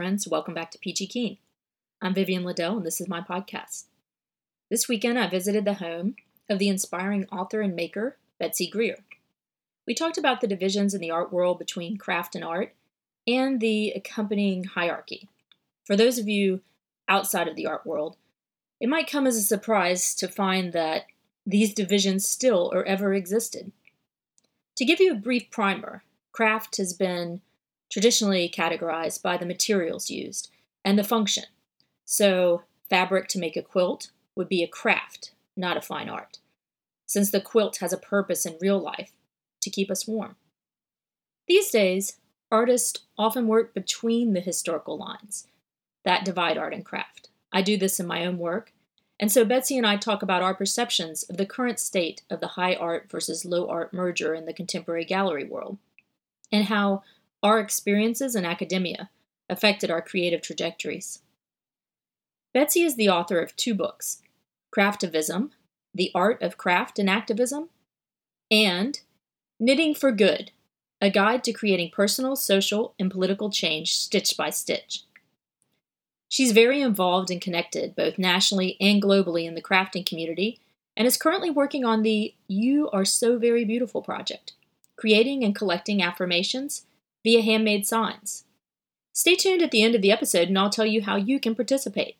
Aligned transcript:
Friends. 0.00 0.26
Welcome 0.26 0.54
back 0.54 0.70
to 0.70 0.78
Peachy 0.78 1.06
Keen. 1.06 1.36
I'm 2.00 2.14
Vivian 2.14 2.42
Liddell, 2.42 2.78
and 2.78 2.86
this 2.86 3.02
is 3.02 3.06
my 3.06 3.20
podcast. 3.20 3.84
This 4.70 4.88
weekend, 4.88 5.18
I 5.18 5.28
visited 5.28 5.66
the 5.66 5.74
home 5.74 6.16
of 6.48 6.58
the 6.58 6.70
inspiring 6.70 7.26
author 7.30 7.60
and 7.60 7.76
maker, 7.76 8.16
Betsy 8.38 8.66
Greer. 8.66 8.96
We 9.86 9.92
talked 9.92 10.16
about 10.16 10.40
the 10.40 10.46
divisions 10.46 10.94
in 10.94 11.02
the 11.02 11.10
art 11.10 11.30
world 11.30 11.58
between 11.58 11.98
craft 11.98 12.34
and 12.34 12.42
art 12.42 12.74
and 13.28 13.60
the 13.60 13.90
accompanying 13.90 14.64
hierarchy. 14.64 15.28
For 15.84 15.96
those 15.96 16.18
of 16.18 16.26
you 16.26 16.62
outside 17.06 17.46
of 17.46 17.54
the 17.54 17.66
art 17.66 17.84
world, 17.84 18.16
it 18.80 18.88
might 18.88 19.06
come 19.06 19.26
as 19.26 19.36
a 19.36 19.42
surprise 19.42 20.14
to 20.14 20.28
find 20.28 20.72
that 20.72 21.08
these 21.44 21.74
divisions 21.74 22.26
still 22.26 22.70
or 22.72 22.86
ever 22.86 23.12
existed. 23.12 23.70
To 24.76 24.86
give 24.86 24.98
you 24.98 25.12
a 25.12 25.16
brief 25.16 25.50
primer, 25.50 26.04
craft 26.32 26.78
has 26.78 26.94
been 26.94 27.42
traditionally 27.90 28.48
categorized 28.48 29.22
by 29.22 29.36
the 29.36 29.46
materials 29.46 30.10
used 30.10 30.48
and 30.84 30.98
the 30.98 31.04
function. 31.04 31.44
So, 32.04 32.62
fabric 32.88 33.28
to 33.28 33.38
make 33.38 33.56
a 33.56 33.62
quilt 33.62 34.10
would 34.34 34.48
be 34.48 34.62
a 34.62 34.68
craft, 34.68 35.32
not 35.56 35.76
a 35.76 35.82
fine 35.82 36.08
art, 36.08 36.38
since 37.06 37.30
the 37.30 37.40
quilt 37.40 37.78
has 37.78 37.92
a 37.92 37.98
purpose 37.98 38.46
in 38.46 38.56
real 38.60 38.78
life 38.78 39.12
to 39.60 39.70
keep 39.70 39.90
us 39.90 40.06
warm. 40.06 40.36
These 41.46 41.70
days, 41.70 42.16
artists 42.50 43.00
often 43.18 43.46
work 43.46 43.74
between 43.74 44.32
the 44.32 44.40
historical 44.40 44.96
lines 44.96 45.46
that 46.04 46.24
divide 46.24 46.56
art 46.56 46.72
and 46.72 46.84
craft. 46.84 47.28
I 47.52 47.62
do 47.62 47.76
this 47.76 48.00
in 48.00 48.06
my 48.06 48.24
own 48.24 48.38
work, 48.38 48.72
and 49.18 49.30
so 49.30 49.44
Betsy 49.44 49.76
and 49.76 49.86
I 49.86 49.96
talk 49.96 50.22
about 50.22 50.42
our 50.42 50.54
perceptions 50.54 51.24
of 51.24 51.36
the 51.36 51.44
current 51.44 51.78
state 51.78 52.22
of 52.30 52.40
the 52.40 52.48
high 52.48 52.74
art 52.74 53.10
versus 53.10 53.44
low 53.44 53.68
art 53.68 53.92
merger 53.92 54.34
in 54.34 54.46
the 54.46 54.52
contemporary 54.52 55.04
gallery 55.04 55.44
world, 55.44 55.78
and 56.50 56.64
how 56.64 57.02
our 57.42 57.58
experiences 57.58 58.34
in 58.34 58.44
academia 58.44 59.10
affected 59.48 59.90
our 59.90 60.02
creative 60.02 60.42
trajectories. 60.42 61.20
Betsy 62.52 62.82
is 62.82 62.96
the 62.96 63.08
author 63.08 63.40
of 63.40 63.56
two 63.56 63.74
books 63.74 64.22
Craftivism, 64.76 65.50
The 65.94 66.10
Art 66.14 66.42
of 66.42 66.56
Craft 66.56 66.98
and 66.98 67.08
Activism, 67.08 67.68
and 68.50 69.00
Knitting 69.58 69.94
for 69.94 70.12
Good, 70.12 70.52
a 71.00 71.10
guide 71.10 71.44
to 71.44 71.52
creating 71.52 71.90
personal, 71.90 72.36
social, 72.36 72.94
and 72.98 73.10
political 73.10 73.50
change 73.50 73.96
stitch 73.96 74.36
by 74.36 74.50
stitch. 74.50 75.04
She's 76.28 76.52
very 76.52 76.80
involved 76.80 77.30
and 77.30 77.40
connected 77.40 77.96
both 77.96 78.18
nationally 78.18 78.76
and 78.80 79.02
globally 79.02 79.46
in 79.46 79.54
the 79.54 79.62
crafting 79.62 80.06
community 80.06 80.60
and 80.96 81.06
is 81.06 81.16
currently 81.16 81.50
working 81.50 81.84
on 81.84 82.02
the 82.02 82.34
You 82.46 82.88
Are 82.90 83.04
So 83.04 83.38
Very 83.38 83.64
Beautiful 83.64 84.02
project, 84.02 84.52
creating 84.96 85.42
and 85.42 85.54
collecting 85.54 86.02
affirmations 86.02 86.86
via 87.24 87.42
handmade 87.42 87.86
signs. 87.86 88.44
Stay 89.12 89.34
tuned 89.34 89.62
at 89.62 89.70
the 89.70 89.82
end 89.82 89.94
of 89.94 90.02
the 90.02 90.12
episode 90.12 90.48
and 90.48 90.58
I'll 90.58 90.70
tell 90.70 90.86
you 90.86 91.02
how 91.02 91.16
you 91.16 91.38
can 91.40 91.54
participate. 91.54 92.16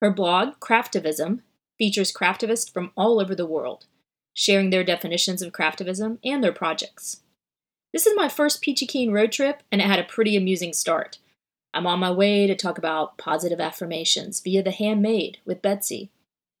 Her 0.00 0.10
blog, 0.10 0.58
Craftivism, 0.60 1.40
features 1.78 2.12
craftivists 2.12 2.72
from 2.72 2.92
all 2.96 3.20
over 3.20 3.34
the 3.34 3.46
world, 3.46 3.86
sharing 4.34 4.70
their 4.70 4.84
definitions 4.84 5.42
of 5.42 5.52
craftivism 5.52 6.18
and 6.24 6.42
their 6.42 6.52
projects. 6.52 7.22
This 7.92 8.06
is 8.06 8.14
my 8.16 8.28
first 8.28 8.62
Peachy 8.62 8.86
Keen 8.86 9.12
road 9.12 9.32
trip, 9.32 9.62
and 9.72 9.80
it 9.80 9.86
had 9.86 9.98
a 9.98 10.04
pretty 10.04 10.36
amusing 10.36 10.72
start. 10.72 11.18
I'm 11.72 11.86
on 11.86 11.98
my 11.98 12.10
way 12.10 12.46
to 12.46 12.54
talk 12.54 12.78
about 12.78 13.18
positive 13.18 13.60
affirmations 13.60 14.40
via 14.40 14.62
the 14.62 14.70
handmade 14.70 15.38
with 15.44 15.62
Betsy. 15.62 16.10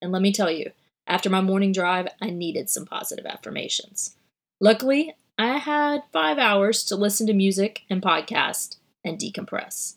And 0.02 0.12
let 0.12 0.22
me 0.22 0.32
tell 0.32 0.50
you, 0.50 0.72
after 1.06 1.28
my 1.28 1.40
morning 1.40 1.72
drive, 1.72 2.08
I 2.20 2.30
needed 2.30 2.70
some 2.70 2.86
positive 2.86 3.26
affirmations. 3.26 4.16
Luckily, 4.60 5.14
I 5.40 5.56
had 5.56 6.02
five 6.12 6.36
hours 6.36 6.84
to 6.84 6.96
listen 6.96 7.26
to 7.26 7.32
music 7.32 7.84
and 7.88 8.02
podcast 8.02 8.76
and 9.02 9.18
decompress. 9.18 9.94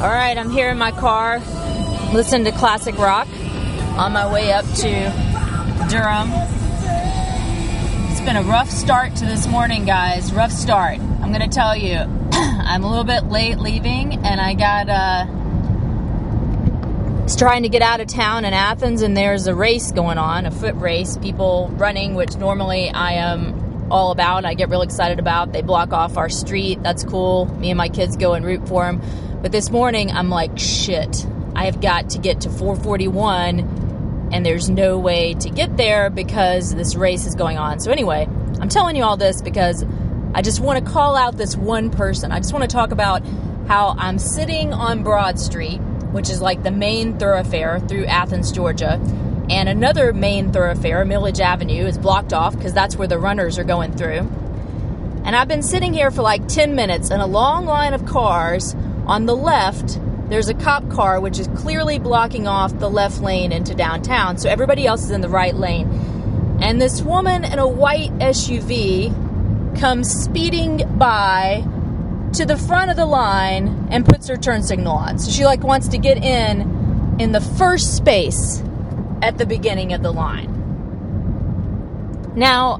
All 0.00 0.12
right, 0.12 0.38
I'm 0.38 0.48
here 0.48 0.68
in 0.68 0.78
my 0.78 0.92
car, 0.92 1.40
listening 2.12 2.44
to 2.44 2.52
classic 2.52 2.96
rock 2.98 3.26
on 3.98 4.12
my 4.12 4.32
way 4.32 4.52
up 4.52 4.64
to 4.76 4.90
Durham. 5.90 6.30
It's 8.12 8.20
been 8.20 8.36
a 8.36 8.44
rough 8.44 8.70
start 8.70 9.16
to 9.16 9.24
this 9.26 9.48
morning, 9.48 9.86
guys. 9.86 10.32
Rough 10.32 10.52
start. 10.52 11.00
I'm 11.00 11.32
going 11.32 11.40
to 11.40 11.48
tell 11.48 11.76
you, 11.76 11.96
I'm 12.32 12.84
a 12.84 12.88
little 12.88 13.02
bit 13.02 13.24
late 13.24 13.58
leaving, 13.58 14.24
and 14.24 14.40
I 14.40 14.54
got 14.54 14.88
uh, 14.88 15.26
trying 17.34 17.64
to 17.64 17.68
get 17.68 17.82
out 17.82 18.00
of 18.00 18.06
town 18.06 18.44
in 18.44 18.52
Athens, 18.52 19.02
and 19.02 19.16
there's 19.16 19.48
a 19.48 19.54
race 19.54 19.90
going 19.90 20.16
on, 20.16 20.46
a 20.46 20.50
foot 20.52 20.76
race, 20.76 21.16
people 21.16 21.68
running, 21.72 22.14
which 22.14 22.36
normally 22.36 22.88
I 22.90 23.14
am 23.14 23.90
all 23.90 24.12
about. 24.12 24.44
I 24.44 24.54
get 24.54 24.68
real 24.68 24.82
excited 24.82 25.18
about. 25.18 25.52
They 25.52 25.62
block 25.62 25.92
off 25.92 26.16
our 26.16 26.28
street. 26.28 26.82
That's 26.84 27.02
cool. 27.02 27.46
Me 27.58 27.70
and 27.70 27.78
my 27.78 27.88
kids 27.88 28.16
go 28.16 28.34
and 28.34 28.44
root 28.44 28.68
for 28.68 28.84
them. 28.84 29.02
But 29.42 29.50
this 29.50 29.70
morning, 29.70 30.12
I'm 30.12 30.28
like, 30.28 30.56
shit. 30.56 31.26
I 31.56 31.64
have 31.64 31.80
got 31.80 32.10
to 32.10 32.18
get 32.18 32.42
to 32.42 32.50
441, 32.50 34.28
and 34.32 34.46
there's 34.46 34.70
no 34.70 34.98
way 34.98 35.34
to 35.34 35.50
get 35.50 35.76
there 35.76 36.10
because 36.10 36.74
this 36.74 36.94
race 36.94 37.26
is 37.26 37.34
going 37.34 37.58
on. 37.58 37.80
So 37.80 37.90
anyway, 37.90 38.28
I'm 38.60 38.68
telling 38.68 38.94
you 38.94 39.02
all 39.02 39.16
this 39.16 39.42
because 39.42 39.84
I 40.34 40.42
just 40.42 40.60
want 40.60 40.84
to 40.84 40.92
call 40.92 41.16
out 41.16 41.36
this 41.36 41.56
one 41.56 41.90
person. 41.90 42.30
I 42.30 42.38
just 42.38 42.52
want 42.52 42.62
to 42.62 42.68
talk 42.68 42.92
about 42.92 43.26
how 43.66 43.96
I'm 43.98 44.18
sitting 44.18 44.72
on 44.72 45.02
Broad 45.02 45.40
Street 45.40 45.80
which 46.16 46.30
is 46.30 46.40
like 46.40 46.62
the 46.62 46.70
main 46.70 47.18
thoroughfare 47.18 47.78
through 47.78 48.06
Athens, 48.06 48.50
Georgia. 48.50 48.94
And 49.50 49.68
another 49.68 50.14
main 50.14 50.50
thoroughfare, 50.50 51.04
Milledge 51.04 51.40
Avenue, 51.40 51.84
is 51.84 51.98
blocked 51.98 52.32
off 52.32 52.56
because 52.56 52.72
that's 52.72 52.96
where 52.96 53.06
the 53.06 53.18
runners 53.18 53.58
are 53.58 53.64
going 53.64 53.92
through. 53.92 54.20
And 55.26 55.36
I've 55.36 55.46
been 55.46 55.62
sitting 55.62 55.92
here 55.92 56.10
for 56.10 56.22
like 56.22 56.48
10 56.48 56.74
minutes 56.74 57.10
in 57.10 57.20
a 57.20 57.26
long 57.26 57.66
line 57.66 57.92
of 57.92 58.06
cars. 58.06 58.74
On 59.06 59.26
the 59.26 59.36
left, 59.36 60.00
there's 60.30 60.48
a 60.48 60.54
cop 60.54 60.88
car 60.88 61.20
which 61.20 61.38
is 61.38 61.48
clearly 61.48 61.98
blocking 61.98 62.48
off 62.48 62.76
the 62.78 62.88
left 62.88 63.20
lane 63.20 63.52
into 63.52 63.74
downtown, 63.74 64.38
so 64.38 64.48
everybody 64.48 64.86
else 64.86 65.04
is 65.04 65.10
in 65.10 65.20
the 65.20 65.28
right 65.28 65.54
lane. 65.54 66.58
And 66.62 66.80
this 66.80 67.02
woman 67.02 67.44
in 67.44 67.58
a 67.58 67.68
white 67.68 68.10
SUV 68.14 69.12
comes 69.78 70.10
speeding 70.10 70.82
by 70.96 71.62
to 72.36 72.44
the 72.44 72.56
front 72.56 72.90
of 72.90 72.96
the 72.96 73.06
line 73.06 73.88
and 73.90 74.04
puts 74.04 74.28
her 74.28 74.36
turn 74.36 74.62
signal 74.62 74.92
on. 74.92 75.18
So 75.18 75.30
she 75.30 75.46
like 75.46 75.62
wants 75.62 75.88
to 75.88 75.98
get 75.98 76.18
in 76.18 77.16
in 77.18 77.32
the 77.32 77.40
first 77.40 77.96
space 77.96 78.62
at 79.22 79.38
the 79.38 79.46
beginning 79.46 79.94
of 79.94 80.02
the 80.02 80.12
line. 80.12 80.52
Now, 82.36 82.76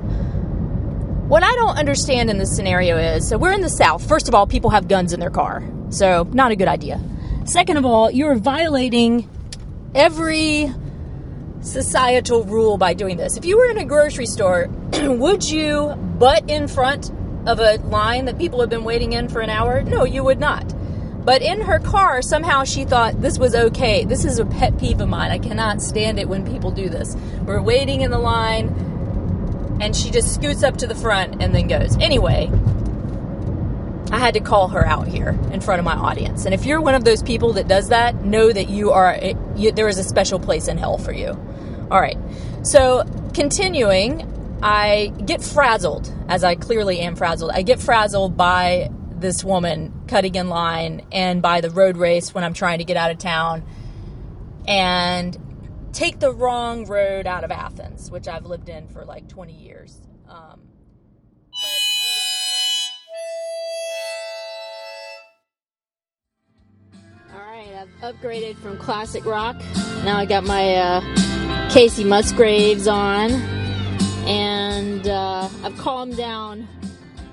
what 1.28 1.42
I 1.42 1.52
don't 1.54 1.78
understand 1.78 2.28
in 2.28 2.36
this 2.36 2.54
scenario 2.54 2.98
is 2.98 3.26
so 3.26 3.38
we're 3.38 3.52
in 3.52 3.62
the 3.62 3.70
South. 3.70 4.06
First 4.06 4.28
of 4.28 4.34
all, 4.34 4.46
people 4.46 4.70
have 4.70 4.88
guns 4.88 5.14
in 5.14 5.20
their 5.20 5.30
car. 5.30 5.62
So, 5.88 6.28
not 6.32 6.52
a 6.52 6.56
good 6.56 6.68
idea. 6.68 7.00
Second 7.46 7.78
of 7.78 7.86
all, 7.86 8.10
you're 8.10 8.34
violating 8.34 9.30
every 9.94 10.70
societal 11.62 12.44
rule 12.44 12.76
by 12.76 12.92
doing 12.92 13.16
this. 13.16 13.38
If 13.38 13.46
you 13.46 13.56
were 13.56 13.70
in 13.70 13.78
a 13.78 13.84
grocery 13.84 14.26
store, 14.26 14.66
would 15.02 15.48
you 15.48 15.94
butt 16.18 16.50
in 16.50 16.68
front 16.68 17.10
of 17.46 17.60
a 17.60 17.76
line 17.88 18.24
that 18.26 18.38
people 18.38 18.60
have 18.60 18.70
been 18.70 18.84
waiting 18.84 19.12
in 19.12 19.28
for 19.28 19.40
an 19.40 19.50
hour? 19.50 19.82
No, 19.82 20.04
you 20.04 20.24
would 20.24 20.40
not. 20.40 20.74
But 21.24 21.42
in 21.42 21.60
her 21.62 21.80
car, 21.80 22.22
somehow 22.22 22.64
she 22.64 22.84
thought 22.84 23.20
this 23.20 23.38
was 23.38 23.54
okay. 23.54 24.04
This 24.04 24.24
is 24.24 24.38
a 24.38 24.46
pet 24.46 24.78
peeve 24.78 25.00
of 25.00 25.08
mine. 25.08 25.32
I 25.32 25.38
cannot 25.38 25.82
stand 25.82 26.20
it 26.20 26.28
when 26.28 26.46
people 26.46 26.70
do 26.70 26.88
this. 26.88 27.16
We're 27.44 27.60
waiting 27.60 28.02
in 28.02 28.12
the 28.12 28.18
line, 28.18 28.68
and 29.80 29.94
she 29.94 30.10
just 30.10 30.32
scoots 30.34 30.62
up 30.62 30.76
to 30.78 30.86
the 30.86 30.94
front 30.94 31.42
and 31.42 31.52
then 31.52 31.66
goes. 31.66 31.96
Anyway, 31.96 32.48
I 34.12 34.18
had 34.18 34.34
to 34.34 34.40
call 34.40 34.68
her 34.68 34.86
out 34.86 35.08
here 35.08 35.30
in 35.50 35.60
front 35.60 35.80
of 35.80 35.84
my 35.84 35.94
audience. 35.94 36.44
And 36.44 36.54
if 36.54 36.64
you're 36.64 36.80
one 36.80 36.94
of 36.94 37.04
those 37.04 37.24
people 37.24 37.54
that 37.54 37.66
does 37.66 37.88
that, 37.88 38.24
know 38.24 38.52
that 38.52 38.68
you 38.68 38.92
are 38.92 39.18
you, 39.56 39.72
there 39.72 39.88
is 39.88 39.98
a 39.98 40.04
special 40.04 40.38
place 40.38 40.68
in 40.68 40.78
hell 40.78 40.96
for 40.96 41.12
you. 41.12 41.30
All 41.90 42.00
right. 42.00 42.18
So, 42.62 43.04
continuing, 43.34 44.32
I 44.62 45.12
get 45.24 45.42
frazzled, 45.42 46.12
as 46.28 46.42
I 46.42 46.54
clearly 46.54 47.00
am 47.00 47.16
frazzled. 47.16 47.50
I 47.52 47.62
get 47.62 47.80
frazzled 47.80 48.36
by 48.36 48.90
this 49.18 49.44
woman 49.44 49.92
cutting 50.08 50.34
in 50.34 50.48
line 50.48 51.06
and 51.12 51.42
by 51.42 51.60
the 51.60 51.70
road 51.70 51.96
race 51.96 52.34
when 52.34 52.44
I'm 52.44 52.54
trying 52.54 52.78
to 52.78 52.84
get 52.84 52.96
out 52.96 53.10
of 53.10 53.18
town 53.18 53.64
and 54.66 55.36
take 55.92 56.20
the 56.20 56.32
wrong 56.32 56.86
road 56.86 57.26
out 57.26 57.44
of 57.44 57.50
Athens, 57.50 58.10
which 58.10 58.28
I've 58.28 58.46
lived 58.46 58.68
in 58.68 58.88
for 58.88 59.04
like 59.04 59.28
20 59.28 59.52
years. 59.52 60.00
Um, 60.28 60.60
all 67.34 67.40
right, 67.40 67.68
I've 68.02 68.14
upgraded 68.14 68.56
from 68.56 68.76
classic 68.78 69.24
rock. 69.24 69.56
Now 70.04 70.18
I 70.18 70.26
got 70.26 70.44
my 70.44 70.74
uh, 70.74 71.00
Kacey 71.70 72.04
Musgraves 72.04 72.86
on 72.86 73.30
and 74.86 75.08
uh, 75.08 75.48
I've 75.64 75.76
calmed 75.78 76.16
down 76.16 76.68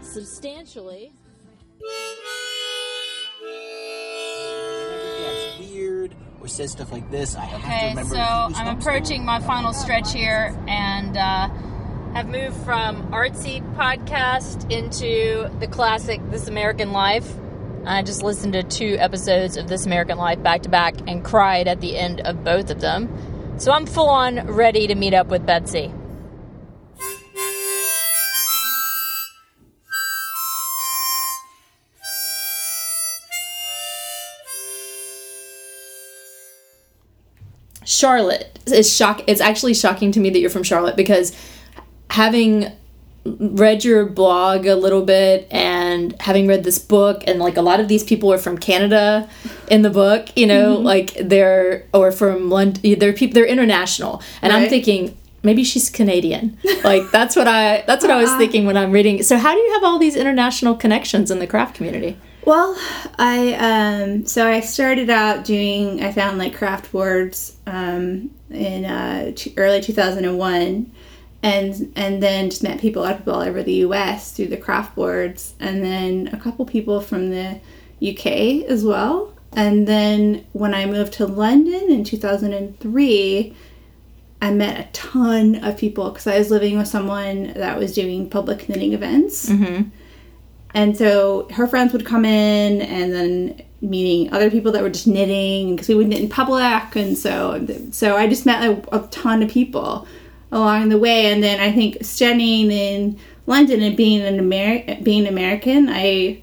substantially. 0.01 1.11
weird 5.59 6.15
or 6.41 6.47
says 6.47 6.71
stuff 6.71 6.91
like 6.91 7.09
this, 7.11 7.35
I 7.35 7.53
okay, 7.55 8.03
so 8.05 8.17
I'm 8.17 8.75
approaching 8.75 9.23
my 9.23 9.39
final 9.39 9.71
stretch 9.71 10.11
here, 10.11 10.57
and 10.67 11.15
uh, 11.15 11.47
have 12.13 12.27
moved 12.27 12.57
from 12.65 13.11
artsy 13.11 13.61
podcast 13.75 14.71
into 14.71 15.47
the 15.59 15.67
classic 15.67 16.21
This 16.31 16.47
American 16.47 16.91
Life. 16.91 17.31
I 17.85 18.01
just 18.01 18.23
listened 18.23 18.53
to 18.53 18.63
two 18.63 18.97
episodes 18.97 19.57
of 19.57 19.67
This 19.67 19.85
American 19.85 20.17
Life 20.17 20.41
back 20.41 20.63
to 20.63 20.69
back 20.69 20.95
and 21.07 21.23
cried 21.23 21.67
at 21.67 21.81
the 21.81 21.99
end 21.99 22.19
of 22.21 22.43
both 22.43 22.71
of 22.71 22.81
them. 22.81 23.59
So 23.59 23.71
I'm 23.71 23.85
full 23.85 24.09
on 24.09 24.47
ready 24.47 24.87
to 24.87 24.95
meet 24.95 25.13
up 25.13 25.27
with 25.27 25.45
Betsy. 25.45 25.93
Charlotte 38.03 38.59
is 38.67 38.93
shock. 38.93 39.21
It's 39.27 39.39
actually 39.39 39.73
shocking 39.73 40.11
to 40.11 40.19
me 40.19 40.29
that 40.29 40.39
you're 40.39 40.49
from 40.49 40.63
Charlotte 40.63 40.97
because 40.97 41.31
having 42.09 42.69
read 43.25 43.85
your 43.85 44.05
blog 44.05 44.65
a 44.65 44.75
little 44.75 45.05
bit 45.05 45.47
and 45.49 46.13
having 46.19 46.45
read 46.45 46.65
this 46.65 46.77
book 46.77 47.23
and 47.27 47.39
like 47.39 47.55
a 47.55 47.61
lot 47.61 47.79
of 47.79 47.87
these 47.87 48.03
people 48.03 48.29
are 48.33 48.37
from 48.37 48.57
Canada 48.57 49.29
in 49.71 49.83
the 49.83 49.89
book, 49.89 50.27
you 50.35 50.45
know, 50.45 50.75
mm-hmm. 50.75 50.83
like 50.83 51.13
they're 51.13 51.87
or 51.93 52.11
from 52.11 52.49
London. 52.49 52.99
They're 52.99 53.13
people. 53.13 53.35
They're 53.35 53.45
international, 53.45 54.21
and 54.41 54.51
right. 54.51 54.63
I'm 54.63 54.69
thinking 54.69 55.17
maybe 55.41 55.63
she's 55.63 55.89
Canadian. 55.89 56.57
like 56.83 57.09
that's 57.11 57.37
what 57.37 57.47
I 57.47 57.85
that's 57.87 58.03
what 58.03 58.11
I 58.11 58.17
was 58.17 58.31
uh-huh. 58.31 58.37
thinking 58.43 58.65
when 58.65 58.75
I'm 58.75 58.91
reading. 58.91 59.23
So 59.23 59.37
how 59.37 59.53
do 59.53 59.59
you 59.59 59.73
have 59.75 59.85
all 59.85 59.97
these 59.97 60.17
international 60.17 60.75
connections 60.75 61.31
in 61.31 61.39
the 61.39 61.47
craft 61.47 61.75
community? 61.75 62.17
Well, 62.45 62.77
I 63.17 63.53
um, 63.53 64.25
so 64.25 64.47
I 64.47 64.59
started 64.59 65.09
out 65.09 65.45
doing 65.45 66.03
I 66.03 66.11
found 66.11 66.37
like 66.37 66.55
craft 66.55 66.91
boards 66.91 67.55
um, 67.65 68.31
in 68.49 68.85
uh, 68.85 69.31
t- 69.35 69.53
early 69.57 69.81
2001 69.81 70.91
and 71.41 71.93
and 71.95 72.23
then 72.23 72.49
just 72.49 72.63
met 72.63 72.79
people 72.79 73.01
a 73.01 73.05
lot 73.05 73.11
of 73.13 73.17
people 73.19 73.33
all 73.33 73.41
over 73.41 73.63
the 73.63 73.73
US 73.75 74.31
through 74.31 74.47
the 74.47 74.57
craft 74.57 74.95
boards 74.95 75.53
and 75.59 75.83
then 75.83 76.29
a 76.33 76.37
couple 76.37 76.65
people 76.65 77.01
from 77.01 77.29
the 77.29 77.59
UK 78.01 78.65
as 78.69 78.83
well 78.83 79.33
and 79.53 79.87
then 79.87 80.45
when 80.53 80.73
I 80.73 80.85
moved 80.85 81.13
to 81.13 81.25
London 81.25 81.91
in 81.91 82.03
2003 82.03 83.55
I 84.41 84.51
met 84.51 84.79
a 84.79 84.91
ton 84.91 85.63
of 85.63 85.77
people 85.77 86.09
because 86.09 86.27
I 86.27 86.37
was 86.37 86.51
living 86.51 86.77
with 86.77 86.87
someone 86.87 87.53
that 87.53 87.79
was 87.79 87.93
doing 87.93 88.29
public 88.29 88.67
knitting 88.67 88.91
events. 88.91 89.47
Mm-hmm 89.47 89.89
and 90.73 90.97
so 90.97 91.47
her 91.51 91.67
friends 91.67 91.93
would 91.93 92.05
come 92.05 92.25
in 92.25 92.81
and 92.81 93.13
then 93.13 93.61
meeting 93.81 94.33
other 94.33 94.49
people 94.49 94.71
that 94.71 94.81
were 94.81 94.89
just 94.89 95.07
knitting 95.07 95.75
because 95.75 95.89
we 95.89 95.95
would 95.95 96.07
knit 96.07 96.21
in 96.21 96.29
public. 96.29 96.95
And 96.95 97.17
so, 97.17 97.65
so 97.91 98.15
I 98.15 98.27
just 98.27 98.45
met 98.45 98.63
a, 98.63 98.95
a 98.95 99.07
ton 99.07 99.43
of 99.43 99.49
people 99.49 100.07
along 100.51 100.89
the 100.89 100.97
way. 100.97 101.31
And 101.31 101.43
then 101.43 101.59
I 101.59 101.71
think 101.71 102.03
studying 102.03 102.71
in 102.71 103.19
London 103.45 103.81
and 103.81 103.95
being 103.95 104.21
an 104.21 105.03
being 105.03 105.27
American, 105.27 105.89
I 105.89 106.41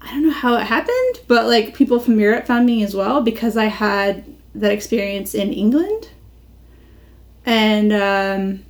I 0.00 0.08
don't 0.08 0.26
know 0.26 0.32
how 0.32 0.56
it 0.56 0.64
happened, 0.64 1.20
but 1.28 1.46
like 1.46 1.74
people 1.74 2.00
from 2.00 2.18
Europe 2.18 2.46
found 2.46 2.66
me 2.66 2.82
as 2.82 2.94
well 2.94 3.22
because 3.22 3.56
I 3.56 3.66
had 3.66 4.24
that 4.54 4.72
experience 4.72 5.34
in 5.34 5.52
England. 5.52 6.08
And 7.46 7.92
um, 7.92 8.64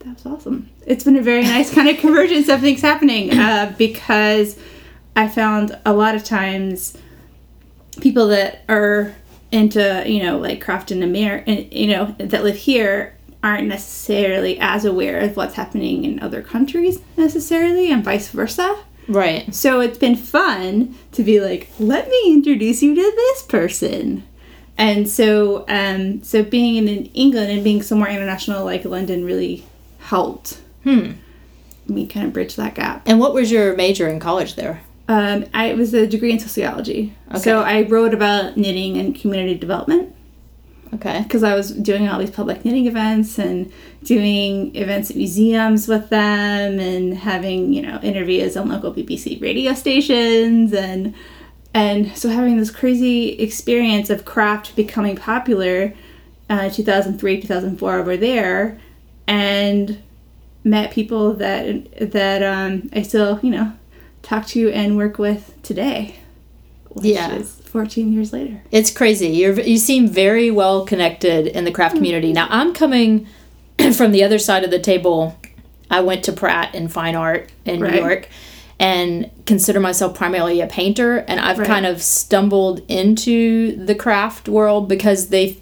that 0.00 0.14
was 0.14 0.26
awesome. 0.26 0.69
It's 0.86 1.04
been 1.04 1.16
a 1.16 1.22
very 1.22 1.42
nice 1.42 1.72
kind 1.72 1.88
of 1.88 1.98
convergence 1.98 2.48
of 2.48 2.60
things 2.60 2.80
happening 2.80 3.32
uh, 3.38 3.74
because 3.78 4.58
I 5.16 5.28
found 5.28 5.78
a 5.84 5.92
lot 5.92 6.14
of 6.14 6.24
times 6.24 6.96
people 8.00 8.28
that 8.28 8.62
are 8.68 9.14
into 9.52 10.04
you 10.06 10.22
know 10.22 10.38
like 10.38 10.60
craft 10.60 10.90
in 10.90 11.02
America, 11.02 11.52
you 11.76 11.88
know 11.88 12.14
that 12.18 12.44
live 12.44 12.56
here 12.56 13.16
aren't 13.42 13.68
necessarily 13.68 14.58
as 14.60 14.84
aware 14.84 15.18
of 15.20 15.36
what's 15.36 15.54
happening 15.54 16.04
in 16.04 16.20
other 16.20 16.42
countries 16.42 17.00
necessarily, 17.16 17.90
and 17.90 18.04
vice 18.04 18.28
versa. 18.28 18.78
Right. 19.08 19.52
So 19.54 19.80
it's 19.80 19.98
been 19.98 20.14
fun 20.14 20.94
to 21.12 21.24
be 21.24 21.40
like, 21.40 21.68
let 21.78 22.08
me 22.08 22.22
introduce 22.26 22.82
you 22.82 22.94
to 22.94 23.00
this 23.00 23.42
person. 23.42 24.24
And 24.78 25.08
so, 25.08 25.64
um, 25.68 26.22
so 26.22 26.44
being 26.44 26.86
in 26.86 27.06
England 27.06 27.50
and 27.50 27.64
being 27.64 27.82
somewhere 27.82 28.10
international 28.10 28.64
like 28.64 28.84
London 28.84 29.24
really 29.24 29.64
helped 29.98 30.60
hmm. 30.84 31.12
me 31.88 32.06
kind 32.06 32.26
of 32.26 32.32
bridge 32.32 32.56
that 32.56 32.74
gap. 32.74 33.02
And 33.06 33.20
what 33.20 33.34
was 33.34 33.50
your 33.50 33.76
major 33.76 34.08
in 34.08 34.20
college 34.20 34.56
there? 34.56 34.82
Um, 35.08 35.46
I 35.52 35.66
it 35.66 35.76
was 35.76 35.92
a 35.92 36.06
degree 36.06 36.30
in 36.32 36.38
sociology. 36.38 37.14
Okay. 37.30 37.40
So 37.40 37.62
I 37.62 37.82
wrote 37.82 38.14
about 38.14 38.56
knitting 38.56 38.96
and 38.96 39.14
community 39.14 39.58
development. 39.58 40.14
Okay. 40.94 41.22
Because 41.22 41.42
I 41.42 41.54
was 41.54 41.72
doing 41.72 42.08
all 42.08 42.18
these 42.18 42.30
public 42.30 42.64
knitting 42.64 42.86
events 42.86 43.38
and 43.38 43.72
doing 44.02 44.74
events 44.74 45.10
at 45.10 45.16
museums 45.16 45.86
with 45.86 46.10
them 46.10 46.80
and 46.80 47.16
having, 47.16 47.72
you 47.72 47.82
know, 47.82 48.00
interviews 48.02 48.56
on 48.56 48.68
local 48.68 48.92
BBC 48.92 49.40
radio 49.40 49.72
stations 49.72 50.72
and 50.72 51.14
and 51.74 52.16
so 52.16 52.28
having 52.28 52.56
this 52.56 52.70
crazy 52.70 53.30
experience 53.40 54.10
of 54.10 54.24
craft 54.24 54.74
becoming 54.74 55.16
popular 55.16 55.94
uh, 56.48 56.68
2003 56.68 57.40
2004 57.42 57.94
over 57.94 58.16
there 58.16 58.80
and 59.26 60.02
met 60.64 60.90
people 60.90 61.34
that 61.34 62.12
that 62.12 62.42
um, 62.42 62.90
I 62.92 63.02
still 63.02 63.40
you 63.42 63.50
know 63.50 63.72
talk 64.22 64.46
to 64.48 64.70
and 64.70 64.96
work 64.96 65.18
with 65.18 65.54
today. 65.62 66.16
yeah, 67.00 67.32
is 67.32 67.54
14 67.54 68.12
years 68.12 68.32
later. 68.32 68.62
It's 68.70 68.90
crazy. 68.90 69.28
You're 69.28 69.58
you 69.60 69.78
seem 69.78 70.08
very 70.08 70.50
well 70.50 70.84
connected 70.84 71.46
in 71.46 71.64
the 71.64 71.72
craft 71.72 71.96
community. 71.96 72.32
Now 72.32 72.46
I'm 72.50 72.74
coming 72.74 73.26
from 73.94 74.12
the 74.12 74.24
other 74.24 74.38
side 74.38 74.64
of 74.64 74.70
the 74.70 74.80
table. 74.80 75.36
I 75.90 76.00
went 76.00 76.24
to 76.24 76.32
Pratt 76.32 76.74
in 76.74 76.88
fine 76.88 77.16
art 77.16 77.50
in 77.64 77.80
right. 77.80 77.92
New 77.92 78.00
York 78.00 78.28
and 78.78 79.30
consider 79.44 79.78
myself 79.78 80.16
primarily 80.16 80.60
a 80.60 80.66
painter 80.66 81.18
and 81.18 81.38
I've 81.38 81.58
right. 81.58 81.66
kind 81.66 81.84
of 81.84 82.00
stumbled 82.00 82.80
into 82.88 83.76
the 83.76 83.94
craft 83.94 84.48
world 84.48 84.88
because 84.88 85.28
they 85.28 85.58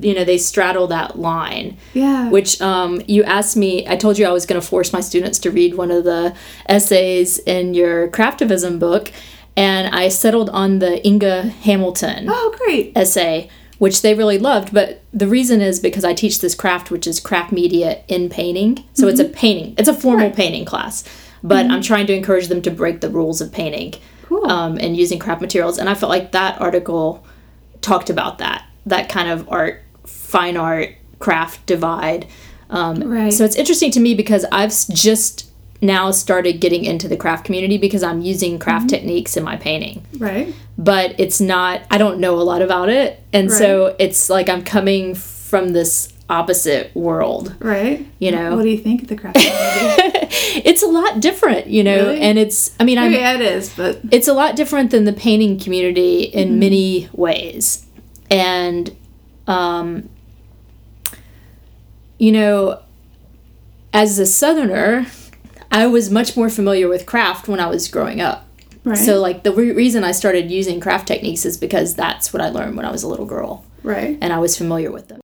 you 0.00 0.14
know 0.14 0.24
they 0.24 0.38
straddle 0.38 0.86
that 0.86 1.18
line 1.18 1.76
yeah 1.94 2.28
which 2.28 2.60
um, 2.60 3.00
you 3.06 3.22
asked 3.24 3.56
me 3.56 3.86
i 3.88 3.96
told 3.96 4.18
you 4.18 4.26
i 4.26 4.30
was 4.30 4.46
going 4.46 4.60
to 4.60 4.66
force 4.66 4.92
my 4.92 5.00
students 5.00 5.38
to 5.38 5.50
read 5.50 5.74
one 5.74 5.90
of 5.90 6.04
the 6.04 6.34
essays 6.66 7.38
in 7.40 7.74
your 7.74 8.08
craftivism 8.08 8.78
book 8.78 9.12
and 9.56 9.94
i 9.94 10.08
settled 10.08 10.50
on 10.50 10.78
the 10.78 11.04
inga 11.06 11.42
hamilton 11.42 12.26
oh 12.28 12.54
great 12.58 12.96
essay 12.96 13.48
which 13.78 14.02
they 14.02 14.14
really 14.14 14.38
loved 14.38 14.72
but 14.72 15.02
the 15.12 15.28
reason 15.28 15.60
is 15.60 15.78
because 15.78 16.04
i 16.04 16.12
teach 16.12 16.40
this 16.40 16.54
craft 16.54 16.90
which 16.90 17.06
is 17.06 17.20
craft 17.20 17.52
media 17.52 18.02
in 18.08 18.28
painting 18.28 18.84
so 18.94 19.02
mm-hmm. 19.02 19.10
it's 19.10 19.20
a 19.20 19.24
mm-hmm. 19.24 19.34
painting 19.34 19.74
it's 19.78 19.88
a 19.88 19.94
formal 19.94 20.26
right. 20.26 20.36
painting 20.36 20.64
class 20.64 21.04
but 21.42 21.64
mm-hmm. 21.64 21.74
i'm 21.74 21.82
trying 21.82 22.06
to 22.06 22.14
encourage 22.14 22.48
them 22.48 22.62
to 22.62 22.70
break 22.70 23.00
the 23.00 23.10
rules 23.10 23.40
of 23.40 23.52
painting 23.52 23.94
cool. 24.24 24.50
um, 24.50 24.76
and 24.78 24.96
using 24.96 25.18
craft 25.18 25.40
materials 25.40 25.78
and 25.78 25.88
i 25.88 25.94
felt 25.94 26.10
like 26.10 26.32
that 26.32 26.60
article 26.60 27.24
talked 27.80 28.10
about 28.10 28.38
that 28.38 28.66
that 28.86 29.08
kind 29.08 29.28
of 29.28 29.48
art, 29.48 29.82
fine 30.06 30.56
art, 30.56 30.94
craft 31.18 31.66
divide. 31.66 32.26
Um, 32.70 33.02
right. 33.04 33.32
So 33.32 33.44
it's 33.44 33.56
interesting 33.56 33.90
to 33.92 34.00
me 34.00 34.14
because 34.14 34.44
I've 34.50 34.72
just 34.88 35.50
now 35.82 36.10
started 36.10 36.60
getting 36.60 36.84
into 36.84 37.08
the 37.08 37.16
craft 37.16 37.44
community 37.44 37.78
because 37.78 38.02
I'm 38.02 38.20
using 38.20 38.58
craft 38.58 38.86
mm-hmm. 38.86 38.96
techniques 38.96 39.36
in 39.36 39.44
my 39.44 39.56
painting. 39.56 40.04
Right. 40.18 40.54
But 40.76 41.18
it's 41.18 41.40
not, 41.40 41.82
I 41.90 41.98
don't 41.98 42.20
know 42.20 42.34
a 42.38 42.42
lot 42.42 42.62
about 42.62 42.88
it. 42.88 43.22
And 43.32 43.50
right. 43.50 43.58
so 43.58 43.96
it's 43.98 44.28
like 44.28 44.48
I'm 44.48 44.64
coming 44.64 45.14
from 45.14 45.70
this 45.70 46.12
opposite 46.28 46.94
world. 46.94 47.56
Right. 47.60 48.06
You 48.18 48.30
know. 48.30 48.56
What 48.56 48.62
do 48.62 48.68
you 48.68 48.78
think 48.78 49.02
of 49.02 49.08
the 49.08 49.16
craft 49.16 49.36
community? 49.36 50.28
it's 50.64 50.82
a 50.82 50.86
lot 50.86 51.20
different, 51.20 51.66
you 51.66 51.82
know, 51.82 52.06
really? 52.06 52.20
and 52.20 52.38
it's 52.38 52.72
I 52.78 52.84
mean 52.84 52.98
I'm 52.98 53.12
Yeah, 53.12 53.34
it 53.34 53.40
is, 53.40 53.70
but 53.70 54.00
it's 54.10 54.28
a 54.28 54.32
lot 54.32 54.54
different 54.54 54.90
than 54.90 55.04
the 55.04 55.12
painting 55.12 55.58
community 55.58 56.22
in 56.22 56.50
mm-hmm. 56.50 56.58
many 56.58 57.08
ways 57.12 57.86
and 58.30 58.96
um, 59.46 60.08
you 62.18 62.32
know 62.32 62.80
as 63.92 64.18
a 64.18 64.26
southerner 64.26 65.06
i 65.72 65.86
was 65.86 66.10
much 66.10 66.36
more 66.36 66.48
familiar 66.48 66.88
with 66.88 67.06
craft 67.06 67.48
when 67.48 67.58
i 67.60 67.66
was 67.66 67.88
growing 67.88 68.20
up. 68.20 68.46
Right. 68.82 68.96
so 68.96 69.20
like 69.20 69.42
the 69.42 69.52
re- 69.52 69.72
reason 69.72 70.04
i 70.04 70.12
started 70.12 70.50
using 70.50 70.80
craft 70.80 71.06
techniques 71.08 71.44
is 71.44 71.58
because 71.58 71.94
that's 71.94 72.32
what 72.32 72.40
i 72.40 72.48
learned 72.48 72.76
when 72.76 72.86
i 72.86 72.90
was 72.90 73.02
a 73.02 73.08
little 73.08 73.26
girl. 73.26 73.64
Right. 73.82 74.16
And 74.20 74.32
i 74.32 74.38
was 74.38 74.56
familiar 74.56 74.90
with 74.90 75.08
them. 75.08 75.20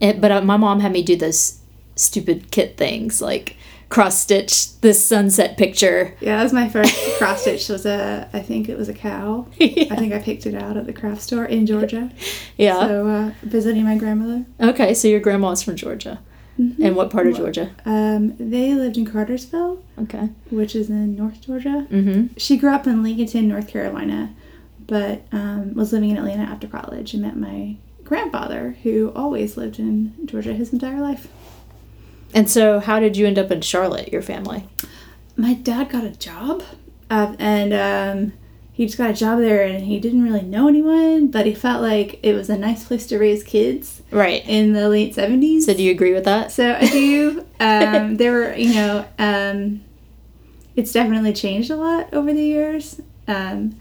And, 0.00 0.20
but 0.20 0.30
uh, 0.30 0.42
my 0.42 0.56
mom 0.56 0.80
had 0.80 0.92
me 0.92 1.02
do 1.02 1.16
those 1.16 1.60
stupid 1.96 2.50
kit 2.50 2.76
things 2.76 3.22
like 3.22 3.56
cross 3.88 4.20
stitch 4.20 4.78
this 4.80 5.04
sunset 5.04 5.56
picture. 5.56 6.14
Yeah, 6.20 6.36
that 6.36 6.42
was 6.42 6.52
my 6.52 6.68
first 6.68 6.94
cross 7.18 7.42
stitch. 7.42 7.68
Was 7.68 7.86
a 7.86 8.28
I 8.32 8.40
think 8.40 8.68
it 8.68 8.76
was 8.76 8.88
a 8.88 8.94
cow. 8.94 9.46
Yeah. 9.58 9.92
I 9.92 9.96
think 9.96 10.12
I 10.12 10.18
picked 10.18 10.46
it 10.46 10.54
out 10.54 10.76
at 10.76 10.86
the 10.86 10.92
craft 10.92 11.22
store 11.22 11.44
in 11.44 11.66
Georgia. 11.66 12.10
Yeah. 12.56 12.86
So 12.86 13.06
uh, 13.06 13.32
visiting 13.42 13.84
my 13.84 13.98
grandmother. 13.98 14.46
Okay, 14.58 14.94
so 14.94 15.08
your 15.08 15.20
grandma's 15.20 15.62
from 15.62 15.76
Georgia. 15.76 16.20
Mm-hmm. 16.58 16.82
And 16.82 16.96
what 16.96 17.10
part 17.10 17.26
of 17.26 17.36
Georgia? 17.36 17.70
Um, 17.84 18.34
they 18.38 18.72
lived 18.72 18.96
in 18.96 19.04
Cartersville. 19.04 19.82
Okay. 19.98 20.30
Which 20.48 20.74
is 20.74 20.88
in 20.88 21.14
North 21.16 21.42
Georgia. 21.42 21.86
Mm-hmm. 21.90 22.34
She 22.38 22.56
grew 22.56 22.72
up 22.72 22.86
in 22.86 23.02
Lincolnton, 23.02 23.44
North 23.44 23.68
Carolina, 23.68 24.34
but 24.86 25.26
um, 25.32 25.74
was 25.74 25.92
living 25.92 26.10
in 26.10 26.16
Atlanta 26.16 26.44
after 26.44 26.66
college 26.66 27.12
and 27.12 27.22
met 27.22 27.36
my 27.36 27.76
grandfather, 28.04 28.76
who 28.82 29.12
always 29.14 29.58
lived 29.58 29.78
in 29.78 30.14
Georgia 30.24 30.54
his 30.54 30.72
entire 30.72 31.00
life. 31.00 31.28
And 32.36 32.50
so, 32.50 32.80
how 32.80 33.00
did 33.00 33.16
you 33.16 33.26
end 33.26 33.38
up 33.38 33.50
in 33.50 33.62
Charlotte, 33.62 34.12
your 34.12 34.20
family? 34.20 34.68
My 35.36 35.54
dad 35.54 35.88
got 35.88 36.04
a 36.04 36.10
job, 36.10 36.62
uh, 37.10 37.34
and 37.38 37.72
um, 37.72 38.32
he 38.72 38.84
just 38.84 38.98
got 38.98 39.08
a 39.08 39.14
job 39.14 39.38
there, 39.38 39.62
and 39.62 39.84
he 39.86 39.98
didn't 39.98 40.22
really 40.22 40.42
know 40.42 40.68
anyone, 40.68 41.28
but 41.28 41.46
he 41.46 41.54
felt 41.54 41.80
like 41.80 42.20
it 42.22 42.34
was 42.34 42.50
a 42.50 42.58
nice 42.58 42.84
place 42.84 43.06
to 43.06 43.18
raise 43.18 43.42
kids 43.42 44.02
Right. 44.10 44.46
in 44.46 44.74
the 44.74 44.90
late 44.90 45.14
seventies. 45.14 45.64
So, 45.64 45.72
do 45.72 45.82
you 45.82 45.90
agree 45.90 46.12
with 46.12 46.24
that? 46.24 46.52
So 46.52 46.74
I 46.74 46.86
do. 46.86 47.42
Um, 47.58 48.18
there 48.18 48.32
were, 48.32 48.54
you 48.54 48.74
know, 48.74 49.06
um, 49.18 49.80
it's 50.76 50.92
definitely 50.92 51.32
changed 51.32 51.70
a 51.70 51.76
lot 51.76 52.12
over 52.12 52.30
the 52.34 52.44
years. 52.44 53.00
Um, 53.26 53.76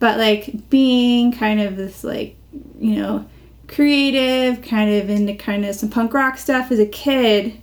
but 0.00 0.18
like 0.18 0.68
being 0.70 1.30
kind 1.30 1.60
of 1.60 1.76
this, 1.76 2.02
like, 2.02 2.34
you 2.80 2.96
know, 2.96 3.26
creative, 3.68 4.60
kind 4.60 4.90
of 4.92 5.08
into 5.08 5.36
kind 5.36 5.64
of 5.64 5.76
some 5.76 5.88
punk 5.88 6.12
rock 6.14 6.36
stuff 6.36 6.72
as 6.72 6.80
a 6.80 6.86
kid, 6.86 7.62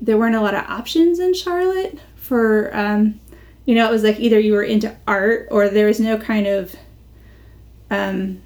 there 0.00 0.16
weren't 0.16 0.34
a 0.34 0.40
lot 0.40 0.54
of 0.54 0.64
options 0.64 1.18
in 1.18 1.34
Charlotte 1.34 1.98
for, 2.16 2.74
um, 2.76 3.20
you 3.64 3.74
know, 3.74 3.88
it 3.88 3.92
was 3.92 4.02
like 4.02 4.18
either 4.20 4.38
you 4.38 4.52
were 4.52 4.62
into 4.62 4.94
art 5.06 5.48
or 5.50 5.68
there 5.68 5.86
was 5.86 6.00
no 6.00 6.18
kind 6.18 6.46
of, 6.46 6.74
um, 7.90 8.40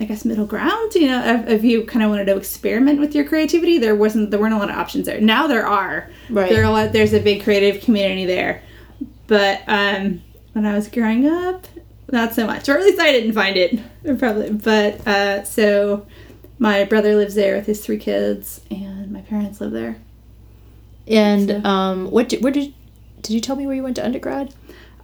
I 0.00 0.04
guess 0.04 0.24
middle 0.24 0.46
ground. 0.46 0.94
You 0.94 1.08
know, 1.08 1.24
if, 1.24 1.48
if 1.48 1.64
you 1.64 1.84
kind 1.84 2.02
of 2.02 2.10
wanted 2.10 2.26
to 2.26 2.36
experiment 2.36 2.98
with 3.00 3.14
your 3.14 3.24
creativity, 3.24 3.78
there 3.78 3.94
wasn't 3.94 4.30
there 4.30 4.40
weren't 4.40 4.54
a 4.54 4.58
lot 4.58 4.70
of 4.70 4.76
options 4.76 5.06
there. 5.06 5.20
Now 5.20 5.46
there 5.46 5.66
are. 5.66 6.10
Right. 6.28 6.50
There 6.50 6.62
are 6.62 6.66
a 6.66 6.70
lot. 6.70 6.92
There's 6.92 7.12
a 7.12 7.20
big 7.20 7.44
creative 7.44 7.82
community 7.82 8.26
there, 8.26 8.62
but 9.28 9.62
um, 9.68 10.22
when 10.54 10.66
I 10.66 10.74
was 10.74 10.88
growing 10.88 11.28
up, 11.28 11.66
not 12.10 12.34
so 12.34 12.46
much. 12.46 12.68
Or 12.68 12.78
at 12.78 12.84
least 12.84 13.00
I 13.00 13.12
didn't 13.12 13.32
find 13.32 13.56
it. 13.56 13.80
Probably. 14.18 14.50
But 14.50 15.06
uh, 15.06 15.44
so 15.44 16.06
my 16.58 16.84
brother 16.84 17.16
lives 17.16 17.34
there 17.34 17.56
with 17.56 17.66
his 17.66 17.84
three 17.84 17.98
kids, 17.98 18.60
and 18.70 19.12
my 19.12 19.20
parents 19.22 19.60
live 19.60 19.72
there. 19.72 19.96
And 21.06 21.48
So- 21.48 21.64
um, 21.64 22.10
what? 22.10 22.28
Did, 22.28 22.42
where 22.42 22.52
did? 22.52 22.72
Did 23.22 23.34
you 23.34 23.40
tell 23.40 23.56
me 23.56 23.66
where 23.66 23.76
you 23.76 23.82
went 23.82 23.96
to 23.96 24.04
undergrad? 24.04 24.54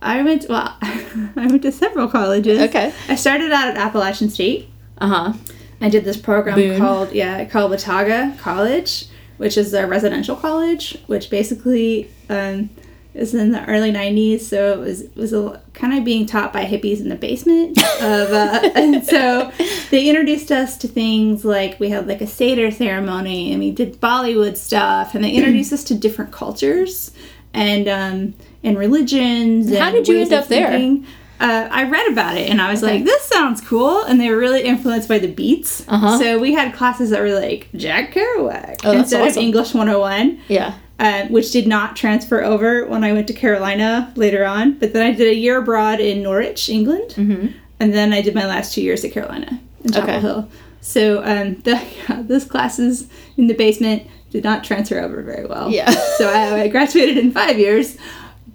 I 0.01 0.23
went 0.23 0.47
well. 0.49 0.77
I 0.83 1.31
went 1.37 1.63
to 1.63 1.73
several 1.73 2.09
colleges. 2.09 2.61
Okay. 2.61 2.93
I 3.09 3.15
started 3.17 3.51
out 3.53 3.69
at 3.69 3.77
Appalachian 3.77 4.31
State. 4.31 4.69
Uh 4.99 5.09
huh. 5.09 5.33
I 5.81 5.89
did 5.89 6.05
this 6.05 6.17
program 6.17 6.79
called 6.79 7.13
yeah 7.13 7.45
called 7.45 7.71
Watauga 7.71 8.35
College, 8.39 9.07
which 9.37 9.57
is 9.57 9.73
a 9.75 9.87
residential 9.87 10.35
college, 10.37 10.99
which 11.07 11.31
basically 11.31 12.11
um, 12.29 12.71
is 13.15 13.35
in 13.35 13.53
the 13.53 13.65
early 13.67 13.93
'90s. 13.93 14.41
So 14.41 14.73
it 14.73 14.79
was 14.81 15.05
was 15.15 15.33
a, 15.33 15.63
kind 15.75 15.97
of 15.97 16.05
being 16.05 16.27
taught 16.27 16.53
by 16.53 16.65
hippies 16.65 17.01
in 17.01 17.09
the 17.09 17.15
basement 17.17 17.79
of, 17.79 18.33
uh, 18.33 18.71
and 18.75 19.05
so 19.05 19.53
they 19.91 20.09
introduced 20.09 20.51
us 20.53 20.77
to 20.79 20.89
things 20.89 21.45
like 21.45 21.79
we 21.81 21.89
had 21.91 22.07
like 22.07 22.21
a 22.21 22.27
seder 22.27 22.71
ceremony 22.71 23.51
and 23.53 23.61
we 23.61 23.71
did 23.71 24.01
Bollywood 24.01 24.57
stuff, 24.57 25.15
and 25.15 25.23
they 25.25 25.31
introduced 25.33 25.73
us 25.73 25.85
to 25.85 25.95
different 25.95 26.33
cultures 26.33 27.11
and 27.55 27.89
um, 27.89 28.35
and 28.63 28.79
religions. 28.79 29.75
How 29.77 29.91
did 29.91 30.09
you 30.09 30.19
end 30.19 30.33
up 30.33 30.49
there? 30.49 30.97
Uh, 31.41 31.69
I 31.71 31.85
read 31.89 32.11
about 32.11 32.37
it 32.37 32.51
and 32.51 32.61
I 32.61 32.69
was 32.69 32.83
Okay. 32.83 32.95
like, 32.95 33.05
this 33.05 33.23
sounds 33.23 33.61
cool. 33.61 34.03
And 34.03 34.21
they 34.21 34.29
were 34.29 34.37
really 34.39 34.63
influenced 34.63 35.09
by 35.09 35.21
the 35.21 35.29
beats. 35.29 35.85
Uh-huh. 35.87 36.19
So 36.19 36.37
we 36.41 36.53
had 36.53 36.75
classes 36.75 37.11
that 37.11 37.21
were 37.21 37.31
like 37.33 37.69
Jack 37.77 38.13
Kerouac 38.13 38.81
Oh, 38.83 38.91
instead 38.91 39.21
awesome. 39.21 39.39
of 39.39 39.45
English 39.45 39.73
101, 39.73 40.41
Yeah. 40.49 40.75
uh, 40.99 41.27
which 41.29 41.53
did 41.53 41.69
not 41.69 41.95
transfer 41.95 42.43
over 42.43 42.87
when 42.87 43.05
I 43.05 43.13
went 43.13 43.29
to 43.29 43.35
Carolina 43.35 44.13
later 44.17 44.45
on. 44.45 44.73
But 44.81 44.93
then 44.93 45.07
I 45.07 45.13
did 45.13 45.29
a 45.29 45.35
year 45.37 45.59
abroad 45.59 46.01
in 46.01 46.25
Norwich, 46.25 46.69
England. 46.69 47.11
Mm-hmm. 47.11 47.47
And 47.79 47.95
then 47.95 48.13
I 48.13 48.21
did 48.21 48.35
my 48.35 48.45
last 48.47 48.75
two 48.75 48.83
years 48.83 49.05
at 49.05 49.13
Carolina 49.13 49.61
in 49.85 49.93
Chapel 49.93 50.09
Okay. 50.11 50.21
Hill. 50.21 50.49
So 50.81 51.23
um, 51.25 51.57
the, 51.63 51.81
yeah, 52.09 52.23
those 52.23 52.45
classes 52.45 53.09
in 53.37 53.47
the 53.47 53.55
basement 53.55 54.07
did 54.31 54.45
not 54.45 54.63
transfer 54.65 54.99
over 55.01 55.23
very 55.23 55.47
well. 55.47 55.71
Yeah. 55.71 55.91
so 56.19 56.29
I, 56.31 56.63
I 56.63 56.69
graduated 56.69 57.19
in 57.19 57.33
five 57.33 57.59
years. 57.59 57.97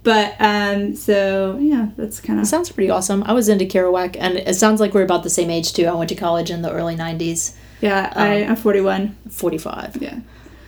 But 0.03 0.35
um, 0.39 0.95
so 0.97 1.57
yeah, 1.61 1.89
that's 1.95 2.19
kind 2.19 2.37
of 2.39 2.45
Sounds 2.45 2.69
pretty 2.69 2.89
awesome. 2.89 3.23
I 3.23 3.31
was 3.31 3.47
into 3.47 3.63
Kerouac, 3.63 4.17
and 4.19 4.35
it 4.35 4.55
sounds 4.55 4.81
like 4.81 4.93
we're 4.93 5.03
about 5.03 5.23
the 5.23 5.29
same 5.29 5.49
age 5.49 5.71
too. 5.71 5.85
I 5.85 5.93
went 5.93 6.09
to 6.09 6.15
college 6.15 6.51
in 6.51 6.61
the 6.61 6.69
early 6.71 6.95
'90s, 6.97 7.55
yeah. 7.79 8.11
I, 8.13 8.43
Um, 8.43 8.49
I'm 8.51 8.55
41. 8.57 9.15
45. 9.29 9.97
Yeah. 10.01 10.19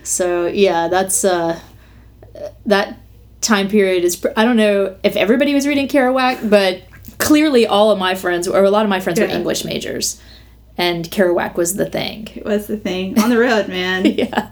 So 0.04 0.46
yeah, 0.46 0.88
that's 0.88 1.22
uh, 1.22 1.60
that 2.64 2.98
time 3.40 3.68
period 3.68 4.04
is. 4.04 4.16
pr- 4.16 4.28
I 4.36 4.44
don't 4.44 4.56
know 4.56 4.96
if 5.02 5.16
everybody 5.16 5.52
was 5.54 5.66
reading 5.66 5.86
Kerouac, 5.88 6.48
but 6.48 6.82
clearly 7.18 7.66
all 7.66 7.90
of 7.90 7.98
my 7.98 8.14
friends, 8.14 8.48
or 8.48 8.64
a 8.64 8.70
lot 8.70 8.84
of 8.84 8.88
my 8.88 9.00
friends, 9.00 9.20
were 9.20 9.26
English 9.26 9.64
majors, 9.66 10.20
and 10.78 11.10
Kerouac 11.10 11.54
was 11.56 11.76
the 11.76 11.86
thing. 11.86 12.28
It 12.34 12.44
was 12.44 12.66
the 12.66 12.76
thing 12.76 13.18
on 13.18 13.30
the 13.30 13.38
road, 13.38 13.68
man. 13.68 14.04
Yeah. 14.16 14.50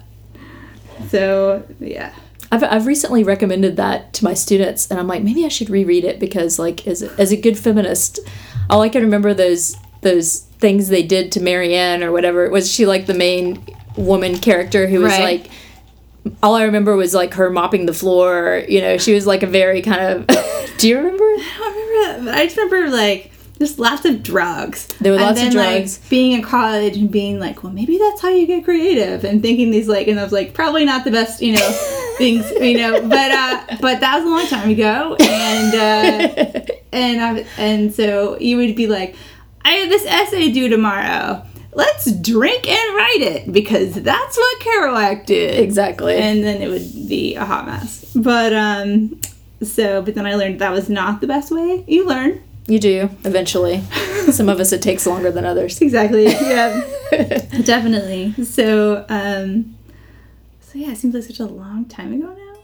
So 1.08 1.64
yeah, 1.80 2.14
I've, 2.50 2.62
I've 2.64 2.86
recently 2.86 3.24
recommended 3.24 3.76
that 3.76 4.12
to 4.14 4.24
my 4.24 4.34
students, 4.34 4.90
and 4.90 4.98
I'm 4.98 5.06
like, 5.06 5.22
maybe 5.22 5.44
I 5.44 5.48
should 5.48 5.70
reread 5.70 6.04
it 6.04 6.18
because, 6.18 6.58
like, 6.58 6.86
as 6.86 7.02
a, 7.02 7.12
as 7.18 7.32
a 7.32 7.36
good 7.36 7.58
feminist, 7.58 8.20
all 8.70 8.80
I 8.82 8.88
can 8.88 9.02
remember 9.02 9.34
those 9.34 9.76
those 10.02 10.40
things 10.58 10.88
they 10.88 11.02
did 11.02 11.32
to 11.32 11.40
Marianne 11.40 12.02
or 12.02 12.12
whatever. 12.12 12.48
Was 12.50 12.70
she 12.72 12.86
like 12.86 13.06
the 13.06 13.14
main 13.14 13.64
woman 13.96 14.38
character 14.38 14.86
who 14.86 15.00
was 15.00 15.12
Right. 15.12 15.42
like? 15.42 15.50
All 16.42 16.54
I 16.54 16.64
remember 16.64 16.96
was 16.96 17.12
like 17.14 17.34
her 17.34 17.50
mopping 17.50 17.86
the 17.86 17.92
floor. 17.92 18.62
You 18.68 18.80
know, 18.80 18.96
she 18.98 19.12
was 19.14 19.26
like 19.26 19.42
a 19.42 19.46
very 19.46 19.82
kind 19.82 20.00
of. 20.00 20.26
do 20.78 20.88
you 20.88 20.96
remember? 20.96 21.22
I 21.24 21.58
don't 21.58 21.74
remember 21.76 22.30
that, 22.30 22.38
I 22.38 22.44
just 22.44 22.56
remember 22.56 22.90
like 22.96 23.30
just 23.64 23.78
lots 23.78 24.04
of 24.04 24.22
drugs. 24.22 24.88
There 25.00 25.12
were 25.12 25.18
lots 25.18 25.40
of 25.40 25.52
then, 25.52 25.54
like, 25.54 25.76
drugs. 25.82 25.98
being 26.10 26.32
in 26.32 26.42
college 26.42 26.96
and 26.96 27.10
being 27.10 27.38
like, 27.38 27.62
well, 27.62 27.72
maybe 27.72 27.96
that's 27.96 28.20
how 28.20 28.28
you 28.28 28.46
get 28.46 28.64
creative, 28.64 29.24
and 29.24 29.40
thinking 29.40 29.70
these 29.70 29.88
like, 29.88 30.06
and 30.06 30.20
I 30.20 30.22
was 30.22 30.32
like, 30.32 30.52
probably 30.52 30.84
not 30.84 31.04
the 31.04 31.10
best, 31.10 31.40
you 31.40 31.54
know, 31.54 31.70
things, 32.18 32.50
you 32.50 32.76
know, 32.78 33.00
but 33.08 33.30
uh, 33.30 33.64
but 33.80 34.00
that 34.00 34.16
was 34.16 34.24
a 34.24 34.28
long 34.28 34.46
time 34.46 34.68
ago, 34.70 35.16
and 35.18 35.74
uh, 35.74 36.60
and 36.92 37.20
I, 37.20 37.46
and 37.56 37.94
so 37.94 38.38
you 38.38 38.58
would 38.58 38.76
be 38.76 38.86
like, 38.86 39.16
I 39.64 39.72
have 39.72 39.88
this 39.88 40.04
essay 40.04 40.52
due 40.52 40.68
tomorrow. 40.68 41.44
Let's 41.72 42.12
drink 42.12 42.68
and 42.68 42.94
write 42.94 43.20
it 43.20 43.52
because 43.52 43.94
that's 43.94 44.36
what 44.36 44.60
Kerouac 44.60 45.26
did. 45.26 45.58
Exactly. 45.58 46.14
and 46.14 46.44
then 46.44 46.62
it 46.62 46.68
would 46.68 47.08
be 47.08 47.34
a 47.34 47.44
hot 47.44 47.66
mess. 47.66 48.12
But 48.14 48.52
um, 48.52 49.20
so 49.60 50.00
but 50.02 50.14
then 50.14 50.24
I 50.24 50.36
learned 50.36 50.60
that 50.60 50.70
was 50.70 50.88
not 50.88 51.20
the 51.20 51.26
best 51.26 51.50
way. 51.50 51.82
You 51.88 52.06
learn 52.06 52.43
you 52.66 52.78
do 52.78 53.10
eventually. 53.24 53.80
Some 54.30 54.48
of 54.48 54.58
us 54.60 54.72
it 54.72 54.82
takes 54.82 55.06
longer 55.06 55.30
than 55.30 55.44
others. 55.44 55.80
exactly. 55.80 56.24
Yeah, 56.24 56.80
definitely. 57.64 58.32
So 58.44 59.04
um, 59.08 59.76
so 60.60 60.78
yeah, 60.78 60.92
it 60.92 60.96
seems 60.98 61.14
like 61.14 61.24
such 61.24 61.40
a 61.40 61.46
long 61.46 61.84
time 61.86 62.12
ago 62.12 62.26
now. 62.34 62.54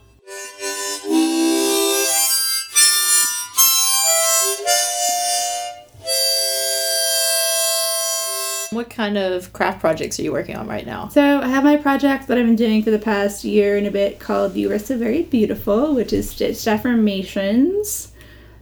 What 8.73 8.88
kind 8.88 9.19
of 9.19 9.52
craft 9.52 9.80
projects 9.80 10.21
are 10.21 10.23
you 10.23 10.33
working 10.33 10.57
on 10.57 10.69
right 10.69 10.87
now? 10.87 11.09
So 11.09 11.40
I 11.40 11.49
have 11.49 11.64
my 11.64 11.76
project 11.76 12.28
that 12.28 12.38
I've 12.38 12.47
been 12.47 12.54
doing 12.54 12.85
for 12.85 12.92
the 12.92 13.00
past 13.00 13.42
year 13.45 13.76
and 13.76 13.85
a 13.87 13.90
bit 13.90 14.21
called 14.21 14.54
You 14.54 14.71
Are 14.71 14.78
So 14.78 14.97
Very 14.97 15.25
Beautiful, 15.25 15.92
which 15.92 16.12
is 16.12 16.30
stitched 16.30 16.69
affirmations. 16.69 18.09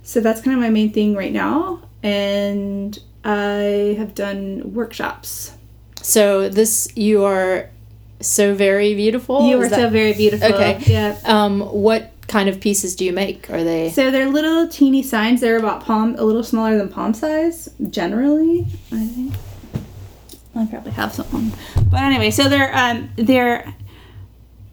So 0.09 0.21
that's 0.21 0.41
kind 0.41 0.57
of 0.57 0.63
my 0.63 0.71
main 0.71 0.91
thing 0.91 1.15
right 1.15 1.31
now. 1.35 1.83
And 2.03 2.99
I 3.25 3.95
have 3.99 4.15
done 4.15 4.73
workshops. 4.73 5.53
So 6.01 6.49
this 6.49 6.89
you 6.97 7.25
are 7.25 7.69
so 8.21 8.55
very 8.55 8.95
beautiful. 8.95 9.47
you 9.47 9.61
are 9.61 9.69
that- 9.69 9.79
so 9.79 9.91
very 9.91 10.15
beautiful. 10.15 10.49
Okay. 10.55 10.79
Yeah. 10.87 11.19
Um, 11.27 11.61
what 11.61 12.11
kind 12.27 12.49
of 12.49 12.59
pieces 12.59 12.97
do 12.97 13.05
you 13.05 13.13
make? 13.13 13.51
Are 13.51 13.63
they? 13.63 13.91
So 13.91 14.11
they're 14.11 14.31
little 14.31 14.67
teeny 14.67 15.03
signs. 15.03 15.43
They're 15.43 15.59
about 15.59 15.85
palm, 15.85 16.15
a 16.19 16.25
little 16.25 16.43
smaller 16.43 16.79
than 16.79 16.89
palm 16.89 17.13
size, 17.13 17.69
generally. 17.91 18.67
I 18.91 19.05
think. 19.05 19.35
I 20.57 20.65
probably 20.65 20.93
have 20.93 21.13
some. 21.13 21.53
But 21.91 22.01
anyway, 22.01 22.31
so 22.31 22.49
they're 22.49 22.75
um 22.75 23.11
they're 23.17 23.75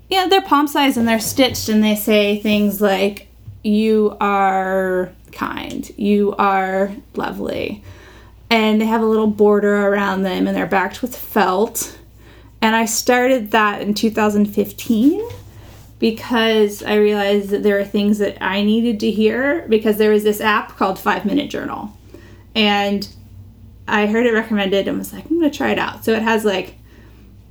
yeah 0.10 0.28
they're 0.30 0.42
palm 0.42 0.68
size 0.70 0.96
and 0.96 1.06
they're 1.06 1.20
stitched 1.20 1.68
and 1.68 1.84
they 1.84 1.96
say 1.98 2.40
things 2.40 2.80
like 2.80 3.28
you 3.64 4.16
are 4.22 5.12
kind, 5.36 5.90
you 5.98 6.34
are 6.38 6.96
lovely, 7.16 7.84
and 8.50 8.80
they 8.80 8.86
have 8.86 9.02
a 9.02 9.06
little 9.06 9.28
border 9.28 9.88
around 9.88 10.24
them 10.24 10.48
and 10.48 10.56
they're 10.56 10.66
backed 10.66 11.02
with 11.02 11.16
felt. 11.16 11.98
And 12.62 12.76
I 12.76 12.86
started 12.86 13.52
that 13.52 13.82
in 13.82 13.94
2015 13.94 15.28
because 16.00 16.84
I 16.84 16.96
realized 16.96 17.50
that 17.50 17.64
there 17.64 17.80
are 17.80 17.86
things 17.86 18.18
that 18.20 18.38
I 18.42 18.64
needed 18.64 19.00
to 19.02 19.12
hear 19.12 19.66
because 19.68 19.98
there 19.98 20.12
was 20.12 20.24
this 20.24 20.42
app 20.42 20.78
called 20.78 21.00
Five 21.00 21.26
Minute 21.26 21.50
Journal. 21.50 21.96
And 22.54 23.08
I 23.88 24.08
heard 24.08 24.26
it 24.26 24.34
recommended 24.34 24.88
and 24.88 24.98
was 24.98 25.14
like, 25.14 25.26
I'm 25.26 25.42
to 25.42 25.50
try 25.50 25.72
it 25.72 25.80
out. 25.80 26.06
So 26.06 26.14
it 26.14 26.22
has 26.22 26.46
like, 26.46 26.76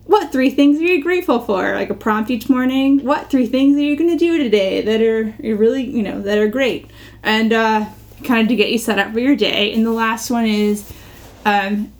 what 0.06 0.30
three 0.32 0.50
things 0.50 0.78
are 0.80 0.84
you 0.84 1.02
grateful 1.02 1.40
for? 1.40 1.74
Like 1.74 1.90
a 1.90 1.94
prompt 1.94 2.30
each 2.30 2.48
morning. 2.48 3.04
What 3.04 3.30
three 3.30 3.46
things 3.46 3.76
are 3.76 3.82
you 3.82 3.96
going 3.96 4.10
to 4.10 4.16
do 4.16 4.38
today 4.38 4.82
that 4.82 5.00
are 5.00 5.34
are 5.42 5.56
really, 5.56 5.84
you 5.84 6.02
know, 6.02 6.20
that 6.20 6.38
are 6.38 6.48
great? 6.48 6.90
And 7.22 7.52
uh, 7.52 7.86
kind 8.22 8.42
of 8.42 8.48
to 8.48 8.56
get 8.56 8.70
you 8.70 8.78
set 8.78 8.98
up 8.98 9.12
for 9.12 9.20
your 9.20 9.36
day. 9.36 9.72
And 9.72 9.84
the 9.84 9.92
last 9.92 10.30
one 10.30 10.46
is 10.46 10.92
um, 11.44 11.92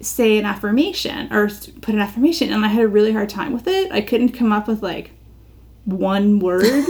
say 0.00 0.38
an 0.38 0.46
affirmation 0.46 1.32
or 1.32 1.48
put 1.80 1.94
an 1.94 2.00
affirmation. 2.00 2.52
And 2.52 2.64
I 2.64 2.68
had 2.68 2.82
a 2.82 2.88
really 2.88 3.12
hard 3.12 3.28
time 3.28 3.52
with 3.52 3.66
it. 3.66 3.92
I 3.92 4.00
couldn't 4.00 4.30
come 4.30 4.52
up 4.52 4.66
with 4.66 4.82
like 4.82 5.10
one 5.84 6.38
word. 6.38 6.64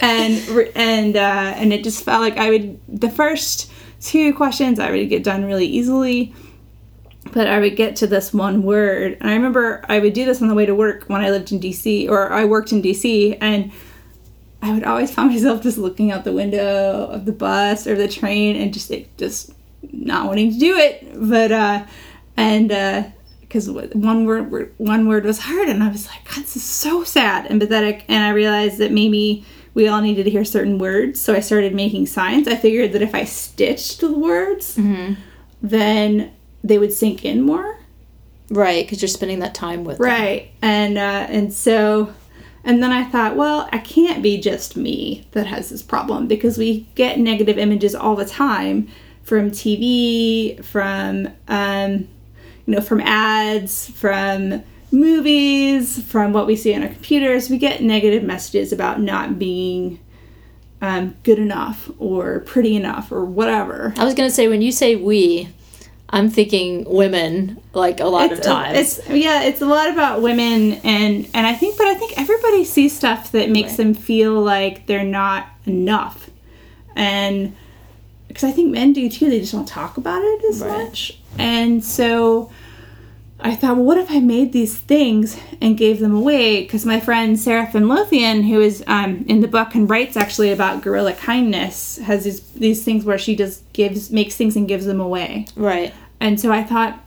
and 0.00 0.70
and 0.76 1.16
uh, 1.16 1.52
and 1.56 1.72
it 1.72 1.82
just 1.82 2.04
felt 2.04 2.20
like 2.20 2.36
I 2.36 2.50
would 2.50 2.80
the 2.88 3.10
first 3.10 3.70
two 4.00 4.32
questions 4.34 4.78
I 4.78 4.90
would 4.90 5.08
get 5.08 5.24
done 5.24 5.44
really 5.44 5.66
easily, 5.66 6.34
but 7.32 7.46
I 7.46 7.58
would 7.58 7.76
get 7.76 7.96
to 7.96 8.06
this 8.06 8.32
one 8.32 8.62
word. 8.62 9.16
And 9.20 9.30
I 9.30 9.34
remember 9.34 9.84
I 9.88 9.98
would 9.98 10.12
do 10.12 10.24
this 10.24 10.42
on 10.42 10.48
the 10.48 10.54
way 10.54 10.66
to 10.66 10.74
work 10.74 11.04
when 11.06 11.20
I 11.20 11.30
lived 11.30 11.52
in 11.52 11.60
DC 11.60 12.08
or 12.08 12.32
I 12.32 12.44
worked 12.44 12.72
in 12.72 12.82
DC 12.82 13.38
and 13.40 13.72
I 14.62 14.72
would 14.72 14.84
always 14.84 15.10
find 15.12 15.30
myself 15.32 15.62
just 15.62 15.78
looking 15.78 16.12
out 16.12 16.24
the 16.24 16.32
window 16.32 17.06
of 17.06 17.24
the 17.24 17.32
bus 17.32 17.86
or 17.86 17.96
the 17.96 18.08
train 18.08 18.56
and 18.56 18.72
just 18.72 18.90
it, 18.90 19.16
just 19.18 19.52
not 19.92 20.26
wanting 20.26 20.52
to 20.52 20.58
do 20.58 20.76
it. 20.76 21.06
But 21.14 21.52
uh 21.52 21.86
and 22.36 22.72
uh 22.72 23.04
because 23.40 23.70
one 23.70 24.26
word 24.26 24.72
one 24.76 25.08
word 25.08 25.24
was 25.24 25.38
hard 25.40 25.68
and 25.68 25.82
I 25.82 25.88
was 25.88 26.06
like, 26.06 26.24
God, 26.24 26.44
this 26.44 26.56
is 26.56 26.64
so 26.64 27.02
sad 27.04 27.46
and 27.46 27.60
pathetic. 27.60 28.04
And 28.08 28.22
I 28.22 28.30
realized 28.30 28.78
that 28.78 28.92
maybe 28.92 29.44
we 29.74 29.86
all 29.88 30.00
needed 30.00 30.24
to 30.24 30.30
hear 30.30 30.44
certain 30.44 30.78
words. 30.78 31.20
So 31.20 31.34
I 31.34 31.40
started 31.40 31.74
making 31.74 32.06
signs. 32.06 32.48
I 32.48 32.56
figured 32.56 32.92
that 32.92 33.02
if 33.02 33.14
I 33.14 33.24
stitched 33.24 34.00
the 34.00 34.12
words, 34.12 34.74
then 35.62 36.32
they 36.62 36.78
would 36.78 36.92
sink 36.92 37.24
in 37.24 37.42
more. 37.42 37.78
Right, 38.50 38.84
because 38.84 39.02
you're 39.02 39.08
spending 39.08 39.40
that 39.40 39.54
time 39.54 39.84
with 39.84 39.98
them. 39.98 40.06
Right. 40.06 40.50
And 40.62 40.96
uh, 40.96 41.26
and 41.28 41.52
so 41.52 42.14
and 42.64 42.82
then 42.82 42.92
I 42.92 43.04
thought, 43.04 43.36
well, 43.36 43.68
I 43.72 43.78
can't 43.78 44.22
be 44.22 44.38
just 44.38 44.76
me 44.76 45.26
that 45.32 45.46
has 45.46 45.70
this 45.70 45.82
problem 45.82 46.26
because 46.26 46.58
we 46.58 46.86
get 46.94 47.18
negative 47.18 47.56
images 47.56 47.94
all 47.94 48.14
the 48.14 48.24
time 48.24 48.88
from 49.22 49.50
TV, 49.50 50.62
from 50.64 51.28
um, 51.48 52.08
you 52.66 52.74
know, 52.74 52.80
from 52.80 53.00
ads, 53.00 53.90
from 53.90 54.62
movies, 54.90 56.02
from 56.04 56.32
what 56.32 56.46
we 56.46 56.56
see 56.56 56.74
on 56.74 56.82
our 56.82 56.88
computers. 56.88 57.48
We 57.48 57.58
get 57.58 57.82
negative 57.82 58.22
messages 58.22 58.72
about 58.72 59.00
not 59.00 59.38
being 59.38 60.00
um, 60.82 61.16
good 61.22 61.38
enough 61.38 61.90
or 61.98 62.40
pretty 62.40 62.76
enough 62.76 63.10
or 63.10 63.24
whatever. 63.24 63.94
I 63.96 64.04
was 64.04 64.14
gonna 64.14 64.30
say 64.30 64.48
when 64.48 64.62
you 64.62 64.72
say 64.72 64.96
we, 64.96 65.48
I'm 66.10 66.30
thinking 66.30 66.84
women 66.84 67.60
like 67.74 68.00
a 68.00 68.06
lot 68.06 68.32
of 68.32 68.40
times. 68.40 68.78
It's 68.98 69.08
yeah, 69.10 69.42
it's 69.42 69.60
a 69.60 69.66
lot 69.66 69.90
about 69.90 70.22
women 70.22 70.74
and 70.84 71.28
and 71.34 71.46
I 71.46 71.52
think 71.54 71.76
but 71.76 71.86
I 71.86 71.94
think 71.94 72.18
everybody 72.18 72.64
sees 72.64 72.96
stuff 72.96 73.32
that 73.32 73.50
makes 73.50 73.70
Right. 73.72 73.76
them 73.78 73.94
feel 73.94 74.40
like 74.40 74.86
they're 74.86 75.04
not 75.04 75.48
enough. 75.66 76.30
And 76.96 77.54
because 78.26 78.44
I 78.44 78.50
think 78.52 78.70
men 78.72 78.92
do 78.92 79.08
too, 79.10 79.28
they 79.30 79.40
just 79.40 79.52
don't 79.52 79.68
talk 79.68 79.96
about 79.98 80.22
it 80.24 80.44
as 80.50 80.60
Right. 80.60 80.84
much. 80.84 81.18
And 81.38 81.84
so 81.84 82.50
I 83.40 83.54
thought, 83.54 83.76
well, 83.76 83.84
what 83.84 83.98
if 83.98 84.10
I 84.10 84.18
made 84.18 84.52
these 84.52 84.76
things 84.76 85.38
and 85.60 85.78
gave 85.78 86.00
them 86.00 86.14
away? 86.14 86.62
Because 86.62 86.84
my 86.84 86.98
friend 86.98 87.36
Sayraphim 87.36 87.88
Lothian, 87.88 88.42
who 88.42 88.60
is 88.60 88.82
um, 88.88 89.24
in 89.28 89.40
the 89.40 89.48
book 89.48 89.74
and 89.74 89.88
writes 89.88 90.16
actually 90.16 90.50
about 90.50 90.82
guerrilla 90.82 91.12
kindness, 91.12 91.98
has 91.98 92.24
these 92.24 92.40
these 92.52 92.84
things 92.84 93.04
where 93.04 93.18
she 93.18 93.36
just 93.36 93.70
gives 93.72 94.10
makes 94.10 94.34
things 94.34 94.56
and 94.56 94.66
gives 94.66 94.86
them 94.86 95.00
away. 95.00 95.46
right. 95.54 95.94
And 96.20 96.40
so 96.40 96.50
I 96.50 96.64
thought, 96.64 96.98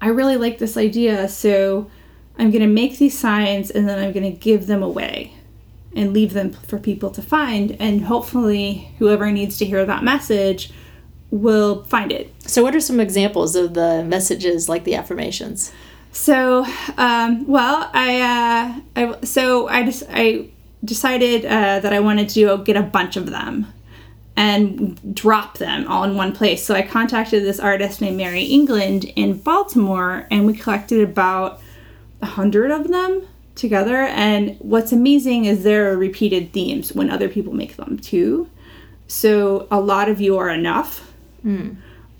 I 0.00 0.08
really 0.08 0.36
like 0.36 0.58
this 0.58 0.76
idea, 0.76 1.26
so 1.26 1.90
I'm 2.38 2.50
going 2.50 2.60
to 2.60 2.68
make 2.68 2.98
these 2.98 3.18
signs 3.18 3.70
and 3.70 3.88
then 3.88 3.98
I'm 3.98 4.12
going 4.12 4.30
to 4.30 4.38
give 4.38 4.66
them 4.66 4.82
away 4.82 5.32
and 5.96 6.12
leave 6.12 6.34
them 6.34 6.52
for 6.52 6.78
people 6.78 7.10
to 7.10 7.22
find. 7.22 7.76
And 7.80 8.04
hopefully, 8.04 8.92
whoever 8.98 9.30
needs 9.30 9.56
to 9.58 9.64
hear 9.64 9.86
that 9.86 10.04
message 10.04 10.70
will 11.30 11.84
find 11.84 12.12
it. 12.12 12.32
So 12.46 12.62
what 12.62 12.74
are 12.74 12.80
some 12.80 13.00
examples 13.00 13.56
of 13.56 13.74
the 13.74 14.04
messages 14.04 14.68
like 14.68 14.84
the 14.84 14.94
affirmations? 14.94 15.72
So, 16.12 16.66
um, 16.96 17.46
well, 17.46 17.88
I, 17.92 18.20
uh, 18.20 18.80
I 18.96 19.24
so 19.24 19.68
I 19.68 19.84
just 19.84 20.02
I 20.10 20.48
decided 20.84 21.44
uh, 21.44 21.80
that 21.80 21.92
I 21.92 22.00
wanted 22.00 22.28
to 22.30 22.58
get 22.64 22.76
a 22.76 22.82
bunch 22.82 23.16
of 23.16 23.30
them 23.30 23.66
and 24.36 25.14
drop 25.14 25.58
them 25.58 25.86
all 25.86 26.02
in 26.04 26.16
one 26.16 26.32
place. 26.32 26.64
So 26.64 26.74
I 26.74 26.82
contacted 26.82 27.44
this 27.44 27.60
artist 27.60 28.00
named 28.00 28.16
Mary 28.16 28.44
England 28.44 29.04
in 29.16 29.38
Baltimore, 29.38 30.26
and 30.30 30.46
we 30.46 30.54
collected 30.54 31.08
about 31.08 31.60
a 32.22 32.26
hundred 32.26 32.70
of 32.70 32.88
them 32.88 33.26
together. 33.54 33.96
And 33.96 34.56
what's 34.58 34.92
amazing 34.92 35.44
is 35.44 35.62
there 35.62 35.92
are 35.92 35.96
repeated 35.96 36.52
themes 36.52 36.92
when 36.92 37.10
other 37.10 37.28
people 37.28 37.52
make 37.52 37.76
them 37.76 37.98
too. 37.98 38.48
So 39.06 39.68
a 39.70 39.80
lot 39.80 40.08
of 40.08 40.20
you 40.20 40.38
are 40.38 40.48
enough. 40.48 41.09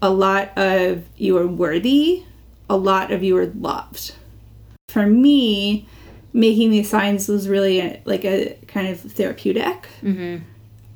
A 0.02 0.11
lot 0.11 0.56
of 0.56 1.04
you 1.16 1.37
are 1.38 1.46
worthy. 1.46 2.24
A 2.68 2.76
lot 2.76 3.11
of 3.11 3.22
you 3.22 3.37
are 3.37 3.46
loved. 3.46 4.14
For 4.88 5.06
me, 5.06 5.87
making 6.33 6.70
these 6.70 6.88
signs 6.88 7.28
was 7.28 7.48
really 7.48 7.80
a, 7.80 8.02
like 8.04 8.24
a 8.24 8.56
kind 8.66 8.88
of 8.88 9.00
therapeutic. 9.00 9.88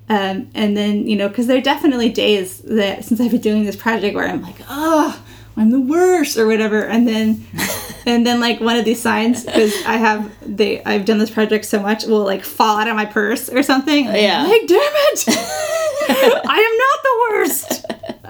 Um, 0.08 0.50
and 0.54 0.76
then, 0.76 1.06
you 1.06 1.16
know, 1.16 1.28
because 1.28 1.46
there 1.46 1.56
are 1.58 1.62
definitely 1.62 2.10
days 2.10 2.58
that 2.60 3.04
since 3.04 3.20
I've 3.20 3.30
been 3.30 3.40
doing 3.40 3.64
this 3.64 3.76
project 3.76 4.14
where 4.14 4.28
I'm 4.28 4.42
like, 4.42 4.56
oh, 4.68 5.22
I'm 5.56 5.70
the 5.70 5.80
worst 5.80 6.36
or 6.36 6.46
whatever. 6.46 6.84
And 6.84 7.06
then, 7.08 7.44
and 8.06 8.26
then 8.26 8.40
like 8.40 8.60
one 8.60 8.76
of 8.76 8.84
these 8.84 9.00
signs, 9.00 9.44
because 9.44 9.74
I 9.86 9.96
have, 9.96 10.30
they, 10.56 10.82
I've 10.84 11.04
done 11.04 11.18
this 11.18 11.30
project 11.30 11.64
so 11.64 11.80
much, 11.80 12.04
will 12.04 12.24
like 12.24 12.44
fall 12.44 12.78
out 12.78 12.88
of 12.88 12.96
my 12.96 13.06
purse 13.06 13.48
or 13.48 13.62
something. 13.62 14.04
Yeah. 14.06 14.44
Like, 14.44 14.66
damn 14.66 14.78
it. 14.80 15.24
I 16.08 16.58
am 16.58 16.78
not 16.78 17.02
the 17.02 17.18
worst. 17.30 17.83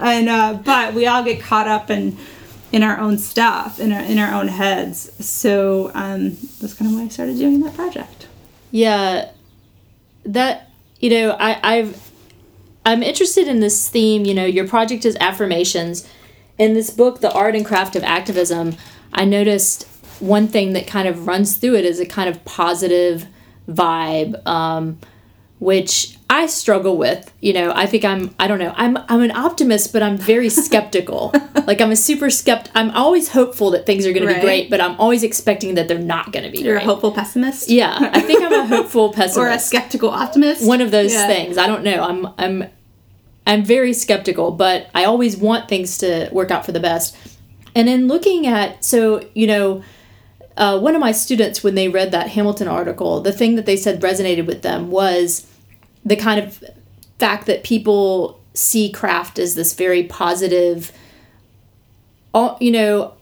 And, 0.05 0.29
uh, 0.29 0.59
but 0.65 0.95
we 0.95 1.07
all 1.07 1.25
get 1.25 1.41
caught 1.41 1.67
up 1.67 1.91
in, 1.91 2.17
in 2.73 2.83
our 2.83 2.99
own 2.99 3.19
stuff, 3.19 3.81
in 3.81 3.91
our, 3.93 4.03
in 4.03 4.19
our 4.19 4.35
own 4.35 4.49
heads. 4.49 5.11
So, 5.25 5.91
um, 5.95 6.37
that's 6.61 6.75
kind 6.75 6.91
of 6.91 6.97
why 6.99 7.05
I 7.05 7.09
started 7.09 7.39
doing 7.39 7.61
that 7.61 7.75
project. 7.75 8.29
Yeah, 8.71 9.31
that 10.25 10.71
you 11.05 11.11
know, 11.11 11.37
I, 11.39 11.61
I've 11.63 12.11
I'm 12.87 13.03
interested 13.03 13.47
in 13.47 13.61
this 13.61 13.89
theme. 13.89 14.25
You 14.25 14.35
know, 14.35 14.45
your 14.45 14.67
project 14.67 15.05
is 15.05 15.17
affirmations. 15.21 16.09
In 16.57 16.75
this 16.75 16.91
book, 16.91 17.21
The 17.21 17.33
Art 17.33 17.55
and 17.55 17.65
Craft 17.65 17.97
of 17.97 18.03
Activism, 18.05 18.77
I 19.13 19.25
noticed 19.25 19.87
one 20.21 20.49
thing 20.49 20.73
that 20.73 20.87
kind 20.87 21.09
of 21.09 21.27
runs 21.27 21.57
through 21.57 21.77
it 21.77 21.85
is 21.85 22.01
a 22.01 22.07
kind 22.07 22.29
of 22.29 22.45
positive 22.45 23.27
vibe, 23.69 24.47
um, 24.47 24.99
which 25.65 26.19
I 26.29 26.47
struggle 26.47 26.97
with. 26.99 27.33
You 27.41 27.53
know, 27.55 27.73
I 27.75 27.87
think 27.87 28.05
I'm 28.05 28.35
I 28.39 28.47
don't 28.49 28.59
know 28.59 28.73
I'm 28.77 28.97
I'm 29.09 29.23
an 29.23 29.31
optimist, 29.31 29.93
but 29.93 30.03
I'm 30.03 30.17
very 30.17 30.49
skeptical. 30.67 31.33
like 31.67 31.81
I'm 31.81 31.91
a 31.91 31.97
super 31.97 32.27
skept. 32.27 32.69
I'm 32.75 32.91
always 32.91 33.31
hopeful 33.31 33.71
that 33.71 33.87
things 33.87 34.05
are 34.07 34.13
going 34.13 34.29
to 34.29 34.35
be 34.35 34.41
great, 34.41 34.69
but 34.71 34.81
I'm 34.81 34.95
always 35.01 35.23
expecting 35.23 35.75
that 35.77 35.89
they're 35.89 35.99
not 35.99 36.33
going 36.33 36.45
to 36.45 36.51
be 36.51 36.59
You're 36.63 36.75
great. 36.75 36.83
a 36.85 36.87
hopeful 36.87 37.13
pessimist? 37.13 37.71
Yeah, 37.71 37.97
I 38.13 38.21
think 38.21 38.43
I'm 38.45 38.53
a 38.53 38.67
hopeful 38.77 39.13
pessimist 39.13 39.39
or 39.39 39.49
a 39.49 39.59
skeptical 39.59 40.11
optimist. 40.11 40.67
one 40.67 40.81
of 40.83 40.91
those 40.91 41.13
Yeah. 41.13 41.27
things. 41.27 41.57
I 41.59 41.67
don't 41.67 41.83
know. 41.83 42.03
I'm 42.03 42.27
I'm 42.39 42.69
I'm 43.47 43.65
very 43.65 43.93
skeptical, 43.93 44.51
but 44.53 44.89
I 44.95 45.05
always 45.05 45.37
want 45.37 45.69
things 45.69 45.99
to 45.99 46.29
work 46.33 46.51
out 46.51 46.65
for 46.67 46.73
the 46.73 46.81
best. 46.81 47.17
And 47.75 47.89
in 47.89 48.07
looking 48.07 48.47
at 48.47 48.85
so, 48.85 49.27
you 49.35 49.47
know, 49.47 49.83
uh, 50.57 50.79
one 50.79 50.95
of 50.95 51.01
my 51.01 51.11
students 51.13 51.63
when 51.65 51.75
they 51.75 51.89
read 51.89 52.13
that 52.13 52.29
Hamilton 52.29 52.69
article, 52.69 53.21
the 53.21 53.33
thing 53.33 53.57
that 53.57 53.67
they 53.67 53.77
said 53.77 54.01
resonated 54.01 54.47
with 54.47 54.63
them 54.63 54.91
was 54.91 55.47
the 56.05 56.17
kind 56.17 56.41
of 56.41 56.63
fact 57.19 57.47
that 57.47 57.65
people 57.65 58.41
see 58.55 58.91
craft 58.91 59.39
as 59.39 59.55
this 59.55 59.75
very 59.75 60.05
positive 60.05 60.93
you 62.61 62.71
know 62.71 63.15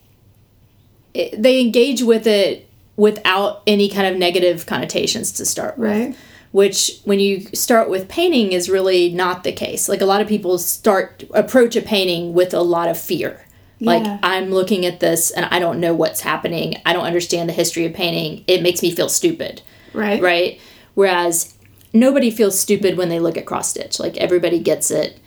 it, 1.14 1.40
they 1.40 1.60
engage 1.60 2.02
with 2.02 2.26
it 2.26 2.68
without 2.96 3.62
any 3.66 3.88
kind 3.88 4.06
of 4.06 4.16
negative 4.16 4.66
connotations 4.66 5.32
to 5.32 5.44
start 5.46 5.78
with. 5.78 5.90
Right. 5.90 6.16
which 6.52 7.00
when 7.04 7.18
you 7.18 7.40
start 7.54 7.88
with 7.88 8.08
painting 8.08 8.52
is 8.52 8.68
really 8.68 9.10
not 9.10 9.42
the 9.42 9.52
case. 9.52 9.88
Like 9.88 10.02
a 10.02 10.06
lot 10.06 10.20
of 10.20 10.28
people 10.28 10.58
start 10.58 11.24
approach 11.32 11.76
a 11.76 11.82
painting 11.82 12.34
with 12.34 12.52
a 12.54 12.60
lot 12.60 12.88
of 12.88 12.98
fear. 12.98 13.44
Like 13.80 14.06
i'm 14.22 14.50
looking 14.50 14.86
at 14.86 15.00
this 15.00 15.32
and 15.32 15.44
i 15.46 15.58
don't 15.58 15.80
know 15.80 15.92
what's 15.92 16.20
happening. 16.20 16.76
I 16.86 16.92
don't 16.92 17.04
understand 17.04 17.48
the 17.48 17.52
history 17.54 17.84
of 17.84 17.94
painting. 17.94 18.44
It 18.46 18.62
makes 18.62 18.82
me 18.82 18.90
feel 18.92 19.08
stupid. 19.08 19.62
Right. 19.92 20.22
right? 20.22 20.60
Whereas 20.94 21.54
nobody 21.92 22.30
feels 22.30 22.58
stupid 22.58 22.96
when 22.96 23.08
they 23.08 23.20
look 23.20 23.36
at 23.36 23.46
cross 23.46 23.68
stitch 23.68 23.98
like 23.98 24.16
everybody 24.16 24.58
gets 24.58 24.90
it 24.90 25.18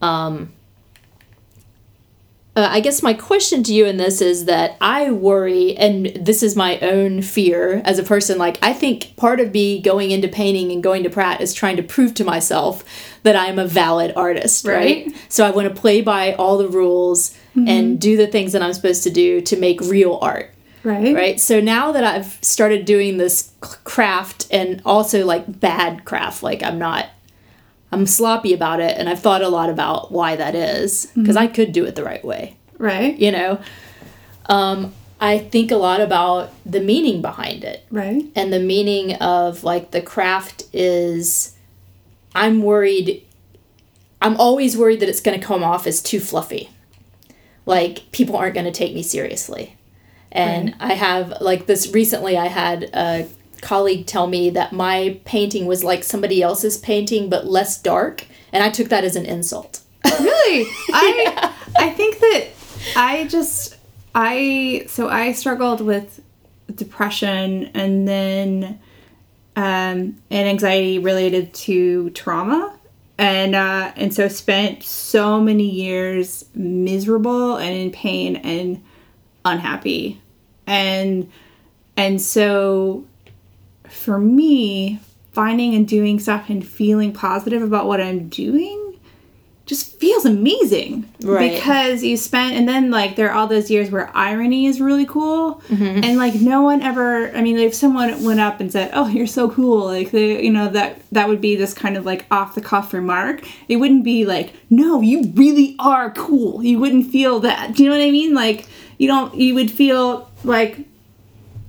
um 0.00 0.52
uh, 2.58 2.66
I 2.72 2.80
guess 2.80 3.04
my 3.04 3.14
question 3.14 3.62
to 3.62 3.72
you 3.72 3.86
in 3.86 3.98
this 3.98 4.20
is 4.20 4.46
that 4.46 4.76
I 4.80 5.12
worry, 5.12 5.76
and 5.76 6.06
this 6.06 6.42
is 6.42 6.56
my 6.56 6.76
own 6.80 7.22
fear 7.22 7.80
as 7.84 8.00
a 8.00 8.02
person. 8.02 8.36
Like, 8.36 8.58
I 8.60 8.72
think 8.72 9.14
part 9.14 9.38
of 9.38 9.52
me 9.52 9.80
going 9.80 10.10
into 10.10 10.26
painting 10.26 10.72
and 10.72 10.82
going 10.82 11.04
to 11.04 11.10
Pratt 11.10 11.40
is 11.40 11.54
trying 11.54 11.76
to 11.76 11.84
prove 11.84 12.14
to 12.14 12.24
myself 12.24 12.82
that 13.22 13.36
I 13.36 13.46
am 13.46 13.60
a 13.60 13.64
valid 13.64 14.12
artist, 14.16 14.66
right? 14.66 15.06
Right. 15.06 15.16
So 15.28 15.46
I 15.46 15.52
want 15.52 15.72
to 15.72 15.80
play 15.80 16.00
by 16.00 16.32
all 16.32 16.58
the 16.58 16.66
rules 16.66 17.32
and 17.54 18.00
do 18.00 18.16
the 18.16 18.26
things 18.26 18.52
that 18.52 18.62
I'm 18.62 18.72
supposed 18.72 19.04
to 19.04 19.10
do 19.10 19.40
to 19.40 19.56
make 19.56 19.80
real 19.80 20.18
art 20.20 20.52
Right. 20.88 21.14
right 21.14 21.40
so 21.40 21.60
now 21.60 21.92
that 21.92 22.02
i've 22.02 22.38
started 22.42 22.84
doing 22.86 23.18
this 23.18 23.52
craft 23.60 24.46
and 24.50 24.80
also 24.86 25.24
like 25.24 25.60
bad 25.60 26.04
craft 26.06 26.42
like 26.42 26.62
i'm 26.62 26.78
not 26.78 27.10
i'm 27.92 28.06
sloppy 28.06 28.54
about 28.54 28.80
it 28.80 28.96
and 28.96 29.08
i've 29.08 29.20
thought 29.20 29.42
a 29.42 29.48
lot 29.48 29.68
about 29.68 30.10
why 30.12 30.36
that 30.36 30.54
is 30.54 31.12
because 31.14 31.36
i 31.36 31.46
could 31.46 31.72
do 31.72 31.84
it 31.84 31.94
the 31.94 32.04
right 32.04 32.24
way 32.24 32.56
Right. 32.78 33.18
you 33.18 33.30
know 33.32 33.60
um 34.46 34.94
I 35.20 35.38
think 35.38 35.72
a 35.72 35.76
lot 35.76 36.00
about 36.00 36.52
the 36.64 36.78
meaning 36.78 37.20
behind 37.22 37.64
it. 37.64 37.84
Right. 37.90 38.24
And 38.36 38.52
the 38.52 38.60
meaning 38.60 39.14
of 39.16 39.64
like 39.64 39.90
the 39.90 40.00
craft 40.00 40.62
is 40.72 41.56
I'm 42.36 42.62
worried 42.62 43.26
I'm 44.22 44.36
always 44.36 44.76
worried 44.76 45.00
that 45.00 45.08
it's 45.08 45.20
going 45.20 45.38
to 45.38 45.44
come 45.44 45.64
off 45.64 45.86
as 45.88 46.00
too 46.00 46.20
fluffy. 46.20 46.70
Like 47.66 48.10
people 48.12 48.36
aren't 48.36 48.54
going 48.54 48.66
to 48.66 48.72
take 48.72 48.94
me 48.94 49.02
seriously. 49.02 49.76
And 50.30 50.66
right. 50.80 50.90
I 50.90 50.94
have 50.94 51.40
like 51.40 51.66
this 51.66 51.92
recently 51.92 52.36
I 52.36 52.46
had 52.46 52.84
a 52.94 53.28
colleague 53.60 54.06
tell 54.06 54.26
me 54.26 54.50
that 54.50 54.72
my 54.72 55.20
painting 55.24 55.66
was 55.66 55.82
like 55.82 56.04
somebody 56.04 56.42
else's 56.42 56.76
painting 56.78 57.28
but 57.28 57.46
less 57.46 57.80
dark 57.80 58.24
and 58.52 58.62
I 58.62 58.70
took 58.70 58.88
that 58.88 59.04
as 59.04 59.16
an 59.16 59.26
insult. 59.26 59.80
Really? 60.04 60.66
I 60.92 61.54
I 61.78 61.90
think 61.90 62.18
that 62.20 62.48
I 62.96 63.26
just 63.26 63.76
I 64.14 64.84
so 64.88 65.08
I 65.08 65.32
struggled 65.32 65.80
with 65.80 66.20
depression 66.74 67.70
and 67.74 68.06
then 68.06 68.80
um, 69.56 70.16
and 70.30 70.48
anxiety 70.48 70.98
related 70.98 71.52
to 71.52 72.10
trauma 72.10 72.78
and 73.18 73.54
uh, 73.56 73.92
and 73.96 74.14
so 74.14 74.28
spent 74.28 74.84
so 74.84 75.40
many 75.40 75.68
years 75.68 76.44
miserable 76.54 77.56
and 77.56 77.74
in 77.74 77.90
pain 77.90 78.36
and 78.36 78.82
unhappy. 79.44 80.20
And 80.66 81.30
and 81.96 82.20
so 82.20 83.04
for 83.88 84.18
me 84.18 85.00
finding 85.32 85.74
and 85.74 85.86
doing 85.86 86.18
stuff 86.18 86.48
and 86.48 86.66
feeling 86.66 87.12
positive 87.12 87.62
about 87.62 87.86
what 87.86 88.00
i'm 88.00 88.28
doing 88.28 88.84
just 89.68 90.00
feels 90.00 90.24
amazing. 90.24 91.06
Right. 91.22 91.52
Because 91.52 92.02
you 92.02 92.16
spent 92.16 92.54
and 92.54 92.66
then 92.66 92.90
like 92.90 93.16
there 93.16 93.28
are 93.30 93.34
all 93.34 93.46
those 93.46 93.70
years 93.70 93.90
where 93.90 94.10
irony 94.16 94.64
is 94.64 94.80
really 94.80 95.04
cool. 95.04 95.62
Mm-hmm. 95.68 96.04
and 96.04 96.16
like 96.16 96.34
no 96.36 96.62
one 96.62 96.80
ever 96.80 97.30
i 97.36 97.42
mean 97.42 97.58
if 97.58 97.74
someone 97.74 98.24
went 98.24 98.40
up 98.40 98.60
and 98.60 98.72
said 98.72 98.90
oh 98.94 99.08
you're 99.08 99.26
so 99.26 99.50
cool 99.50 99.84
like 99.84 100.10
they 100.10 100.42
you 100.42 100.50
know 100.50 100.68
that 100.70 101.02
that 101.12 101.28
would 101.28 101.42
be 101.42 101.54
this 101.54 101.74
kind 101.74 101.98
of 101.98 102.06
like 102.06 102.24
off 102.30 102.54
the 102.54 102.62
cuff 102.62 102.94
remark. 102.94 103.46
It 103.68 103.76
wouldn't 103.76 104.04
be 104.04 104.24
like 104.24 104.54
no 104.70 105.02
you 105.02 105.30
really 105.34 105.76
are 105.78 106.10
cool. 106.12 106.64
You 106.64 106.78
wouldn't 106.78 107.10
feel 107.12 107.40
that. 107.40 107.74
Do 107.74 107.82
you 107.82 107.90
know 107.90 107.96
what 107.96 108.02
i 108.02 108.10
mean? 108.10 108.32
Like 108.34 108.66
you 108.98 109.06
don't 109.06 109.34
you 109.34 109.54
would 109.54 109.70
feel 109.70 110.30
like 110.44 110.78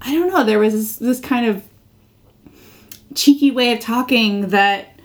i 0.02 0.14
don't 0.14 0.30
know 0.30 0.44
there 0.44 0.60
was 0.60 0.74
this, 0.74 0.96
this 0.98 1.20
kind 1.20 1.46
of 1.46 1.64
cheeky 3.16 3.52
way 3.52 3.72
of 3.74 3.80
talking 3.80 4.50
that 4.50 5.00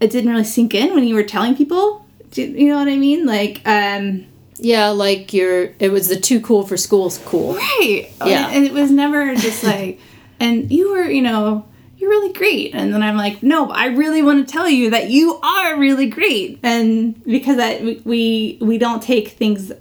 it 0.00 0.10
didn't 0.10 0.30
really 0.30 0.44
sink 0.44 0.74
in 0.74 0.94
when 0.94 1.04
you 1.04 1.14
were 1.14 1.22
telling 1.22 1.56
people 1.56 2.06
you 2.36 2.68
know 2.68 2.78
what 2.78 2.88
I 2.88 2.96
mean? 2.96 3.26
Like, 3.26 3.62
um, 3.66 4.26
yeah, 4.58 4.88
like 4.88 5.32
you're. 5.32 5.74
It 5.78 5.90
was 5.90 6.08
the 6.08 6.18
too 6.18 6.40
cool 6.40 6.66
for 6.66 6.76
school's 6.76 7.18
cool, 7.18 7.54
right? 7.54 8.08
Yeah, 8.24 8.48
and 8.50 8.64
it 8.64 8.72
was 8.72 8.90
never 8.90 9.34
just 9.34 9.64
like, 9.64 10.00
and 10.40 10.70
you 10.70 10.92
were, 10.92 11.04
you 11.04 11.22
know, 11.22 11.66
you're 11.98 12.10
really 12.10 12.32
great, 12.32 12.74
and 12.74 12.92
then 12.92 13.02
I'm 13.02 13.16
like, 13.16 13.42
no, 13.42 13.70
I 13.70 13.86
really 13.86 14.22
want 14.22 14.46
to 14.46 14.52
tell 14.52 14.68
you 14.68 14.90
that 14.90 15.10
you 15.10 15.38
are 15.40 15.78
really 15.78 16.06
great, 16.06 16.58
and 16.62 17.22
because 17.24 17.56
that 17.56 18.04
we 18.04 18.58
we 18.60 18.78
don't 18.78 19.02
take 19.02 19.28
things 19.28 19.72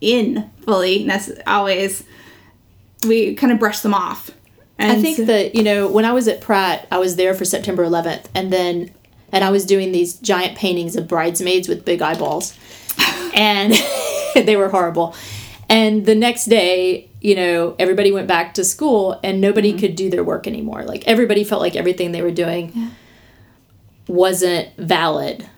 in 0.00 0.50
fully, 0.64 1.04
necess- 1.04 1.42
always, 1.46 2.04
we 3.06 3.34
kind 3.34 3.52
of 3.52 3.58
brush 3.58 3.80
them 3.80 3.94
off. 3.94 4.30
And 4.78 4.92
I 4.92 5.02
think 5.02 5.26
that 5.26 5.54
you 5.54 5.62
know 5.62 5.90
when 5.90 6.06
I 6.06 6.12
was 6.12 6.26
at 6.26 6.40
Pratt, 6.40 6.88
I 6.90 6.98
was 6.98 7.16
there 7.16 7.34
for 7.34 7.44
September 7.44 7.84
11th, 7.84 8.26
and 8.34 8.50
then 8.50 8.90
and 9.32 9.44
I 9.44 9.50
was 9.50 9.64
doing 9.64 9.92
these 9.92 10.14
giant 10.14 10.56
paintings 10.56 10.96
of 10.96 11.06
bridesmaids 11.06 11.68
with 11.68 11.84
big 11.84 12.02
eyeballs. 12.02 12.58
and 13.34 13.74
they 14.34 14.56
were 14.56 14.68
horrible. 14.68 15.14
And 15.68 16.04
the 16.04 16.16
next 16.16 16.46
day, 16.46 17.08
you 17.20 17.36
know, 17.36 17.76
everybody 17.78 18.10
went 18.10 18.26
back 18.26 18.54
to 18.54 18.64
school 18.64 19.20
and 19.22 19.40
nobody 19.40 19.70
mm-hmm. 19.70 19.80
could 19.80 19.96
do 19.96 20.10
their 20.10 20.24
work 20.24 20.46
anymore. 20.46 20.82
Like 20.82 21.06
everybody 21.06 21.44
felt 21.44 21.60
like 21.60 21.76
everything 21.76 22.12
they 22.12 22.22
were 22.22 22.32
doing 22.32 22.72
yeah. 22.74 22.90
wasn't 24.08 24.74
valid. 24.76 25.48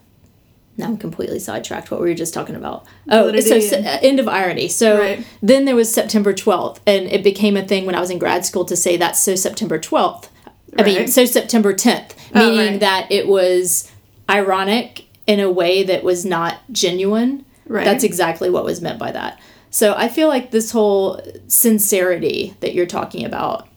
Now 0.77 0.87
I'm 0.87 0.97
completely 0.97 1.39
sidetracked. 1.39 1.91
What 1.91 2.01
were 2.01 2.07
we 2.07 2.15
just 2.15 2.33
talking 2.33 2.57
about? 2.57 2.87
Oh, 3.11 3.39
so, 3.41 3.61
so 3.61 3.79
uh, 3.79 3.99
end 4.01 4.19
of 4.19 4.29
irony. 4.29 4.69
So 4.69 4.99
right. 4.99 5.27
then 5.43 5.67
there 5.67 5.77
was 5.77 5.93
September 5.93 6.33
12th, 6.33 6.81
and 6.87 7.07
it 7.07 7.23
became 7.23 7.57
a 7.57 7.67
thing 7.67 7.85
when 7.85 7.95
I 7.95 8.01
was 8.01 8.11
in 8.11 8.19
grad 8.19 8.47
school 8.47 8.65
to 8.65 8.77
say 8.77 8.97
that's 8.97 9.23
so 9.23 9.35
September 9.35 9.79
12th. 9.79 10.29
I 10.79 10.85
mean, 10.85 11.09
so 11.09 11.27
September 11.27 11.75
10th, 11.75 12.13
meaning 12.35 12.59
oh, 12.59 12.71
right. 12.71 12.81
that 12.81 13.07
it 13.11 13.29
was 13.29 13.93
ironic 14.31 15.05
in 15.27 15.39
a 15.39 15.51
way 15.51 15.83
that 15.83 16.03
was 16.03 16.25
not 16.25 16.61
genuine. 16.73 17.45
Right. 17.67 17.85
That's 17.85 18.05
exactly 18.05 18.49
what 18.49 18.65
was 18.65 18.81
meant 18.81 18.99
by 18.99 19.13
that. 19.13 19.39
So 19.71 19.95
I 19.95 20.09
feel 20.09 20.29
like 20.29 20.51
this 20.51 20.71
whole 20.71 21.21
sincerity 21.49 22.55
that 22.61 22.75
you're 22.75 22.87
talking 22.87 23.25
about 23.25 23.69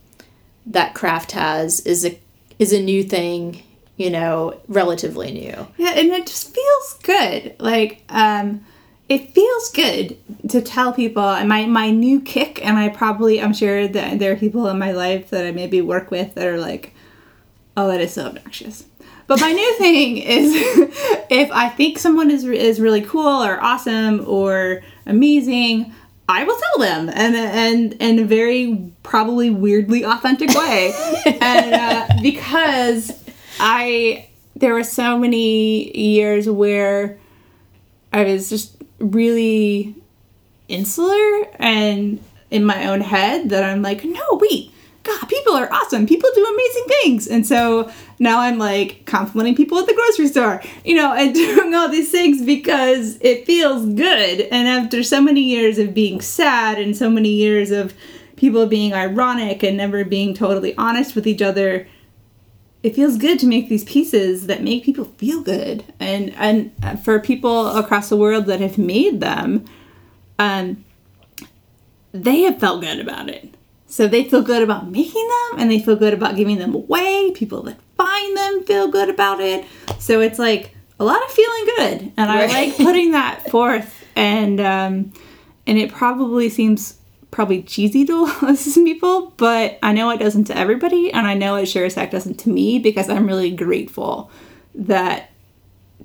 that 0.66 0.94
craft 0.94 1.34
has 1.34 1.80
is 1.82 2.06
a 2.06 2.20
is 2.58 2.74
a 2.74 2.82
new 2.82 3.04
thing, 3.04 3.64
you 3.98 4.10
know, 4.10 4.60
relatively 4.68 5.32
new. 5.32 5.68
Yeah, 5.78 5.92
and 5.96 6.10
it 6.10 6.28
just 6.28 6.54
feels 6.54 7.00
good. 7.04 7.56
Like 7.60 8.04
um 8.10 8.66
it 9.08 9.34
feels 9.34 9.72
good 9.72 10.18
to 10.50 10.62
tell 10.62 10.92
people 10.92 11.30
and 11.30 11.48
my, 11.48 11.66
my 11.66 11.92
new 11.92 12.20
kick 12.20 12.64
and 12.66 12.78
i 12.78 12.90
probably 12.90 13.42
i'm 13.42 13.54
sure 13.54 13.88
that 13.88 14.20
there 14.20 14.32
are 14.32 14.36
people 14.36 14.68
in 14.68 14.80
my 14.80 14.92
life 14.92 15.30
that 15.30 15.46
i 15.46 15.52
maybe 15.52 15.82
work 15.82 16.12
with 16.12 16.34
that 16.36 16.48
are 16.48 16.60
like 16.60 16.94
oh 17.78 17.88
that 17.88 18.02
is 18.02 18.14
so 18.14 18.26
obnoxious 18.26 18.86
but 19.28 19.40
my 19.40 19.52
new 19.52 19.74
thing 19.78 20.18
is 20.18 20.52
if 21.30 21.52
i 21.52 21.70
think 21.70 21.98
someone 21.98 22.32
is, 22.32 22.44
is 22.44 22.80
really 22.80 23.02
cool 23.02 23.44
or 23.44 23.62
awesome 23.62 24.24
or 24.28 24.82
amazing 25.06 25.94
i 26.28 26.44
will 26.44 26.58
tell 26.60 26.86
them 26.86 27.10
and 27.10 27.36
and 27.36 27.94
in 27.94 28.20
a 28.20 28.24
very 28.26 28.92
probably 29.04 29.52
weirdly 29.52 30.04
authentic 30.04 30.50
way 30.56 30.92
and 31.42 31.74
uh, 31.76 32.08
because 32.24 33.25
i 33.60 34.28
there 34.56 34.74
were 34.74 34.84
so 34.84 35.18
many 35.18 35.98
years 35.98 36.50
where 36.50 37.18
i 38.14 38.24
was 38.24 38.50
just 38.50 38.78
really 39.00 39.96
insular 40.68 41.48
and 41.60 42.20
in 42.52 42.66
my 42.66 42.88
own 42.88 43.02
head 43.02 43.50
that 43.50 43.64
I'm 43.64 43.82
like, 43.82 44.04
no, 44.04 44.22
wait, 44.34 44.72
God, 45.04 45.28
people 45.28 45.54
are 45.54 45.72
awesome. 45.72 46.08
People 46.08 46.30
do 46.34 46.46
amazing 46.46 46.84
things. 46.88 47.28
And 47.28 47.46
so 47.46 47.92
now 48.18 48.40
I'm 48.40 48.58
like 48.58 49.06
complimenting 49.06 49.56
people 49.56 49.78
at 49.78 49.88
the 49.88 49.94
grocery 49.94 50.28
store, 50.28 50.62
you 50.84 50.96
know, 50.96 51.14
and 51.14 51.34
doing 51.34 51.74
all 51.76 51.90
these 51.90 52.12
things 52.12 52.44
because 52.44 53.18
it 53.22 53.46
feels 53.46 53.86
good. 53.86 54.42
And 54.42 54.68
after 54.68 55.04
so 55.04 55.22
many 55.22 55.42
years 55.42 55.78
of 55.78 55.94
being 55.94 56.22
sad 56.22 56.80
and 56.80 56.96
so 56.96 57.10
many 57.10 57.30
years 57.30 57.72
of 57.72 57.94
people 58.36 58.66
being 58.68 58.94
ironic 58.94 59.64
and 59.64 59.78
never 59.78 60.04
being 60.04 60.34
totally 60.34 60.76
honest 60.78 61.16
with 61.16 61.28
each 61.28 61.42
other, 61.42 61.88
it 62.86 62.94
feels 62.94 63.18
good 63.18 63.40
to 63.40 63.48
make 63.48 63.68
these 63.68 63.84
pieces 63.84 64.46
that 64.46 64.62
make 64.62 64.84
people 64.84 65.06
feel 65.18 65.42
good. 65.42 65.84
And 66.00 66.32
and 66.38 66.72
for 67.04 67.20
people 67.20 67.70
across 67.70 68.10
the 68.10 68.16
world 68.16 68.46
that 68.46 68.62
have 68.62 68.78
made 68.78 69.22
them 69.22 69.66
um 70.38 70.86
they 72.12 72.42
have 72.42 72.60
felt 72.60 72.82
good 72.82 73.00
about 73.00 73.28
it. 73.28 73.56
So 73.88 74.08
they 74.08 74.24
feel 74.24 74.44
good 74.44 74.62
about 74.62 74.92
making 74.92 75.28
them 75.28 75.60
and 75.62 75.72
they 75.72 75.80
feel 75.80 75.96
good 75.96 76.14
about 76.14 76.36
giving 76.36 76.60
them 76.60 76.76
away. 76.76 77.32
People 77.34 77.64
that 77.64 77.78
find 77.98 78.38
them 78.38 78.64
feel 78.66 78.88
good 78.88 79.10
about 79.10 79.40
it. 79.40 79.66
So 79.98 80.22
it's 80.22 80.38
like 80.38 80.76
a 81.00 81.04
lot 81.04 81.24
of 81.24 81.32
feeling 81.32 81.66
good. 81.78 82.14
And 82.18 82.30
i 82.30 82.46
like 82.46 82.78
putting 82.78 83.14
that 83.14 83.50
forth. 83.50 84.06
And 84.16 84.62
um 84.62 85.12
and 85.66 85.80
it 85.80 85.92
probably 85.92 86.50
seems 86.50 87.00
probably 87.36 87.62
cheesy 87.62 88.06
to 88.06 88.28
some 88.56 88.86
people, 88.86 89.34
but 89.36 89.78
I 89.84 89.92
know 89.92 90.10
it 90.10 90.20
doesn't 90.20 90.46
to 90.46 90.58
everybody, 90.58 91.12
and 91.12 91.28
I 91.28 91.34
know 91.34 91.56
it 91.58 91.66
sure 91.66 91.86
as 91.86 91.96
heck 91.96 92.10
doesn't 92.10 92.40
to 92.40 92.50
me 92.50 92.80
because 92.80 93.10
I'm 93.10 93.28
really 93.28 93.52
grateful 93.52 94.32
that 94.74 95.32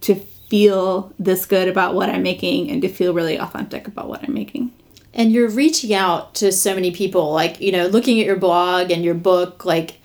to 0.01 0.17
feel 0.17 1.13
this 1.21 1.47
good 1.47 1.69
about 1.69 1.95
what 1.95 2.11
I'm 2.11 2.25
making 2.25 2.69
and 2.69 2.83
to 2.83 2.89
feel 2.89 3.15
really 3.15 3.39
authentic 3.39 3.87
about 3.87 4.09
what 4.09 4.25
I'm 4.25 4.35
making. 4.35 4.73
And 5.15 5.31
you're 5.31 5.49
reaching 5.49 5.95
out 5.95 6.35
to 6.37 6.51
so 6.51 6.75
many 6.75 6.91
people, 6.91 7.33
like, 7.33 7.61
you 7.61 7.71
know, 7.71 7.87
looking 7.87 8.19
at 8.19 8.27
your 8.27 8.37
blog 8.37 8.91
and 8.91 9.05
your 9.05 9.15
book, 9.15 9.65
like, 9.65 10.01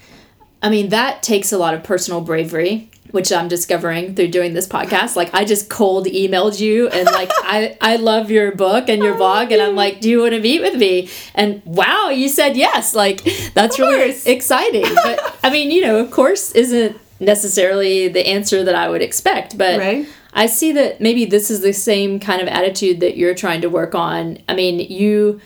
I 0.62 0.70
mean, 0.70 0.90
that 0.90 1.24
takes 1.24 1.52
a 1.52 1.58
lot 1.58 1.74
of 1.74 1.84
personal 1.84 2.22
bravery 2.22 2.90
which 3.16 3.32
I'm 3.32 3.48
discovering 3.48 4.14
through 4.14 4.28
doing 4.28 4.54
this 4.54 4.68
podcast. 4.68 5.16
Like 5.16 5.34
I 5.34 5.46
just 5.46 5.70
cold 5.70 6.06
emailed 6.06 6.60
you 6.60 6.90
and 6.90 7.06
like 7.06 7.32
I 7.38 7.78
I 7.80 7.96
love 7.96 8.30
your 8.30 8.52
book 8.52 8.90
and 8.90 9.02
your 9.02 9.16
blog 9.16 9.52
and 9.52 9.62
I'm 9.62 9.74
like, 9.74 10.02
"Do 10.02 10.10
you 10.10 10.20
want 10.20 10.34
to 10.34 10.42
meet 10.42 10.62
with 10.62 10.76
me?" 10.76 11.10
And 11.34 11.64
wow, 11.66 12.10
you 12.10 12.28
said 12.28 12.58
yes. 12.58 12.94
Like 12.94 13.24
that's 13.54 13.80
really 13.80 14.16
exciting. 14.26 14.86
But 15.04 15.40
I 15.44 15.50
mean, 15.50 15.72
you 15.72 15.82
know, 15.82 15.98
of 15.98 16.12
course 16.12 16.52
isn't 16.52 17.00
necessarily 17.22 18.10
the 18.10 18.28
answer 18.28 18.64
that 18.66 18.76
I 18.76 18.90
would 18.90 19.02
expect, 19.02 19.58
but 19.58 19.80
right. 19.80 20.06
I 20.34 20.48
see 20.48 20.74
that 20.74 21.00
maybe 21.00 21.24
this 21.24 21.50
is 21.50 21.62
the 21.62 21.72
same 21.72 22.20
kind 22.20 22.42
of 22.42 22.50
attitude 22.50 23.00
that 23.00 23.16
you're 23.16 23.34
trying 23.34 23.62
to 23.62 23.70
work 23.70 23.96
on. 23.96 24.40
I 24.50 24.56
mean, 24.56 24.80
you 24.80 25.40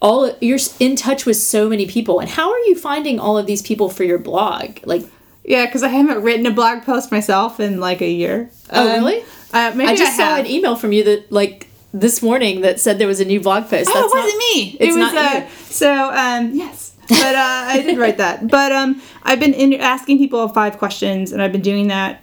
all 0.00 0.34
you're 0.40 0.60
in 0.80 0.96
touch 0.96 1.26
with 1.26 1.36
so 1.36 1.68
many 1.68 1.86
people 1.86 2.20
and 2.20 2.30
how 2.30 2.50
are 2.50 2.58
you 2.60 2.76
finding 2.76 3.20
all 3.20 3.36
of 3.36 3.46
these 3.46 3.60
people 3.60 3.90
for 3.90 4.04
your 4.04 4.18
blog? 4.18 4.78
Like 4.84 5.04
yeah, 5.48 5.64
because 5.64 5.82
I 5.82 5.88
haven't 5.88 6.22
written 6.22 6.44
a 6.44 6.50
blog 6.50 6.82
post 6.82 7.10
myself 7.10 7.58
in 7.58 7.80
like 7.80 8.02
a 8.02 8.10
year. 8.10 8.50
Oh, 8.70 8.86
um, 8.86 9.02
really? 9.02 9.24
Uh, 9.52 9.72
maybe 9.74 9.90
I 9.90 9.96
just 9.96 10.12
I 10.12 10.16
saw 10.16 10.36
an 10.36 10.46
email 10.46 10.76
from 10.76 10.92
you 10.92 11.02
that 11.04 11.32
like 11.32 11.68
this 11.94 12.22
morning 12.22 12.60
that 12.60 12.78
said 12.78 12.98
there 12.98 13.08
was 13.08 13.18
a 13.18 13.24
new 13.24 13.40
blog 13.40 13.68
post. 13.68 13.88
Oh, 13.90 13.94
That's 13.94 14.12
it 14.12 14.16
wasn't 14.16 14.34
not- 14.34 14.54
me. 14.54 14.76
it's 14.78 14.82
it 14.82 14.98
was, 14.98 15.12
not 15.14 15.16
uh, 15.16 15.38
you. 15.38 15.64
So, 15.64 16.10
um, 16.10 16.54
yes, 16.54 16.94
but 17.08 17.34
uh, 17.34 17.64
I 17.66 17.80
did 17.82 17.96
write 17.96 18.18
that. 18.18 18.46
But 18.50 18.72
um, 18.72 19.00
I've 19.22 19.40
been 19.40 19.54
in, 19.54 19.72
asking 19.74 20.18
people 20.18 20.46
five 20.48 20.76
questions, 20.76 21.32
and 21.32 21.40
I've 21.40 21.52
been 21.52 21.62
doing 21.62 21.88
that 21.88 22.22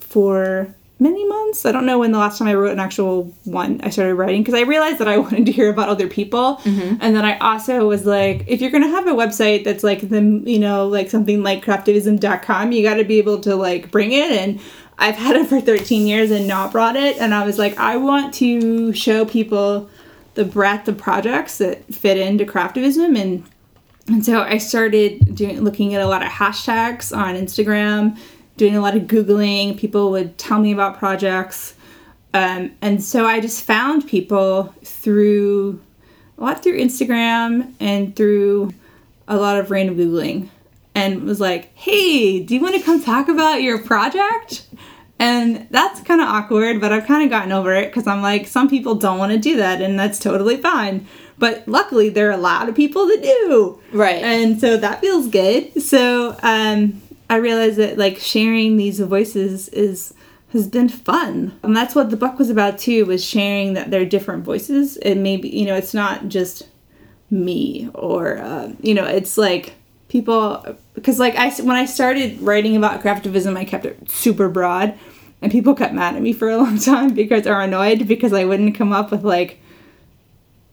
for 0.00 0.74
many 1.00 1.26
months. 1.26 1.64
I 1.66 1.72
don't 1.72 1.86
know 1.86 1.98
when 1.98 2.12
the 2.12 2.18
last 2.18 2.38
time 2.38 2.46
I 2.48 2.54
wrote 2.54 2.70
an 2.72 2.78
actual 2.78 3.24
one 3.44 3.80
I 3.82 3.90
started 3.90 4.14
writing 4.14 4.42
because 4.42 4.54
I 4.54 4.60
realized 4.62 4.98
that 4.98 5.08
I 5.08 5.18
wanted 5.24 5.46
to 5.46 5.52
hear 5.52 5.70
about 5.70 5.88
other 5.88 6.06
people, 6.06 6.56
Mm-hmm. 6.64 6.96
and 7.00 7.16
then 7.16 7.24
I 7.24 7.38
also 7.38 7.86
was 7.88 8.06
like, 8.06 8.44
if 8.46 8.60
you're 8.60 8.70
gonna 8.70 8.88
have 8.88 9.06
a 9.08 9.12
website 9.12 9.64
that's 9.64 9.82
like 9.82 10.08
the 10.08 10.20
you 10.44 10.58
know 10.58 10.86
like 10.86 11.10
something 11.10 11.42
like 11.42 11.64
craftivism.com, 11.64 12.72
you 12.72 12.82
got 12.82 12.94
to 12.94 13.04
be 13.04 13.18
able 13.18 13.40
to 13.40 13.56
like 13.56 13.90
bring 13.90 14.12
it 14.12 14.30
and. 14.30 14.60
I've 15.02 15.16
had 15.16 15.34
it 15.34 15.46
for 15.46 15.62
13 15.62 16.06
years 16.06 16.30
and 16.30 16.46
not 16.46 16.72
brought 16.72 16.94
it, 16.94 17.16
and 17.16 17.32
I 17.32 17.46
was 17.46 17.56
like, 17.58 17.78
I 17.78 17.96
want 17.96 18.34
to 18.34 18.92
show 18.92 19.24
people 19.24 19.88
the 20.34 20.44
breadth 20.44 20.88
of 20.88 20.98
projects 20.98 21.56
that 21.56 21.82
fit 21.94 22.18
into 22.18 22.44
craftivism 22.44 23.18
and 23.18 23.42
and 24.08 24.22
so 24.22 24.42
I 24.42 24.58
started 24.58 25.34
doing 25.34 25.62
looking 25.62 25.94
at 25.94 26.02
a 26.02 26.06
lot 26.06 26.20
of 26.22 26.28
hashtags 26.28 27.16
on 27.16 27.34
Instagram, 27.34 28.18
doing 28.56 28.76
a 28.76 28.80
lot 28.80 28.96
of 28.96 29.04
googling. 29.04 29.78
People 29.78 30.10
would 30.10 30.36
tell 30.38 30.60
me 30.60 30.72
about 30.72 30.98
projects, 30.98 31.74
um, 32.34 32.72
and 32.80 33.02
so 33.02 33.26
I 33.26 33.40
just 33.40 33.64
found 33.64 34.06
people 34.06 34.74
through 34.84 35.80
a 36.38 36.42
lot 36.42 36.62
through 36.62 36.78
Instagram 36.78 37.72
and 37.80 38.14
through 38.14 38.72
a 39.28 39.36
lot 39.36 39.58
of 39.58 39.70
random 39.70 39.96
googling, 39.96 40.48
and 40.94 41.22
was 41.22 41.40
like, 41.40 41.74
"Hey, 41.76 42.40
do 42.40 42.54
you 42.54 42.60
want 42.60 42.74
to 42.74 42.82
come 42.82 43.02
talk 43.02 43.28
about 43.28 43.62
your 43.62 43.78
project?" 43.78 44.66
And 45.18 45.66
that's 45.70 46.00
kind 46.00 46.22
of 46.22 46.28
awkward, 46.28 46.80
but 46.80 46.92
I've 46.92 47.06
kind 47.06 47.22
of 47.22 47.28
gotten 47.28 47.52
over 47.52 47.74
it 47.74 47.88
because 47.88 48.06
I'm 48.06 48.22
like, 48.22 48.46
some 48.46 48.70
people 48.70 48.94
don't 48.94 49.18
want 49.18 49.32
to 49.32 49.38
do 49.38 49.56
that, 49.58 49.82
and 49.82 49.98
that's 49.98 50.18
totally 50.18 50.56
fine. 50.56 51.06
But 51.38 51.68
luckily, 51.68 52.08
there 52.08 52.28
are 52.28 52.32
a 52.32 52.38
lot 52.38 52.70
of 52.70 52.74
people 52.74 53.06
that 53.06 53.22
do. 53.22 53.80
Right. 53.92 54.22
And 54.22 54.58
so 54.58 54.78
that 54.78 55.02
feels 55.02 55.28
good. 55.28 55.82
So 55.82 56.36
um, 56.42 57.02
I 57.30 57.36
realized 57.36 57.76
that 57.78 57.96
like 57.96 58.18
sharing 58.18 58.76
these 58.76 58.98
voices 58.98 59.68
is 59.68 60.12
has 60.52 60.66
been 60.66 60.88
fun, 60.88 61.56
and 61.62 61.76
that's 61.76 61.94
what 61.94 62.10
the 62.10 62.16
book 62.16 62.40
was 62.40 62.50
about 62.50 62.76
too. 62.76 63.06
Was 63.06 63.24
sharing 63.24 63.74
that 63.74 63.92
there 63.92 64.02
are 64.02 64.04
different 64.04 64.44
voices, 64.44 64.96
and 64.96 65.22
maybe 65.22 65.48
you 65.48 65.64
know 65.64 65.76
it's 65.76 65.94
not 65.94 66.26
just 66.26 66.66
me 67.30 67.88
or 67.94 68.38
uh, 68.38 68.72
you 68.80 68.94
know 68.94 69.04
it's 69.04 69.38
like 69.38 69.74
people 70.08 70.76
because 70.94 71.20
like 71.20 71.36
I 71.36 71.50
when 71.62 71.76
I 71.76 71.84
started 71.84 72.40
writing 72.40 72.76
about 72.76 73.00
craftivism, 73.00 73.56
I 73.56 73.64
kept 73.64 73.86
it 73.86 74.10
super 74.10 74.48
broad, 74.48 74.98
and 75.40 75.52
people 75.52 75.74
got 75.74 75.94
mad 75.94 76.16
at 76.16 76.22
me 76.22 76.32
for 76.32 76.50
a 76.50 76.56
long 76.56 76.78
time 76.80 77.14
because 77.14 77.46
are 77.46 77.60
annoyed 77.60 78.08
because 78.08 78.32
I 78.32 78.44
wouldn't 78.44 78.74
come 78.74 78.92
up 78.92 79.12
with 79.12 79.24
like 79.24 79.60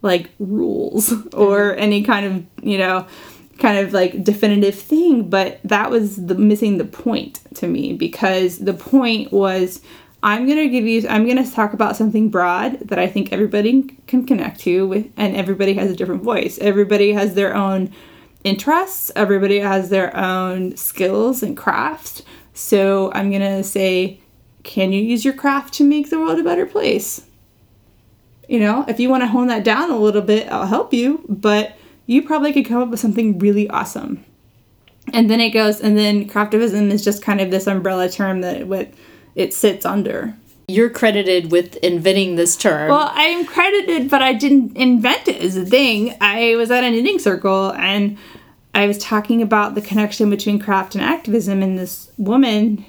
like 0.01 0.31
rules 0.39 1.13
or 1.35 1.75
any 1.75 2.01
kind 2.01 2.25
of 2.25 2.65
you 2.67 2.79
know 2.79 3.05
kind 3.59 3.77
of 3.77 3.93
like 3.93 4.23
definitive 4.23 4.75
thing 4.75 5.29
but 5.29 5.59
that 5.63 5.89
was 5.89 6.15
the 6.27 6.35
missing 6.35 6.77
the 6.77 6.85
point 6.85 7.39
to 7.55 7.67
me 7.67 7.93
because 7.93 8.59
the 8.59 8.73
point 8.73 9.31
was 9.31 9.81
i'm 10.23 10.45
going 10.45 10.57
to 10.57 10.69
give 10.69 10.85
you 10.85 11.07
i'm 11.09 11.25
going 11.25 11.43
to 11.43 11.51
talk 11.51 11.73
about 11.73 11.95
something 11.95 12.29
broad 12.29 12.79
that 12.81 12.99
i 12.99 13.07
think 13.07 13.31
everybody 13.31 13.83
can 14.07 14.25
connect 14.25 14.59
to 14.59 14.87
with 14.87 15.11
and 15.17 15.35
everybody 15.35 15.73
has 15.73 15.91
a 15.91 15.95
different 15.95 16.23
voice. 16.23 16.57
Everybody 16.59 17.13
has 17.13 17.33
their 17.33 17.55
own 17.55 17.93
interests. 18.43 19.11
Everybody 19.15 19.59
has 19.59 19.89
their 19.89 20.15
own 20.15 20.77
skills 20.77 21.43
and 21.43 21.55
crafts. 21.57 22.21
So 22.53 23.11
i'm 23.13 23.29
going 23.29 23.41
to 23.41 23.63
say 23.63 24.21
can 24.63 24.91
you 24.91 25.01
use 25.01 25.23
your 25.23 25.33
craft 25.33 25.75
to 25.75 25.83
make 25.83 26.09
the 26.09 26.19
world 26.19 26.39
a 26.39 26.43
better 26.43 26.65
place? 26.65 27.25
You 28.49 28.59
know, 28.59 28.83
if 28.87 28.99
you 28.99 29.09
want 29.09 29.23
to 29.23 29.27
hone 29.27 29.47
that 29.47 29.63
down 29.63 29.91
a 29.91 29.97
little 29.97 30.21
bit, 30.21 30.51
I'll 30.51 30.67
help 30.67 30.93
you, 30.93 31.23
but 31.29 31.77
you 32.07 32.23
probably 32.23 32.51
could 32.51 32.65
come 32.65 32.81
up 32.81 32.89
with 32.89 32.99
something 32.99 33.37
really 33.37 33.69
awesome. 33.69 34.25
And 35.13 35.29
then 35.29 35.39
it 35.39 35.51
goes, 35.51 35.79
and 35.79 35.97
then 35.97 36.27
craftivism 36.27 36.89
is 36.89 37.03
just 37.03 37.21
kind 37.21 37.39
of 37.39 37.51
this 37.51 37.67
umbrella 37.67 38.09
term 38.09 38.41
that 38.41 38.67
what 38.67 38.91
it 39.35 39.53
sits 39.53 39.85
under. 39.85 40.35
You're 40.67 40.89
credited 40.89 41.51
with 41.51 41.77
inventing 41.77 42.35
this 42.35 42.57
term. 42.57 42.89
Well, 42.89 43.09
I 43.13 43.23
am 43.23 43.45
credited, 43.45 44.09
but 44.09 44.21
I 44.21 44.33
didn't 44.33 44.75
invent 44.75 45.27
it 45.27 45.41
as 45.41 45.55
a 45.55 45.65
thing. 45.65 46.17
I 46.19 46.55
was 46.55 46.71
at 46.71 46.83
a 46.83 46.91
knitting 46.91 47.19
circle 47.19 47.71
and 47.73 48.17
I 48.73 48.85
was 48.85 48.97
talking 48.97 49.41
about 49.41 49.75
the 49.75 49.81
connection 49.81 50.29
between 50.29 50.59
craft 50.59 50.93
and 50.93 51.03
activism, 51.03 51.63
and 51.63 51.79
this 51.79 52.11
woman, 52.17 52.85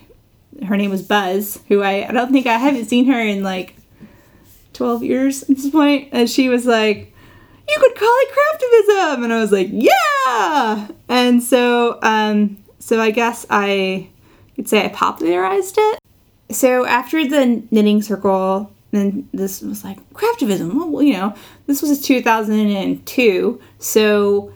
her 0.67 0.77
name 0.77 0.91
was 0.91 1.03
Buzz, 1.03 1.61
who 1.69 1.83
I, 1.83 2.07
I 2.07 2.13
don't 2.13 2.31
think 2.31 2.47
I 2.47 2.59
haven't 2.59 2.87
seen 2.87 3.07
her 3.07 3.19
in 3.19 3.43
like 3.43 3.75
12 4.75 5.03
years 5.03 5.43
at 5.45 5.49
this 5.49 5.71
point, 5.71 6.11
and 6.13 6.29
she 6.29 6.51
was 6.51 6.67
like, 6.67 7.15
You 7.69 7.77
could 7.79 7.95
call 7.97 8.15
it 8.21 8.29
craftivism! 8.31 9.25
And 9.25 9.33
I 9.33 9.41
was 9.41 9.53
like, 9.53 9.69
Yeah! 9.71 10.89
And 11.09 11.43
so, 11.43 11.99
um, 12.03 12.63
so 12.79 13.01
I 13.01 13.11
guess 13.11 13.47
I 13.51 14.09
could 14.57 14.69
say 14.69 14.85
I 14.85 14.89
popularized 14.89 15.77
it. 15.79 15.99
So 16.51 16.87
after 16.87 17.27
the 17.29 17.63
knitting 17.71 18.03
circle, 18.03 18.73
then 18.91 19.29
this 19.33 19.61
was 19.61 19.85
like 19.85 19.99
craftivism. 20.15 20.91
Well, 20.91 21.03
you 21.03 21.13
know, 21.13 21.35
this 21.67 21.83
was 21.83 22.01
2002, 22.01 23.61
so 23.79 24.53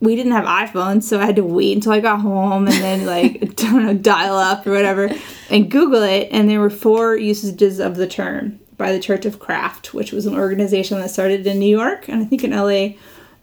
we 0.00 0.16
didn't 0.16 0.32
have 0.32 0.44
iPhones, 0.44 1.04
so 1.04 1.20
I 1.20 1.24
had 1.24 1.36
to 1.36 1.44
wait 1.44 1.76
until 1.76 1.92
I 1.92 2.00
got 2.00 2.20
home 2.20 2.66
and 2.66 2.76
then 2.82 3.06
like 3.06 3.62
know, 3.62 3.94
dial 3.94 4.36
up 4.36 4.66
or 4.66 4.72
whatever 4.72 5.10
and 5.48 5.70
Google 5.70 6.02
it. 6.02 6.28
And 6.30 6.50
there 6.50 6.60
were 6.60 6.70
four 6.70 7.16
usages 7.16 7.78
of 7.78 7.96
the 7.96 8.06
term 8.06 8.58
by 8.82 8.92
the 8.92 9.00
Church 9.00 9.24
of 9.24 9.38
Craft, 9.38 9.94
which 9.94 10.12
was 10.12 10.26
an 10.26 10.34
organization 10.34 10.98
that 10.98 11.10
started 11.10 11.46
in 11.46 11.58
New 11.58 11.70
York 11.70 12.08
and 12.08 12.22
I 12.22 12.26
think 12.26 12.42
in 12.42 12.50
LA, 12.50 12.96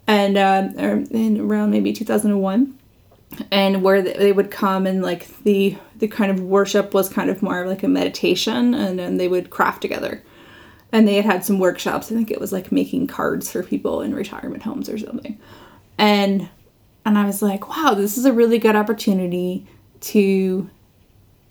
and 0.05 0.37
um, 0.37 1.05
in 1.11 1.39
around 1.39 1.71
maybe 1.71 1.93
2001 1.93 2.77
and 3.51 3.83
where 3.83 4.01
they 4.01 4.31
would 4.31 4.51
come 4.51 4.85
and 4.85 5.01
like 5.01 5.27
the 5.43 5.77
the 5.97 6.07
kind 6.07 6.31
of 6.31 6.41
worship 6.41 6.93
was 6.93 7.07
kind 7.09 7.29
of 7.29 7.41
more 7.41 7.67
like 7.67 7.83
a 7.83 7.87
meditation 7.87 8.73
and 8.73 8.99
then 8.99 9.17
they 9.17 9.27
would 9.27 9.49
craft 9.49 9.81
together. 9.81 10.23
And 10.91 11.07
they 11.07 11.15
had 11.15 11.25
had 11.25 11.45
some 11.45 11.59
workshops. 11.59 12.11
I 12.11 12.15
think 12.15 12.31
it 12.31 12.39
was 12.39 12.51
like 12.51 12.71
making 12.71 13.07
cards 13.07 13.51
for 13.51 13.61
people 13.61 14.01
in 14.01 14.15
retirement 14.15 14.63
homes 14.63 14.89
or 14.89 14.97
something. 14.97 15.37
And 15.97 16.49
and 17.05 17.17
i 17.17 17.25
was 17.25 17.41
like 17.41 17.69
wow 17.69 17.93
this 17.93 18.17
is 18.17 18.25
a 18.25 18.33
really 18.33 18.59
good 18.59 18.75
opportunity 18.75 19.65
to 20.01 20.69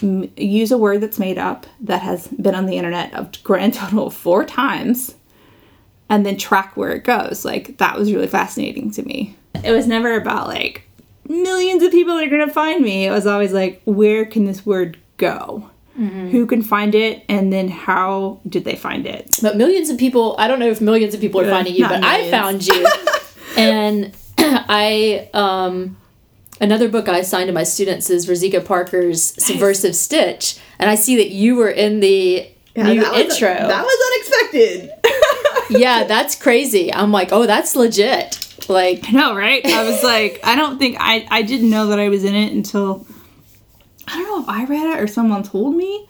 m- 0.03 0.31
use 0.37 0.71
a 0.73 0.79
word 0.79 1.01
that's 1.01 1.19
made 1.19 1.39
up 1.39 1.67
that 1.81 2.03
has 2.03 2.29
been 2.29 2.55
on 2.55 2.67
the 2.67 2.77
internet 2.77 3.13
a 3.15 3.29
grand 3.43 3.75
total 3.81 4.07
of 4.09 4.15
four 4.15 4.45
times 4.45 5.15
and 6.11 6.25
then 6.25 6.37
track 6.37 6.77
where 6.77 6.93
it 6.93 7.05
goes 7.05 7.45
like 7.45 7.79
that 7.79 7.99
was 7.99 8.13
really 8.13 8.27
fascinating 8.27 8.91
to 8.91 9.03
me 9.03 9.37
it 9.65 9.73
was 9.73 9.87
never 9.87 10.15
about 10.17 10.47
like 10.47 10.85
millions 11.29 11.83
of 11.83 11.93
people 11.93 12.15
are 12.15 12.27
going 12.29 12.47
to 12.47 12.53
find 12.53 12.83
me. 12.83 13.05
It 13.07 13.11
was 13.11 13.27
always 13.27 13.53
like, 13.53 13.83
where 13.85 14.25
can 14.25 14.45
this 14.47 14.65
word 14.65 14.97
go? 15.19 15.69
Who 15.97 16.47
can 16.47 16.63
find 16.63 16.95
it? 16.95 17.25
And 17.29 17.53
then 17.53 17.69
how 17.69 18.41
did 18.49 18.65
they 18.65 18.77
find 18.77 19.05
it? 19.05 19.37
but 19.43 19.57
millions 19.57 19.91
of 19.91 19.99
people, 19.99 20.37
I 20.39 20.47
don't 20.47 20.61
know 20.61 20.69
if 20.71 20.81
millions 20.81 21.13
of 21.13 21.21
people 21.21 21.41
are 21.41 21.45
Yeah, 21.45 21.51
finding 21.51 21.75
you, 21.75 21.89
but 21.89 22.05
I 22.05 22.31
found 22.31 22.65
you. 22.67 22.87
and 23.59 24.15
I, 24.39 25.29
um, 25.35 25.97
another 26.61 26.89
book 26.89 27.09
I 27.09 27.19
assigned 27.19 27.49
to 27.49 27.53
my 27.53 27.65
students 27.65 28.11
is 28.11 28.27
Rozsika 28.27 28.65
Parker's 28.65 29.23
Subversive 29.43 29.95
Stitch. 29.95 30.59
And 30.79 30.89
I 30.89 30.95
see 30.95 31.17
that 31.17 31.31
you 31.31 31.57
were 31.57 31.71
in 31.71 32.01
the 32.01 32.49
new 32.77 33.05
intro. 33.15 33.55
That 33.55 33.85
was 33.85 34.51
unexpected. 34.53 34.93
yeah, 35.71 36.05
that's 36.05 36.35
crazy. 36.35 36.93
I'm 36.93 37.13
like, 37.13 37.33
oh, 37.33 37.47
that's 37.47 37.77
legit. 37.77 38.45
Like, 38.69 39.09
I 39.09 39.13
know, 39.13 39.35
right? 39.35 39.65
I 39.65 39.85
was 39.85 40.03
like, 40.03 40.41
I 40.45 40.57
don't 40.57 40.79
think 40.79 40.97
I 41.01 41.27
I 41.31 41.43
didn't 41.43 41.71
know 41.71 41.87
that 41.89 41.99
I 41.99 42.09
was 42.09 42.25
in 42.25 42.35
it 42.35 42.53
until 42.53 43.07
I 44.07 44.17
don't 44.17 44.27
know 44.27 44.43
if 44.43 44.49
I 44.49 44.65
read 44.65 44.97
it 44.97 45.03
or 45.03 45.07
someone 45.07 45.43
told 45.43 45.77
me, 45.77 46.07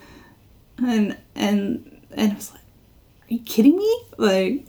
and 0.78 1.16
and 1.34 2.00
and 2.12 2.32
I 2.32 2.34
was 2.34 2.52
like, 2.52 2.60
are 2.60 3.34
you 3.34 3.40
kidding 3.40 3.76
me? 3.76 4.02
Like, 4.16 4.66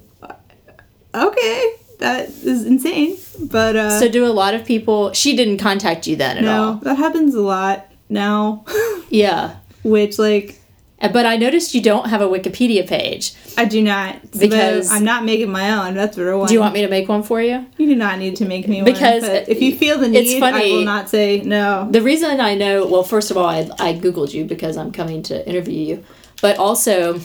okay, 1.16 1.76
that 2.00 2.30
is 2.30 2.66
insane. 2.66 3.18
But 3.42 3.76
uh, 3.76 4.00
so 4.00 4.10
do 4.10 4.26
a 4.26 4.34
lot 4.34 4.54
of 4.54 4.66
people, 4.66 5.14
she 5.14 5.36
didn't 5.36 5.60
contact 5.60 6.08
you 6.08 6.16
then 6.18 6.38
at 6.38 6.44
no, 6.44 6.64
all. 6.64 6.74
that 6.76 6.96
happens 6.96 7.34
a 7.36 7.42
lot 7.42 7.86
now. 8.10 8.66
Yeah. 9.10 9.56
Which 9.84 10.20
like 10.20 10.60
Uh, 11.02 11.08
But 11.08 11.26
I 11.26 11.36
noticed 11.38 11.74
you 11.74 11.82
don't 11.82 12.08
have 12.10 12.22
a 12.22 12.28
Wikipedia 12.28 12.86
page. 12.88 13.34
I 13.58 13.66
do 13.66 13.82
not 13.82 14.16
Because- 14.38 14.92
I'm 14.92 15.04
not 15.04 15.24
making 15.26 15.50
my 15.52 15.72
own. 15.72 15.96
That's 15.96 16.16
what 16.18 16.28
I 16.28 16.36
want. 16.36 16.50
Do 16.50 16.54
you 16.54 16.60
want 16.60 16.74
me 16.74 16.82
to 16.82 16.90
make 16.90 17.08
one 17.10 17.24
for 17.24 17.42
you? 17.42 17.66
You 17.78 17.88
do 17.88 17.96
not 17.96 18.20
need 18.20 18.36
to 18.38 18.46
make 18.46 18.68
me 18.68 18.82
Because 18.84 19.22
one. 19.24 19.32
Because 19.32 19.48
if 19.50 19.62
you 19.62 19.76
feel 19.76 19.98
the 19.98 20.10
need, 20.10 20.20
it's 20.20 20.40
funny. 20.40 20.74
I 20.74 20.76
will 20.76 20.86
not 20.86 21.10
say 21.10 21.42
no. 21.42 21.88
The 21.90 22.02
reason 22.02 22.40
I 22.40 22.54
know, 22.56 22.86
well, 22.86 23.04
first 23.04 23.32
of 23.32 23.38
all, 23.38 23.46
I, 23.48 23.70
I 23.80 23.94
Googled 23.94 24.34
you 24.34 24.44
because 24.46 24.76
I'm 24.78 24.92
coming 24.92 25.24
to 25.24 25.36
interview 25.50 25.80
you. 25.90 26.04
But 26.42 26.58
also, 26.58 27.20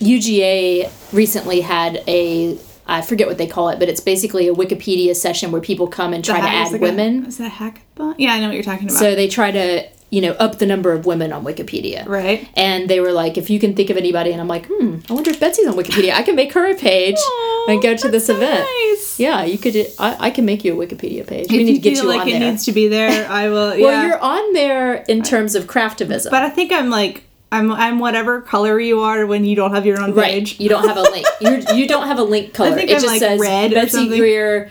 UGA 0.00 0.90
recently 1.12 1.60
had 1.60 2.02
a, 2.08 2.58
I 2.86 3.02
forget 3.02 3.26
what 3.26 3.38
they 3.38 3.46
call 3.46 3.68
it, 3.70 3.78
but 3.78 3.88
it's 3.88 4.00
basically 4.00 4.48
a 4.48 4.54
Wikipedia 4.54 5.14
session 5.16 5.52
where 5.52 5.60
people 5.60 5.86
come 5.86 6.12
and 6.12 6.24
try 6.24 6.40
to 6.40 6.46
add 6.46 6.72
like 6.72 6.80
women. 6.80 7.24
A, 7.24 7.28
is 7.28 7.38
that 7.38 7.52
a 7.52 7.54
hackathon? 7.54 8.14
Yeah, 8.18 8.34
I 8.34 8.40
know 8.40 8.48
what 8.48 8.54
you're 8.54 8.62
talking 8.62 8.88
about. 8.88 8.98
So 8.98 9.14
they 9.14 9.28
try 9.28 9.50
to 9.50 9.88
you 10.14 10.20
know, 10.20 10.30
up 10.34 10.58
the 10.60 10.66
number 10.66 10.92
of 10.92 11.06
women 11.06 11.32
on 11.32 11.44
Wikipedia. 11.44 12.06
Right. 12.06 12.48
And 12.54 12.88
they 12.88 13.00
were 13.00 13.10
like, 13.10 13.36
if 13.36 13.50
you 13.50 13.58
can 13.58 13.74
think 13.74 13.90
of 13.90 13.96
anybody, 13.96 14.30
and 14.30 14.40
I'm 14.40 14.46
like, 14.46 14.66
hmm, 14.70 14.98
I 15.10 15.12
wonder 15.12 15.30
if 15.30 15.40
Betsy's 15.40 15.66
on 15.66 15.74
Wikipedia. 15.74 16.12
I 16.12 16.22
can 16.22 16.36
make 16.36 16.52
her 16.52 16.70
a 16.70 16.76
page 16.76 17.18
and 17.66 17.82
go 17.82 17.96
to 17.96 18.08
this 18.08 18.28
event. 18.28 18.60
nice. 18.60 19.18
Yeah, 19.18 19.42
you 19.42 19.58
could. 19.58 19.74
I, 19.98 20.16
I 20.20 20.30
can 20.30 20.44
make 20.44 20.64
you 20.64 20.80
a 20.80 20.86
Wikipedia 20.86 21.26
page. 21.26 21.46
If 21.46 21.50
we 21.50 21.64
need 21.64 21.74
to 21.74 21.80
get 21.80 21.96
you 21.96 22.04
like 22.04 22.20
on 22.20 22.28
it 22.28 22.38
there. 22.38 22.50
needs 22.52 22.64
to 22.66 22.72
be 22.72 22.86
there, 22.86 23.28
I 23.28 23.48
will. 23.48 23.74
Yeah. 23.84 23.86
Well, 23.86 24.06
you're 24.06 24.20
on 24.20 24.52
there 24.52 24.94
in 25.08 25.22
terms 25.22 25.56
of 25.56 25.64
craftivism. 25.64 26.30
but 26.30 26.42
I 26.42 26.50
think 26.50 26.70
I'm 26.70 26.90
like 26.90 27.24
I'm 27.54 27.70
I'm 27.72 27.98
whatever 27.98 28.40
color 28.40 28.80
you 28.80 29.00
are 29.00 29.26
when 29.26 29.44
you 29.44 29.54
don't 29.56 29.72
have 29.74 29.86
your 29.86 30.00
own 30.00 30.12
page. 30.12 30.52
Right. 30.52 30.60
You 30.60 30.68
don't 30.68 30.88
have 30.88 30.96
a 30.96 31.02
link. 31.14 31.26
You're, 31.40 31.60
you 31.74 31.86
don't 31.86 32.06
have 32.08 32.18
a 32.18 32.24
link 32.24 32.52
color. 32.52 32.74
think 32.74 32.90
it 32.90 32.96
I'm, 32.96 33.00
just 33.02 33.06
like, 33.06 33.20
says 33.20 33.40
red 33.40 33.72
or 33.72 33.76
Betsy. 33.76 34.08
Greer. 34.08 34.70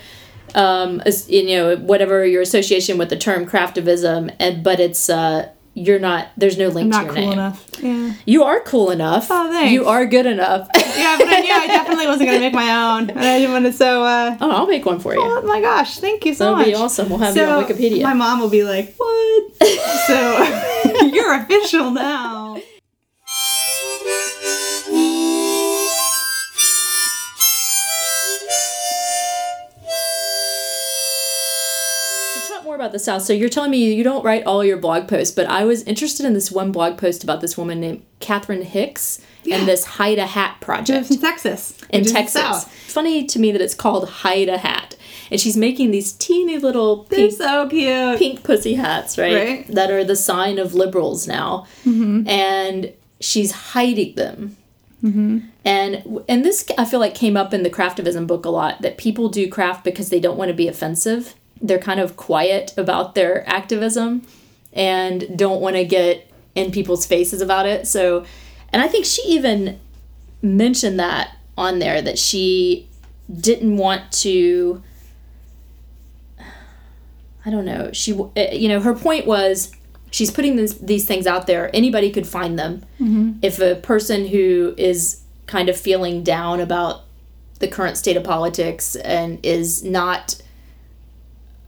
Um, 0.55 1.01
you 1.27 1.47
know, 1.47 1.77
whatever 1.77 2.25
your 2.25 2.41
association 2.41 2.97
with 2.99 3.09
the 3.09 3.17
term 3.17 3.47
craftivism, 3.47 4.35
and 4.39 4.63
but 4.63 4.79
it's 4.79 5.09
uh, 5.09 5.49
you're 5.73 5.97
not. 5.97 6.27
There's 6.37 6.57
no 6.59 6.67
link 6.67 6.85
I'm 6.85 6.91
to 6.91 6.97
not 6.97 7.05
your 7.05 7.13
cool 7.15 7.23
name. 7.23 7.33
enough. 7.33 7.69
Yeah. 7.81 8.13
You 8.25 8.43
are 8.43 8.59
cool 8.59 8.91
enough. 8.91 9.27
Oh, 9.31 9.49
thanks. 9.51 9.71
You 9.71 9.87
are 9.87 10.05
good 10.05 10.25
enough. 10.27 10.67
Yeah, 10.93 11.17
but 11.17 11.27
I 11.27 11.39
knew 11.39 11.51
I 11.51 11.65
definitely 11.65 12.05
wasn't 12.05 12.27
gonna 12.29 12.39
make 12.39 12.53
my 12.53 12.69
own, 12.69 13.09
and 13.09 13.19
I 13.19 13.39
didn't 13.39 13.51
want 13.51 13.65
to. 13.65 13.73
So, 13.73 14.03
uh, 14.03 14.37
oh, 14.39 14.51
I'll 14.51 14.67
make 14.67 14.85
one 14.85 14.99
for 14.99 15.15
you. 15.15 15.19
oh 15.21 15.41
my 15.41 15.59
gosh, 15.59 15.97
thank 15.97 16.23
you 16.23 16.35
so 16.35 16.51
much. 16.51 16.65
That'll 16.67 16.79
be 16.79 16.83
awesome. 16.83 17.09
We'll 17.09 17.17
have 17.17 17.35
you 17.35 17.43
on 17.43 17.63
Wikipedia. 17.63 18.03
My 18.03 18.13
mom 18.13 18.39
will 18.39 18.49
be 18.49 18.63
like, 18.63 18.93
"What?" 18.95 19.55
so 20.07 21.03
you're 21.07 21.33
official 21.33 21.89
now. 21.89 22.61
Talk 32.47 32.63
more 32.65 32.75
about 32.75 32.91
the 32.91 32.99
South. 32.99 33.21
So 33.23 33.33
you're 33.33 33.49
telling 33.49 33.71
me 33.71 33.93
you 33.93 34.03
don't 34.03 34.23
write 34.23 34.43
all 34.45 34.63
your 34.63 34.77
blog 34.77 35.07
posts, 35.07 35.33
but 35.33 35.47
I 35.47 35.63
was 35.63 35.83
interested 35.83 36.25
in 36.25 36.33
this 36.33 36.51
one 36.51 36.71
blog 36.71 36.97
post 36.97 37.23
about 37.23 37.41
this 37.41 37.57
woman 37.57 37.79
named 37.79 38.03
Catherine 38.19 38.61
Hicks 38.63 39.19
Yeah. 39.43 39.57
and 39.57 39.67
this 39.67 39.85
hide 39.85 40.19
a 40.19 40.25
hat 40.25 40.57
project 40.61 41.09
in 41.11 41.19
Texas. 41.19 41.73
in 41.89 42.01
which 42.01 42.07
is 42.07 42.13
the 42.13 42.19
Texas. 42.19 42.65
Funny 42.87 43.25
to 43.25 43.39
me 43.39 43.51
that 43.51 43.61
it's 43.61 43.73
called 43.73 44.07
hide 44.09 44.49
a 44.49 44.57
hat, 44.57 44.95
and 45.31 45.39
she's 45.39 45.57
making 45.57 45.91
these 45.91 46.11
teeny 46.13 46.57
little 46.57 47.03
They're 47.09 47.27
pink, 47.27 47.33
so 47.37 47.67
cute. 47.67 48.19
pink 48.19 48.43
pussy 48.43 48.75
hats, 48.75 49.17
right? 49.17 49.35
Right. 49.35 49.67
That 49.67 49.89
are 49.91 50.03
the 50.03 50.15
sign 50.15 50.59
of 50.59 50.73
liberals 50.73 51.27
now, 51.27 51.65
mm-hmm. 51.85 52.27
and 52.27 52.93
she's 53.23 53.51
hiding 53.51 54.15
them. 54.15 54.57
And 55.65 56.23
and 56.29 56.45
this 56.45 56.65
I 56.77 56.85
feel 56.85 56.99
like 56.99 57.15
came 57.15 57.35
up 57.35 57.53
in 57.53 57.63
the 57.63 57.69
craftivism 57.69 58.27
book 58.27 58.45
a 58.45 58.49
lot 58.49 58.81
that 58.81 58.97
people 58.97 59.29
do 59.29 59.49
craft 59.49 59.83
because 59.83 60.09
they 60.09 60.19
don't 60.19 60.37
want 60.37 60.49
to 60.49 60.53
be 60.53 60.67
offensive. 60.67 61.35
They're 61.61 61.79
kind 61.79 61.99
of 61.99 62.15
quiet 62.17 62.73
about 62.77 63.15
their 63.15 63.47
activism 63.47 64.23
and 64.71 65.37
don't 65.37 65.61
want 65.61 65.75
to 65.75 65.85
get 65.85 66.29
in 66.55 66.71
people's 66.71 67.05
faces 67.05 67.41
about 67.41 67.65
it. 67.65 67.87
So 67.87 68.25
and 68.71 68.81
I 68.81 68.87
think 68.87 69.05
she 69.05 69.21
even 69.23 69.79
mentioned 70.41 70.99
that 70.99 71.37
on 71.57 71.79
there 71.79 72.01
that 72.01 72.17
she 72.19 72.87
didn't 73.31 73.77
want 73.77 74.11
to 74.23 74.83
I 77.45 77.49
don't 77.49 77.65
know. 77.65 77.91
She 77.91 78.13
uh, 78.13 78.51
you 78.51 78.69
know 78.69 78.79
her 78.79 78.93
point 78.95 79.25
was 79.25 79.71
she's 80.13 80.29
putting 80.29 80.55
this, 80.55 80.75
these 80.75 81.05
things 81.05 81.25
out 81.25 81.47
there. 81.47 81.75
Anybody 81.75 82.11
could 82.11 82.27
find 82.27 82.57
them. 82.57 82.85
Mm-hmm. 83.01 83.39
If 83.41 83.59
a 83.59 83.75
person 83.75 84.27
who 84.27 84.75
is 84.77 85.21
kind 85.47 85.69
of 85.69 85.77
feeling 85.77 86.23
down 86.23 86.61
about 86.61 87.01
the 87.59 87.67
current 87.67 87.97
state 87.97 88.15
of 88.15 88.23
politics 88.23 88.95
and 88.95 89.43
is 89.43 89.83
not 89.83 90.41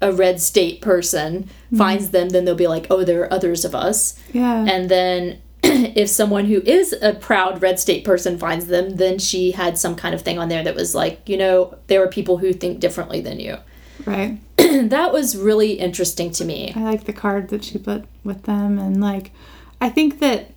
a 0.02 0.12
red 0.12 0.40
state 0.40 0.80
person 0.80 1.44
mm-hmm. 1.44 1.78
finds 1.78 2.12
them, 2.12 2.30
then 2.30 2.46
they'll 2.46 2.56
be 2.56 2.68
like, 2.68 2.88
"Oh, 2.90 3.04
there 3.04 3.22
are 3.24 3.34
others 3.34 3.66
of 3.66 3.74
us." 3.74 4.20
Yeah. 4.32 4.66
And 4.70 4.90
then 4.90 5.42
if 5.64 6.10
someone 6.10 6.46
who 6.46 6.62
is 6.62 6.94
a 7.02 7.14
proud 7.14 7.62
red 7.62 7.80
state 7.80 8.06
person 8.06 8.38
finds 8.38 8.68
them, 8.68 8.98
then 8.98 9.18
she 9.18 9.52
had 9.52 9.78
some 9.78 9.96
kind 9.96 10.14
of 10.14 10.22
thing 10.22 10.38
on 10.38 10.50
there 10.50 10.64
that 10.64 10.76
was 10.76 10.94
like, 10.94 11.28
you 11.28 11.38
know, 11.38 11.76
there 11.88 12.04
are 12.04 12.08
people 12.08 12.38
who 12.38 12.54
think 12.54 12.80
differently 12.80 13.22
than 13.22 13.40
you. 13.40 13.58
right. 14.06 14.38
that 14.90 15.14
was 15.14 15.38
really 15.38 15.74
interesting 15.74 16.32
to 16.32 16.46
me. 16.46 16.74
I 16.76 16.82
like 16.82 17.06
the 17.06 17.14
card 17.14 17.50
that 17.50 17.64
she 17.64 17.78
put 17.78 18.06
with 18.24 18.44
them, 18.44 18.80
and 18.80 19.02
like, 19.02 19.32
I 19.80 19.90
think 19.90 20.20
that 20.20 20.52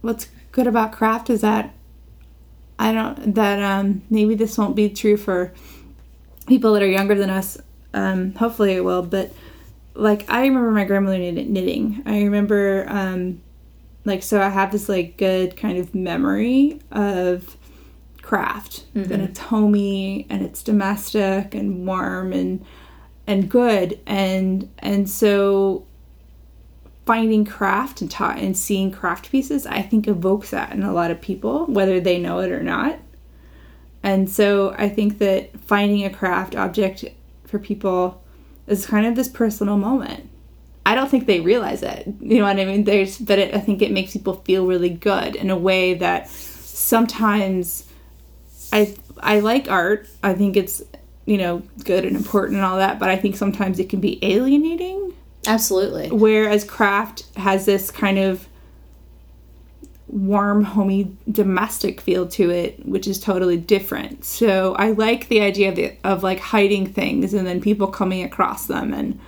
what's 0.00 0.28
good 0.52 0.66
about 0.66 0.92
craft 0.92 1.30
is 1.30 1.42
that 1.42 1.74
I 2.78 2.92
don't 2.92 3.34
that 3.34 3.62
um 3.62 4.02
maybe 4.08 4.34
this 4.34 4.56
won't 4.56 4.74
be 4.74 4.88
true 4.88 5.16
for 5.18 5.52
people 6.46 6.72
that 6.72 6.82
are 6.82 6.88
younger 6.88 7.14
than 7.14 7.30
us. 7.30 7.58
Um, 7.92 8.34
hopefully 8.34 8.72
it 8.72 8.84
will, 8.84 9.02
but 9.02 9.32
like 9.94 10.28
I 10.30 10.40
remember 10.40 10.70
my 10.70 10.84
grandmother 10.84 11.18
knitting. 11.18 12.02
I 12.06 12.22
remember 12.22 12.86
um 12.88 13.42
like 14.04 14.22
so 14.22 14.40
I 14.40 14.48
have 14.48 14.72
this 14.72 14.88
like 14.88 15.18
good 15.18 15.56
kind 15.56 15.76
of 15.76 15.94
memory 15.94 16.80
of 16.90 17.56
craft 18.22 18.86
and 19.12 19.22
it's 19.22 19.40
homey 19.40 20.26
and 20.30 20.42
it's 20.42 20.62
domestic 20.62 21.54
and 21.54 21.86
warm 21.86 22.32
and 22.32 22.64
and 23.30 23.48
good 23.48 24.00
and 24.06 24.68
and 24.80 25.08
so 25.08 25.86
finding 27.06 27.44
craft 27.44 28.00
and 28.00 28.10
ta- 28.10 28.34
and 28.36 28.56
seeing 28.56 28.90
craft 28.90 29.30
pieces 29.30 29.66
i 29.66 29.80
think 29.80 30.08
evokes 30.08 30.50
that 30.50 30.72
in 30.72 30.82
a 30.82 30.92
lot 30.92 31.12
of 31.12 31.20
people 31.20 31.64
whether 31.66 32.00
they 32.00 32.18
know 32.18 32.40
it 32.40 32.50
or 32.50 32.62
not. 32.62 32.98
And 34.02 34.28
so 34.28 34.74
i 34.76 34.88
think 34.88 35.18
that 35.18 35.58
finding 35.60 36.04
a 36.04 36.10
craft 36.10 36.56
object 36.56 37.04
for 37.46 37.58
people 37.58 38.22
is 38.66 38.86
kind 38.86 39.06
of 39.06 39.14
this 39.14 39.28
personal 39.28 39.76
moment. 39.76 40.28
I 40.86 40.94
don't 40.94 41.10
think 41.10 41.26
they 41.26 41.40
realize 41.40 41.82
it 41.84 42.06
you 42.20 42.38
know 42.38 42.44
what 42.44 42.58
i 42.58 42.64
mean? 42.64 42.82
There's 42.84 43.16
but 43.18 43.38
it, 43.38 43.54
i 43.54 43.60
think 43.60 43.80
it 43.80 43.92
makes 43.92 44.12
people 44.12 44.42
feel 44.44 44.66
really 44.66 44.90
good 44.90 45.36
in 45.36 45.50
a 45.50 45.56
way 45.56 45.94
that 45.94 46.28
sometimes 46.28 47.86
I 48.72 48.96
I 49.20 49.40
like 49.40 49.70
art. 49.70 50.08
I 50.22 50.34
think 50.34 50.56
it's 50.56 50.82
you 51.30 51.38
know 51.38 51.62
good 51.84 52.04
and 52.04 52.16
important 52.16 52.56
and 52.56 52.64
all 52.64 52.76
that, 52.76 52.98
but 52.98 53.08
I 53.08 53.16
think 53.16 53.36
sometimes 53.36 53.78
it 53.78 53.88
can 53.88 54.00
be 54.00 54.18
alienating. 54.22 55.14
Absolutely. 55.46 56.10
Whereas 56.10 56.64
craft 56.64 57.24
has 57.36 57.66
this 57.66 57.90
kind 57.90 58.18
of 58.18 58.48
warm, 60.08 60.64
homey, 60.64 61.16
domestic 61.30 62.00
feel 62.00 62.26
to 62.26 62.50
it, 62.50 62.84
which 62.84 63.06
is 63.06 63.20
totally 63.20 63.56
different. 63.56 64.24
So 64.24 64.74
I 64.74 64.90
like 64.90 65.28
the 65.28 65.40
idea 65.40 65.68
of 65.68 65.76
the, 65.76 65.96
of 66.02 66.24
like 66.24 66.40
hiding 66.40 66.92
things 66.92 67.32
and 67.32 67.46
then 67.46 67.60
people 67.60 67.86
coming 67.86 68.24
across 68.24 68.66
them 68.66 68.92
and 68.92 69.18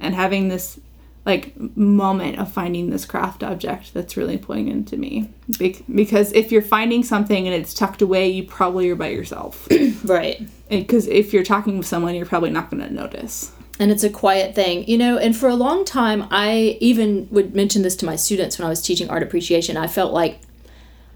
and 0.00 0.12
having 0.14 0.48
this 0.48 0.80
like 1.26 1.54
moment 1.76 2.38
of 2.38 2.52
finding 2.52 2.90
this 2.90 3.06
craft 3.06 3.42
object 3.42 3.94
that's 3.94 4.16
really 4.16 4.36
poignant 4.36 4.86
to 4.88 4.96
me. 4.96 5.30
Bec- 5.58 5.82
because 5.92 6.32
if 6.32 6.52
you're 6.52 6.62
finding 6.62 7.02
something 7.02 7.46
and 7.46 7.54
it's 7.54 7.72
tucked 7.72 8.02
away 8.02 8.28
you 8.28 8.44
probably 8.44 8.90
are 8.90 8.96
by 8.96 9.08
yourself. 9.08 9.68
Right. 10.04 10.42
because 10.68 11.06
if 11.06 11.32
you're 11.32 11.44
talking 11.44 11.78
with 11.78 11.86
someone 11.86 12.14
you're 12.14 12.26
probably 12.26 12.50
not 12.50 12.70
going 12.70 12.82
to 12.82 12.92
notice. 12.92 13.52
And 13.80 13.90
it's 13.90 14.04
a 14.04 14.10
quiet 14.10 14.54
thing 14.54 14.86
you 14.86 14.98
know 14.98 15.16
and 15.16 15.34
for 15.36 15.48
a 15.48 15.54
long 15.54 15.84
time 15.84 16.26
i 16.30 16.76
even 16.80 17.26
would 17.30 17.54
mention 17.54 17.82
this 17.82 17.96
to 17.96 18.06
my 18.06 18.16
students 18.16 18.58
when 18.58 18.66
i 18.66 18.68
was 18.68 18.82
teaching 18.82 19.08
art 19.08 19.22
appreciation. 19.22 19.76
I 19.76 19.86
felt 19.86 20.12
like 20.12 20.40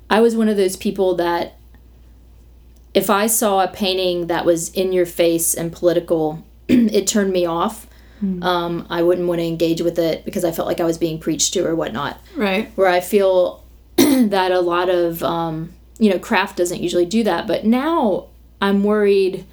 i 0.09 0.21
was 0.21 0.35
one 0.35 0.49
of 0.49 0.57
those 0.57 0.77
people 0.77 1.15
that 1.17 1.59
if 2.95 3.11
i 3.11 3.27
saw 3.27 3.63
a 3.63 3.69
painting 3.69 4.29
that 4.29 4.45
was 4.47 4.71
in 4.71 4.93
your 4.93 5.07
face 5.07 5.55
and 5.55 5.71
political 5.73 6.45
it 6.69 7.07
turned 7.07 7.33
me 7.33 7.45
off 7.45 7.87
um, 8.43 8.87
i 8.91 9.03
wouldn't 9.03 9.29
want 9.29 9.39
to 9.41 9.47
engage 9.47 9.81
with 9.81 9.99
it 9.99 10.25
because 10.25 10.45
i 10.45 10.51
felt 10.51 10.67
like 10.69 10.81
i 10.81 10.85
was 10.85 10.99
being 10.99 11.19
preached 11.19 11.53
to 11.55 11.65
or 11.65 11.75
whatnot 11.75 12.21
right 12.37 12.71
where 12.77 12.89
I 12.89 13.01
feel 13.01 13.65
that 13.97 14.53
a 14.53 14.61
lot 14.61 14.89
of 14.89 15.23
um, 15.23 15.73
you 15.99 16.11
know 16.11 16.19
craft 16.19 16.57
doesn't 16.57 16.81
usually 16.81 17.07
do 17.07 17.25
that. 17.25 17.47
But 17.49 17.65
now 17.65 18.27
I'm 18.61 18.85
worried. 18.85 19.45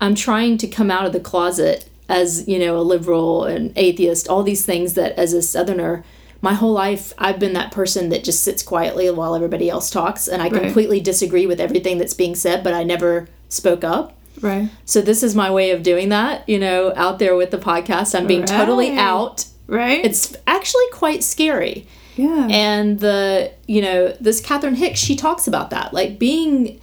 I'm 0.00 0.14
trying 0.14 0.56
to 0.58 0.68
come 0.68 0.90
out 0.90 1.04
of 1.06 1.12
the 1.12 1.18
closet 1.20 1.88
as 2.08 2.46
you 2.46 2.58
know 2.60 2.76
a 2.76 2.82
liberal 2.82 3.44
and 3.44 3.72
atheist. 3.76 4.28
All 4.28 4.42
these 4.44 4.64
things 4.64 4.94
that 4.94 5.12
as 5.18 5.32
a 5.32 5.42
Southerner. 5.42 6.04
My 6.44 6.54
whole 6.54 6.72
life, 6.72 7.12
I've 7.18 7.38
been 7.38 7.52
that 7.52 7.70
person 7.70 8.08
that 8.08 8.24
just 8.24 8.42
sits 8.42 8.64
quietly 8.64 9.08
while 9.10 9.36
everybody 9.36 9.70
else 9.70 9.90
talks, 9.90 10.26
and 10.26 10.42
I 10.42 10.48
Right. 10.48 10.62
completely 10.62 11.00
disagree 11.00 11.46
with 11.46 11.60
everything 11.60 11.98
that's 11.98 12.14
being 12.14 12.34
said, 12.34 12.64
but 12.64 12.74
I 12.74 12.82
never 12.82 13.28
spoke 13.48 13.84
up. 13.84 14.12
Right. 14.40 14.68
So, 14.84 15.00
this 15.00 15.22
is 15.22 15.34
my 15.34 15.50
way 15.50 15.70
of 15.70 15.82
doing 15.82 16.08
that, 16.10 16.48
you 16.48 16.58
know, 16.58 16.92
out 16.96 17.18
there 17.18 17.36
with 17.36 17.50
the 17.50 17.58
podcast. 17.58 18.18
I'm 18.18 18.26
being 18.26 18.44
totally 18.44 18.96
out. 18.96 19.46
right. 19.66 20.04
It's 20.04 20.36
actually 20.46 20.88
quite 20.92 21.22
scary. 21.22 21.86
Yeah. 22.16 22.48
And 22.50 23.00
the 23.00 23.52
you 23.66 23.80
know 23.82 24.08
this 24.20 24.40
catherine 24.40 24.74
hicks 24.74 25.00
she 25.00 25.16
talks 25.16 25.46
about 25.46 25.70
that 25.70 25.94
like 25.94 26.18
being 26.18 26.78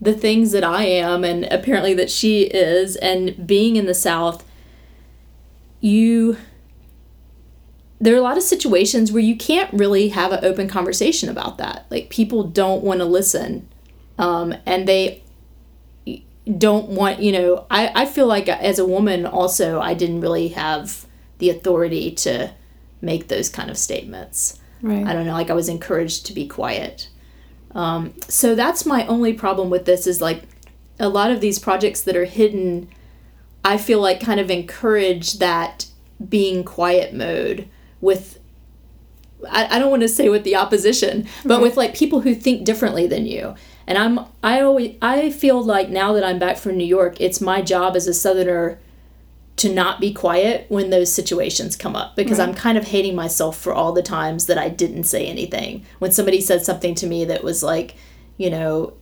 the 0.00 0.12
things 0.12 0.50
that 0.50 0.64
i 0.64 0.82
am 0.82 1.22
and 1.22 1.44
apparently 1.44 1.94
that 1.94 2.10
she 2.10 2.42
is 2.42 2.96
and 2.96 3.46
being 3.46 3.76
in 3.76 3.86
the 3.86 3.94
south 3.94 4.44
you 5.80 6.36
there 8.02 8.12
are 8.12 8.18
a 8.18 8.22
lot 8.22 8.36
of 8.36 8.42
situations 8.42 9.12
where 9.12 9.22
you 9.22 9.36
can't 9.36 9.72
really 9.72 10.08
have 10.08 10.32
an 10.32 10.44
open 10.44 10.66
conversation 10.66 11.28
about 11.28 11.58
that. 11.58 11.86
Like 11.88 12.10
people 12.10 12.42
don't 12.42 12.82
want 12.82 12.98
to 12.98 13.04
listen 13.04 13.68
um, 14.18 14.56
and 14.66 14.88
they 14.88 15.22
don't 16.58 16.88
want 16.88 17.20
you 17.20 17.32
know 17.32 17.66
I, 17.70 18.02
I 18.02 18.06
feel 18.06 18.26
like 18.26 18.48
as 18.48 18.78
a 18.78 18.84
woman 18.84 19.26
also 19.26 19.80
i 19.80 19.94
didn't 19.94 20.20
really 20.20 20.48
have 20.48 21.06
the 21.38 21.50
authority 21.50 22.12
to 22.12 22.52
make 23.02 23.26
those 23.26 23.50
kind 23.50 23.68
of 23.68 23.76
statements. 23.76 24.60
Right. 24.80 25.04
I 25.04 25.12
don't 25.12 25.26
know, 25.26 25.32
like 25.32 25.50
I 25.50 25.54
was 25.54 25.68
encouraged 25.68 26.24
to 26.26 26.32
be 26.32 26.46
quiet. 26.46 27.08
Um, 27.74 28.14
so 28.28 28.54
that's 28.54 28.86
my 28.86 29.04
only 29.06 29.32
problem 29.32 29.68
with 29.68 29.84
this 29.84 30.06
is 30.06 30.20
like 30.20 30.44
a 31.00 31.08
lot 31.08 31.32
of 31.32 31.40
these 31.40 31.58
projects 31.58 32.02
that 32.02 32.16
are 32.16 32.26
hidden, 32.26 32.88
I 33.64 33.76
feel 33.76 34.00
like 34.00 34.20
kind 34.20 34.38
of 34.38 34.50
encourage 34.50 35.34
that 35.40 35.86
being 36.28 36.62
quiet 36.64 37.12
mode 37.12 37.68
with. 38.00 38.38
I, 39.50 39.76
I 39.76 39.78
don't 39.80 39.90
want 39.90 40.02
to 40.02 40.08
say 40.08 40.28
with 40.28 40.44
the 40.44 40.54
opposition, 40.54 41.26
but 41.44 41.60
with 41.60 41.76
like 41.76 41.96
people 41.96 42.20
who 42.20 42.36
think 42.36 42.64
differently 42.64 43.08
than 43.08 43.26
you. 43.26 43.56
And 43.86 43.98
I'm 43.98 44.20
I 44.42 44.60
always 44.60 44.96
I 45.02 45.30
feel 45.30 45.62
like 45.62 45.88
now 45.90 46.12
that 46.12 46.24
I'm 46.24 46.38
back 46.38 46.56
from 46.56 46.76
New 46.76 46.84
York, 46.86 47.20
it's 47.20 47.40
my 47.40 47.62
job 47.62 47.96
as 47.96 48.06
a 48.06 48.14
southerner 48.14 48.78
to 49.56 49.72
not 49.72 50.00
be 50.00 50.12
quiet 50.12 50.64
when 50.70 50.90
those 50.90 51.12
situations 51.12 51.76
come 51.76 51.94
up 51.94 52.16
because 52.16 52.38
Right. 52.38 52.48
I'm 52.48 52.54
kind 52.54 52.78
of 52.78 52.84
hating 52.84 53.14
myself 53.14 53.58
for 53.58 53.72
all 53.74 53.92
the 53.92 54.02
times 54.02 54.46
that 54.46 54.56
I 54.58 54.68
didn't 54.68 55.04
say 55.04 55.26
anything. 55.26 55.84
When 55.98 56.10
somebody 56.12 56.40
said 56.40 56.64
something 56.64 56.94
to 56.96 57.06
me 57.06 57.24
that 57.26 57.44
was 57.44 57.62
like, 57.62 57.94
you 58.38 58.48
know, 58.50 58.94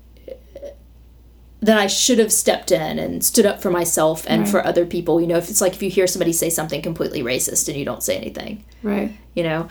that 1.61 1.79
I 1.79 1.87
should 1.87 2.19
have 2.19 2.33
stepped 2.33 2.73
in 2.73 2.99
and 2.99 3.23
stood 3.23 3.45
up 3.45 3.61
for 3.61 3.71
myself 3.71 4.25
and 4.27 4.43
Right. 4.43 4.51
for 4.51 4.67
other 4.67 4.87
people. 4.87 5.21
You 5.21 5.27
know, 5.27 5.37
if 5.37 5.51
it's 5.51 5.61
like 5.61 5.75
if 5.75 5.83
you 5.83 5.91
hear 5.91 6.07
somebody 6.07 6.33
say 6.33 6.49
something 6.51 6.81
completely 6.81 7.23
racist 7.23 7.69
and 7.69 7.77
you 7.77 7.85
don't 7.85 8.03
say 8.03 8.17
anything, 8.17 8.65
Right. 8.83 9.13
you 9.35 9.43
know, 9.43 9.69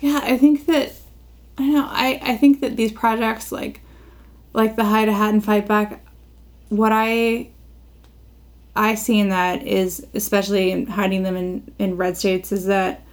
Yeah, 0.00 0.20
I 0.22 0.38
think 0.38 0.66
that 0.66 0.92
I 1.58 1.62
don't 1.62 1.72
know. 1.74 1.88
I 1.90 2.20
I 2.22 2.36
think 2.36 2.60
that 2.60 2.76
these 2.76 2.92
projects 2.92 3.50
like 3.50 3.80
like 4.52 4.76
the 4.76 4.84
hide 4.84 5.08
a 5.08 5.12
hat 5.12 5.32
and 5.32 5.44
fight 5.44 5.66
back. 5.66 6.04
What 6.68 6.92
I 6.92 7.50
I 8.76 8.94
see 8.94 9.18
in 9.18 9.30
that 9.30 9.66
is 9.66 10.06
especially 10.14 10.70
in 10.70 10.86
hiding 10.86 11.22
them 11.22 11.36
in 11.36 11.72
in 11.78 11.96
red 11.96 12.16
states 12.16 12.52
is 12.52 12.66
that 12.66 13.04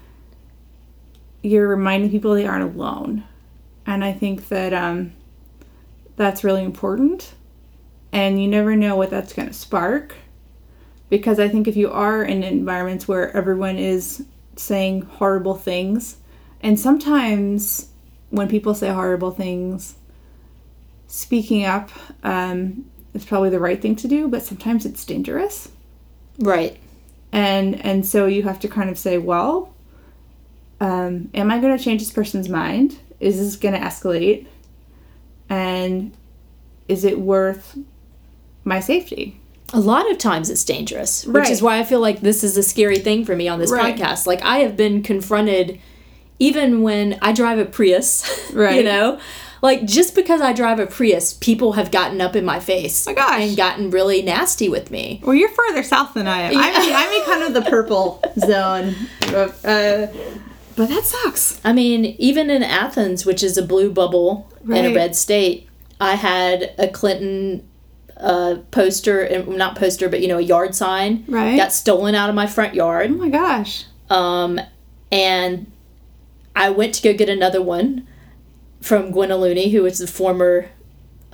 you're 1.41 1.67
reminding 1.67 2.09
people 2.09 2.33
they 2.33 2.47
aren't 2.47 2.75
alone, 2.75 3.23
and 3.85 4.03
I 4.03 4.13
think 4.13 4.47
that 4.49 4.73
um 4.73 5.13
that's 6.15 6.43
really 6.43 6.63
important. 6.63 7.33
And 8.11 8.41
you 8.41 8.47
never 8.47 8.75
know 8.75 8.95
what 8.95 9.09
that's 9.09 9.33
going 9.33 9.49
to 9.49 9.53
spark 9.53 10.15
because 11.09 11.39
I 11.39 11.49
think 11.49 11.67
if 11.67 11.75
you 11.75 11.91
are 11.91 12.23
in 12.23 12.43
environments 12.43 13.07
where 13.07 13.35
everyone 13.35 13.77
is 13.77 14.25
saying 14.55 15.01
horrible 15.01 15.55
things, 15.55 16.17
and 16.61 16.79
sometimes 16.79 17.89
when 18.29 18.47
people 18.47 18.73
say 18.73 18.89
horrible 18.89 19.31
things, 19.31 19.95
speaking 21.07 21.65
up 21.65 21.89
um, 22.23 22.85
is 23.13 23.25
probably 23.25 23.49
the 23.49 23.59
right 23.59 23.81
thing 23.81 23.95
to 23.97 24.07
do, 24.07 24.27
but 24.27 24.43
sometimes 24.43 24.85
it's 24.85 25.05
dangerous. 25.05 25.69
right? 26.39 26.77
And 27.31 27.83
and 27.85 28.05
so 28.05 28.27
you 28.27 28.43
have 28.43 28.59
to 28.61 28.67
kind 28.67 28.89
of 28.89 28.97
say, 28.97 29.17
well, 29.17 29.73
um, 30.79 31.29
am 31.33 31.51
I 31.51 31.59
going 31.59 31.77
to 31.77 31.83
change 31.83 32.01
this 32.01 32.11
person's 32.11 32.47
mind? 32.49 32.97
Is 33.19 33.37
this 33.37 33.55
going 33.55 33.73
to 33.73 33.79
escalate? 33.79 34.47
And 35.49 36.13
is 36.87 37.03
it 37.03 37.19
worth 37.19 37.77
my 38.63 38.79
safety? 38.79 39.39
a 39.73 39.79
lot 39.79 40.09
of 40.11 40.17
times 40.19 40.49
it's 40.51 40.63
dangerous, 40.63 41.25
which 41.25 41.35
Right. 41.35 41.49
is 41.49 41.59
why 41.61 41.79
I 41.79 41.83
feel 41.83 41.99
like 41.99 42.21
this 42.21 42.43
is 42.43 42.55
a 42.55 42.61
scary 42.63 42.99
thing 42.99 43.25
for 43.25 43.35
me 43.35 43.47
on 43.47 43.57
this 43.59 43.71
Right. 43.71 43.95
podcast. 43.97 44.27
Like 44.27 44.41
I 44.43 44.59
have 44.59 44.77
been 44.77 45.01
confronted 45.01 45.79
even 46.37 46.83
when 46.83 47.17
I 47.21 47.33
drive 47.33 47.57
a 47.57 47.65
Prius, 47.65 48.23
right. 48.53 48.75
you 48.77 48.83
know? 48.83 49.19
Like 49.65 49.85
just 49.85 50.13
because 50.15 50.41
I 50.41 50.53
drive 50.53 50.79
a 50.79 50.85
Prius, 50.87 51.33
people 51.33 51.73
have 51.73 51.89
gotten 51.91 52.21
up 52.21 52.35
in 52.35 52.45
my 52.45 52.59
face 52.59 53.05
My 53.07 53.13
gosh. 53.13 53.41
and 53.41 53.57
gotten 53.57 53.89
really 53.89 54.21
nasty 54.21 54.69
with 54.69 54.91
me. 54.91 55.21
Well, 55.23 55.33
you're 55.35 55.49
further 55.49 55.81
south 55.83 56.13
than 56.13 56.27
I 56.27 56.41
am. 56.43 56.57
I'm, 56.57 56.81
in, 56.87 56.93
I'm 56.95 57.11
in 57.11 57.25
kind 57.25 57.43
of 57.43 57.53
the 57.63 57.69
purple 57.69 58.21
zone. 58.39 58.95
Uh, 59.23 60.07
but 60.77 60.89
that 60.89 61.03
sucks. 61.03 61.59
I 61.65 61.73
mean, 61.73 62.05
even 62.19 62.49
in 62.49 62.61
Athens, 62.61 63.25
which 63.25 63.41
is 63.41 63.57
a 63.57 63.63
blue 63.63 63.91
bubble 63.91 64.51
in 64.65 64.85
a 64.85 64.93
red 64.93 65.15
state, 65.15 65.67
I 65.99 66.15
had 66.15 66.73
a 66.77 66.87
Clinton 66.87 67.67
uh, 68.17 68.57
poster, 68.71 69.43
not 69.47 69.75
poster, 69.77 70.09
but 70.09 70.21
you 70.21 70.27
know, 70.27 70.37
a 70.37 70.41
yard 70.41 70.75
sign 70.75 71.23
Right. 71.27 71.55
got 71.57 71.71
stolen 71.73 72.13
out 72.13 72.29
of 72.29 72.35
my 72.35 72.45
front 72.47 72.75
yard. 72.75 73.09
Oh 73.11 73.15
my 73.15 73.29
gosh. 73.29 73.85
Um, 74.09 74.59
and 75.11 75.71
I 76.55 76.69
went 76.69 76.93
to 76.95 77.01
go 77.03 77.13
get 77.17 77.29
another 77.29 77.61
one 77.61 78.07
from 78.85 79.11
Gwen 79.11 79.31
O'Looney, 79.31 79.71
who 79.71 79.81
was 79.83 79.97
the 79.97 80.07
former 80.07 80.69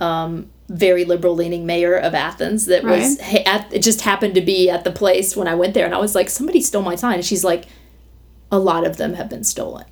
um, 0.00 0.50
very 0.68 1.04
liberal 1.04 1.34
leaning 1.34 1.66
mayor 1.66 1.94
of 1.96 2.14
Athens. 2.14 2.64
That 2.66 2.82
was 2.82 3.18
at, 3.46 3.72
it 3.72 3.82
just 3.82 4.00
happened 4.00 4.34
to 4.36 4.40
be 4.40 4.70
at 4.70 4.84
the 4.84 4.90
place 4.90 5.36
when 5.36 5.46
I 5.48 5.54
went 5.54 5.74
there, 5.74 5.84
and 5.84 5.94
I 5.94 5.98
was 5.98 6.14
like, 6.14 6.30
somebody 6.30 6.60
stole 6.62 6.82
my 6.82 6.94
sign. 6.96 7.16
And 7.16 7.24
she's 7.24 7.44
like, 7.44 7.66
a 8.50 8.58
lot 8.58 8.86
of 8.86 8.96
them 8.96 9.14
have 9.14 9.28
been 9.28 9.44
stolen. 9.44 9.84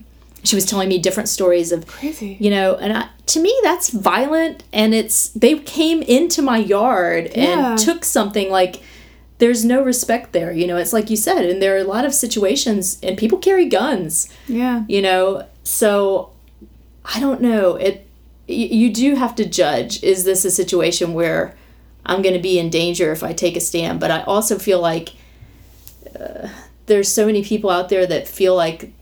She 0.43 0.55
was 0.57 0.65
telling 0.65 0.89
me 0.89 0.99
different 0.99 1.29
stories 1.29 1.71
of 1.71 1.87
Crazy. 1.87 2.39
you 2.41 2.49
know 2.51 2.77
and 2.77 2.97
I, 2.97 3.09
to 3.27 3.41
me 3.43 3.55
that's 3.63 3.91
violent 3.91 4.65
and 4.73 4.95
it's 4.95 5.29
they 5.31 5.59
came 5.59 6.01
into 6.01 6.41
my 6.41 6.57
yard 6.57 7.31
Yeah. 7.37 7.71
and 7.73 7.79
took 7.79 8.05
something 8.07 8.51
like 8.51 8.83
there's 9.37 9.67
no 9.67 9.83
respect 9.83 10.33
there 10.33 10.51
you 10.51 10.67
know 10.67 10.79
it's 10.79 10.95
like 10.95 11.11
you 11.11 11.17
said 11.17 11.45
and 11.45 11.61
there 11.61 11.75
are 11.75 11.79
a 11.79 11.85
lot 11.97 12.07
of 12.07 12.15
situations 12.15 12.99
and 13.03 13.19
people 13.19 13.37
carry 13.37 13.67
guns 13.67 14.31
Yeah. 14.49 14.85
you 14.89 15.03
know 15.03 15.45
so 15.63 16.31
i 17.05 17.21
don't 17.21 17.41
know. 17.41 17.77
It 17.77 18.07
you 18.47 18.93
do 18.93 19.15
have 19.15 19.35
to 19.37 19.45
judge 19.45 20.03
is 20.03 20.25
this 20.25 20.45
a 20.45 20.51
situation 20.51 21.15
where 21.15 21.57
i'm 22.05 22.21
going 22.21 22.35
to 22.35 22.41
be 22.41 22.59
in 22.59 22.69
danger 22.69 23.13
if 23.13 23.23
i 23.23 23.33
take 23.33 23.57
a 23.57 23.61
stand? 23.61 24.01
But 24.01 24.11
i 24.11 24.23
also 24.23 24.59
feel 24.59 24.81
like 24.81 25.11
uh, 26.19 26.49
there's 26.87 27.09
so 27.09 27.27
many 27.27 27.45
people 27.45 27.71
out 27.71 27.89
there 27.89 28.07
that 28.07 28.27
feel 28.27 28.57
like 28.57 28.93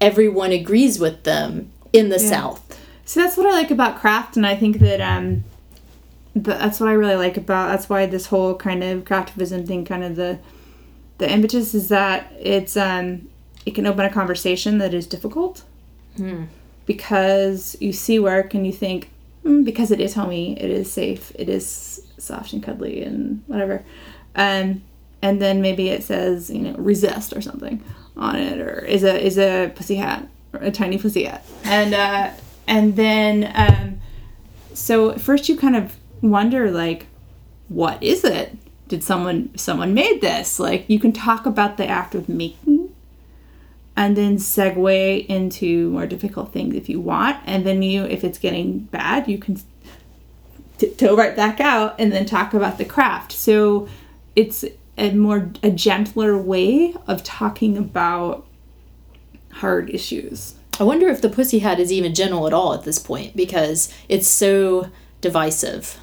everyone 0.00 0.52
agrees 0.52 0.98
with 0.98 1.24
them 1.24 1.72
in 1.92 2.08
the 2.08 2.18
south. 2.18 2.78
So 3.04 3.20
that's 3.20 3.36
what 3.36 3.46
I 3.46 3.50
like 3.50 3.70
about 3.70 3.98
craft, 3.98 4.36
and 4.36 4.46
I 4.46 4.54
think 4.54 4.78
that 4.78 5.00
um, 5.00 5.44
that's 6.34 6.78
what 6.78 6.88
I 6.88 6.92
really 6.92 7.16
like 7.16 7.36
about. 7.36 7.68
That's 7.68 7.88
why 7.88 8.06
this 8.06 8.26
whole 8.26 8.54
kind 8.54 8.84
of 8.84 9.04
craftivism 9.04 9.66
thing, 9.66 9.84
kind 9.84 10.04
of 10.04 10.16
the 10.16 10.38
the 11.18 11.30
impetus 11.30 11.74
is 11.74 11.88
that 11.88 12.32
it's 12.38 12.76
um, 12.76 13.28
it 13.66 13.74
can 13.74 13.86
open 13.86 14.04
a 14.04 14.10
conversation 14.10 14.78
that 14.78 14.94
is 14.94 15.06
difficult 15.06 15.64
because 16.86 17.76
you 17.80 17.92
see 17.92 18.18
work 18.18 18.54
and 18.54 18.66
you 18.66 18.72
think 18.72 19.10
mm, 19.44 19.64
because 19.64 19.90
it 19.90 20.00
is 20.00 20.14
homey, 20.14 20.58
it 20.58 20.70
is 20.70 20.90
safe, 20.90 21.32
it 21.34 21.48
is 21.48 22.02
soft 22.18 22.52
and 22.52 22.62
cuddly 22.62 23.02
and 23.02 23.42
whatever, 23.46 23.84
um, 24.34 24.82
and 25.22 25.40
then 25.42 25.60
maybe 25.60 25.88
it 25.88 26.02
says 26.02 26.50
you 26.50 26.60
know 26.60 26.74
resist 26.74 27.32
or 27.34 27.40
something 27.40 27.82
on 28.16 28.36
it, 28.36 28.58
or 28.58 28.84
is 28.84 29.04
a 29.04 29.24
is 29.24 29.38
a 29.38 29.72
pussy 29.74 29.96
hat, 29.96 30.26
or 30.52 30.60
a 30.60 30.70
tiny 30.70 30.98
pussy 30.98 31.24
hat, 31.24 31.44
and 31.64 31.94
uh, 31.94 32.30
and 32.66 32.96
then 32.96 33.52
um, 33.54 34.00
so 34.74 35.12
first 35.18 35.48
you 35.48 35.56
kind 35.56 35.76
of 35.76 35.96
wonder 36.22 36.70
like, 36.70 37.06
what 37.68 38.02
is 38.02 38.24
it? 38.24 38.56
Did 38.88 39.02
someone 39.04 39.50
someone 39.56 39.92
made 39.92 40.20
this? 40.20 40.58
Like 40.58 40.88
you 40.88 40.98
can 40.98 41.12
talk 41.12 41.46
about 41.46 41.76
the 41.76 41.86
act 41.86 42.14
of 42.14 42.28
making 42.28 42.77
and 43.98 44.16
then 44.16 44.36
segue 44.36 45.26
into 45.26 45.90
more 45.90 46.06
difficult 46.06 46.52
things 46.52 46.76
if 46.76 46.88
you 46.88 47.00
want. 47.00 47.36
And 47.46 47.66
then 47.66 47.82
you 47.82 48.04
if 48.04 48.22
it's 48.22 48.38
getting 48.38 48.78
bad 48.78 49.26
you 49.26 49.38
can 49.38 49.58
t- 50.78 50.90
toe 50.90 51.16
right 51.16 51.34
back 51.34 51.58
out 51.58 51.96
and 51.98 52.12
then 52.12 52.24
talk 52.24 52.54
about 52.54 52.78
the 52.78 52.84
craft. 52.84 53.32
So 53.32 53.88
it's 54.36 54.64
a 54.96 55.10
more 55.10 55.50
a 55.64 55.70
gentler 55.72 56.38
way 56.38 56.94
of 57.08 57.24
talking 57.24 57.76
about 57.76 58.46
hard 59.54 59.90
issues. 59.90 60.54
I 60.78 60.84
wonder 60.84 61.08
if 61.08 61.20
the 61.20 61.28
pussy 61.28 61.58
hat 61.58 61.80
is 61.80 61.90
even 61.90 62.14
gentle 62.14 62.46
at 62.46 62.52
all 62.52 62.74
at 62.74 62.84
this 62.84 63.00
point 63.00 63.34
because 63.34 63.92
it's 64.08 64.28
so 64.28 64.90
divisive. 65.20 65.98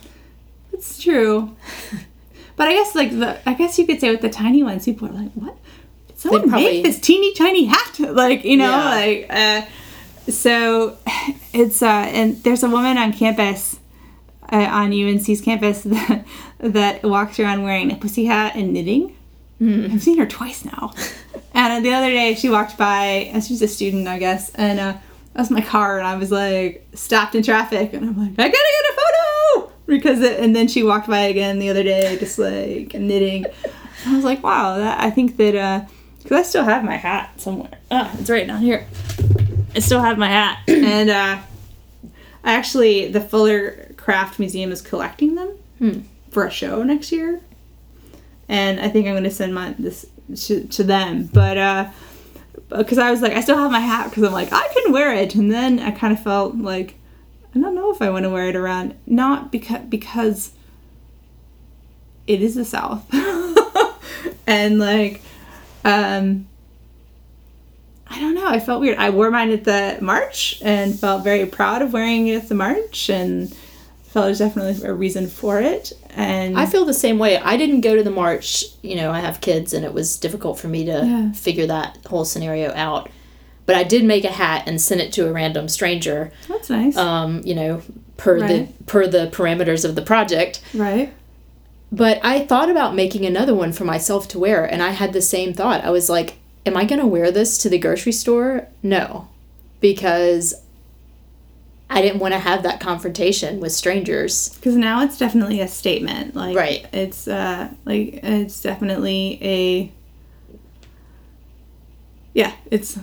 it's 0.73 1.01
true. 1.01 1.55
But 2.57 2.69
i 2.69 2.71
guess 2.71 2.95
like 2.95 3.11
the 3.11 3.37
i 3.49 3.53
guess 3.53 3.77
you 3.77 3.85
could 3.85 3.99
say 3.99 4.11
with 4.11 4.21
the 4.21 4.29
tiny 4.29 4.63
ones 4.63 4.85
people 4.85 5.09
are 5.09 5.11
like 5.11 5.33
what 5.33 5.57
someone 6.31 6.49
probably- 6.49 6.65
make 6.81 6.83
this 6.83 6.99
teeny 6.99 7.33
tiny 7.33 7.65
hat 7.65 7.99
like 7.99 8.43
you 8.43 8.57
know 8.57 8.69
Yeah. 8.69 8.89
like 8.89 9.27
uh 9.29 9.61
so 10.31 10.97
it's 11.53 11.81
uh 11.81 11.85
and 11.87 12.41
there's 12.43 12.63
a 12.63 12.69
woman 12.69 12.97
on 12.97 13.13
campus 13.13 13.79
uh, 14.51 14.57
on 14.57 14.91
UNC's 14.93 15.41
campus 15.41 15.81
that, 15.83 16.23
that 16.59 17.03
walks 17.03 17.39
around 17.39 17.63
wearing 17.63 17.91
a 17.91 17.95
pussy 17.95 18.25
hat 18.25 18.55
and 18.55 18.73
knitting. 18.73 19.15
I've 19.59 20.03
seen 20.03 20.19
her 20.19 20.27
twice 20.27 20.63
now. 20.63 20.93
and 21.55 21.83
the 21.83 21.91
other 21.93 22.11
day 22.11 22.35
she 22.35 22.49
walked 22.49 22.77
by, 22.77 23.05
and 23.33 23.43
she's 23.43 23.63
a 23.63 23.67
student, 23.67 24.07
I 24.07 24.19
guess, 24.19 24.53
and 24.53 24.79
uh, 24.79 24.93
that 25.33 25.39
was 25.39 25.49
my 25.49 25.61
car, 25.61 25.97
and 25.97 26.05
I 26.05 26.15
was 26.17 26.29
like 26.31 26.85
stopped 26.93 27.33
in 27.33 27.41
traffic, 27.41 27.93
and 27.93 28.05
I'm 28.07 28.17
like, 28.19 28.33
I 28.37 28.47
gotta 28.47 28.51
get 28.51 28.91
a 28.91 28.95
photo 29.63 29.71
because, 29.87 30.21
it, 30.21 30.39
and 30.39 30.55
then 30.55 30.67
she 30.67 30.83
walked 30.83 31.07
by 31.07 31.21
again 31.21 31.57
the 31.57 31.69
other 31.69 31.81
day, 31.83 32.15
just 32.19 32.37
like 32.37 32.93
knitting. 32.93 33.47
I 34.05 34.15
was 34.15 34.23
like, 34.25 34.43
wow, 34.43 34.77
that 34.77 35.01
I 35.03 35.09
think 35.09 35.37
that 35.37 35.55
because 36.25 36.39
I 36.39 36.41
still 36.49 36.63
have 36.63 36.83
my 36.83 36.95
hat 36.95 37.39
somewhere. 37.39 37.69
Ah, 37.91 38.11
it's 38.19 38.31
right 38.31 38.47
down 38.47 38.59
here. 38.59 38.87
I 39.75 39.79
still 39.79 40.01
have 40.01 40.17
my 40.17 40.27
hat, 40.27 40.63
and 40.67 41.11
uh, 41.11 41.37
actually, 42.43 43.09
the 43.09 43.21
Fuller 43.21 43.93
Craft 43.95 44.39
Museum 44.39 44.71
is 44.71 44.81
collecting 44.81 45.35
them 45.35 46.09
for 46.31 46.43
a 46.47 46.49
show 46.49 46.81
next 46.81 47.11
year, 47.11 47.41
and 48.49 48.79
I 48.79 48.89
think 48.89 49.05
I'm 49.05 49.13
going 49.13 49.23
to 49.25 49.29
send 49.29 49.53
my 49.53 49.75
this 49.77 50.07
to, 50.47 50.65
to 50.65 50.83
them. 50.83 51.29
But 51.31 51.59
uh, 51.59 51.89
because 52.75 52.97
I 52.97 53.11
was 53.11 53.21
like, 53.21 53.33
I 53.33 53.41
still 53.41 53.57
have 53.57 53.71
my 53.71 53.79
hat 53.79 54.09
because 54.09 54.23
I'm 54.23 54.33
like, 54.33 54.51
I 54.51 54.67
can 54.73 54.91
wear 54.91 55.13
it, 55.13 55.35
and 55.35 55.51
then 55.51 55.77
I 55.79 55.91
kind 55.91 56.11
of 56.11 56.23
felt 56.23 56.55
like, 56.55 56.95
I 57.53 57.59
don't 57.59 57.75
know 57.75 57.91
if 57.91 58.01
I 58.01 58.09
want 58.09 58.23
to 58.23 58.31
wear 58.31 58.49
it 58.49 58.55
around, 58.55 58.95
not 59.05 59.51
because 59.51 59.81
because 59.89 60.53
it 62.25 62.41
is 62.41 62.55
the 62.55 62.65
South, 62.65 63.05
and 64.47 64.79
like, 64.79 65.21
um, 65.85 66.47
I 68.07 68.19
don't 68.19 68.35
know, 68.35 68.45
I 68.47 68.59
felt 68.59 68.81
weird. 68.81 68.97
I 68.97 69.09
wore 69.09 69.31
mine 69.31 69.51
at 69.51 69.63
the 69.63 69.97
march 70.01 70.59
and 70.61 70.97
felt 70.99 71.23
very 71.23 71.45
proud 71.45 71.81
of 71.81 71.93
wearing 71.93 72.27
it 72.27 72.35
at 72.43 72.49
the 72.49 72.55
march, 72.55 73.09
and 73.09 73.53
felt 74.03 74.25
there's 74.27 74.39
definitely 74.39 74.87
a 74.87 74.93
reason 74.93 75.27
for 75.27 75.59
it. 75.59 75.91
And 76.11 76.57
I 76.57 76.65
feel 76.65 76.85
the 76.85 76.93
same 76.93 77.17
way. 77.19 77.37
I 77.37 77.57
didn't 77.57 77.81
go 77.81 77.95
to 77.95 78.03
the 78.03 78.11
march. 78.11 78.63
You 78.81 78.95
know, 78.95 79.11
I 79.11 79.19
have 79.21 79.41
kids, 79.41 79.73
and 79.73 79.83
it 79.83 79.93
was 79.93 80.17
difficult 80.17 80.59
for 80.59 80.67
me 80.67 80.85
to 80.85 80.91
Yeah. 80.91 81.31
figure 81.33 81.65
that 81.67 81.97
whole 82.07 82.25
scenario 82.25 82.71
out. 82.75 83.09
But 83.65 83.75
I 83.75 83.83
did 83.83 84.03
make 84.03 84.23
a 84.23 84.31
hat 84.31 84.63
and 84.67 84.79
sent 84.79 85.01
it 85.01 85.11
to 85.13 85.27
a 85.27 85.31
random 85.33 85.67
stranger. 85.67 86.31
that's 86.47 86.69
nice, 86.69 86.95
Um, 86.95 87.41
you 87.43 87.55
know, 87.55 87.81
per 88.17 88.37
Right. 88.39 88.47
the 88.77 88.83
per 88.85 89.07
the 89.07 89.27
parameters 89.33 89.83
of 89.83 89.95
the 89.95 90.01
project. 90.03 90.61
right? 90.75 91.11
But 91.91 92.19
I 92.23 92.45
thought 92.45 92.69
about 92.69 92.95
making 92.95 93.25
another 93.25 93.53
one 93.53 93.71
for 93.71 93.85
myself 93.85 94.27
to 94.29 94.39
wear, 94.39 94.65
and 94.65 94.81
I 94.81 94.89
had 94.89 95.13
the 95.13 95.21
same 95.21 95.53
thought. 95.53 95.83
I 95.83 95.91
was 95.91 96.09
like, 96.09 96.37
"Am 96.65 96.75
I 96.75 96.85
going 96.85 96.99
to 96.99 97.07
wear 97.07 97.31
this 97.31 97.57
to 97.59 97.69
the 97.69 97.77
grocery 97.77 98.11
store?" 98.11 98.67
No, 98.83 99.29
because 99.79 100.55
I 101.89 102.01
didn't 102.01 102.19
want 102.19 102.33
to 102.33 102.39
have 102.39 102.63
that 102.63 102.79
confrontation 102.79 103.59
with 103.59 103.71
strangers. 103.71 104.49
Because 104.55 104.75
now 104.75 105.03
it's 105.03 105.17
definitely 105.17 105.61
a 105.61 105.67
statement. 105.67 106.35
Like 106.35 106.55
Right. 106.55 106.87
It's 106.91 107.27
uh 107.27 107.69
like 107.85 108.19
it's 108.23 108.61
definitely 108.61 109.39
a 109.41 109.91
yeah, 112.33 112.53
it's 112.69 112.99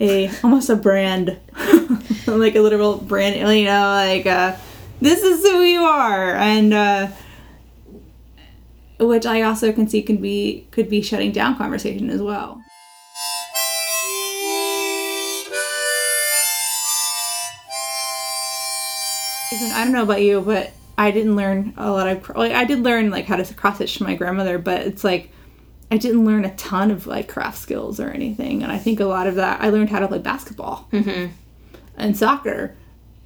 a 0.00 0.30
almost 0.44 0.70
a 0.70 0.76
brand, 0.76 1.36
like 2.26 2.54
a 2.54 2.60
literal 2.60 2.96
brand. 2.98 3.36
You 3.36 3.64
know, 3.64 3.80
like 3.90 4.24
uh, 4.24 4.56
this 5.00 5.22
is 5.22 5.42
who 5.42 5.62
you 5.62 5.80
are, 5.80 6.36
and 6.36 6.72
uh, 6.72 7.08
which 8.98 9.26
I 9.26 9.42
also 9.42 9.72
can 9.72 9.88
see 9.88 10.02
can 10.02 10.16
be 10.16 10.66
could 10.70 10.88
be 10.88 11.02
shutting 11.02 11.32
down 11.32 11.56
conversation 11.56 12.10
as 12.10 12.20
well. 12.20 12.62
I 19.72 19.84
don't 19.84 19.92
know 19.92 20.02
about 20.02 20.22
you, 20.22 20.40
but 20.40 20.72
I 20.96 21.10
didn't 21.10 21.36
learn 21.36 21.72
a 21.76 21.90
lot 21.90 22.08
of. 22.08 22.28
Like, 22.36 22.52
I 22.52 22.64
did 22.64 22.80
learn 22.80 23.10
like 23.10 23.26
how 23.26 23.36
to 23.36 23.54
cross 23.54 23.76
stitch 23.76 23.98
from 23.98 24.08
my 24.08 24.14
grandmother, 24.14 24.58
but 24.58 24.82
it's 24.82 25.04
like 25.04 25.30
I 25.90 25.96
didn't 25.96 26.24
learn 26.24 26.44
a 26.44 26.54
ton 26.56 26.90
of 26.90 27.06
like 27.06 27.28
craft 27.28 27.58
skills 27.58 28.00
or 28.00 28.10
anything. 28.10 28.62
And 28.62 28.70
I 28.72 28.78
think 28.78 29.00
a 29.00 29.04
lot 29.04 29.26
of 29.26 29.36
that 29.36 29.60
I 29.60 29.70
learned 29.70 29.90
how 29.90 30.00
to 30.00 30.08
play 30.08 30.18
basketball 30.18 30.88
mm-hmm. 30.92 31.32
and 31.96 32.16
soccer, 32.16 32.76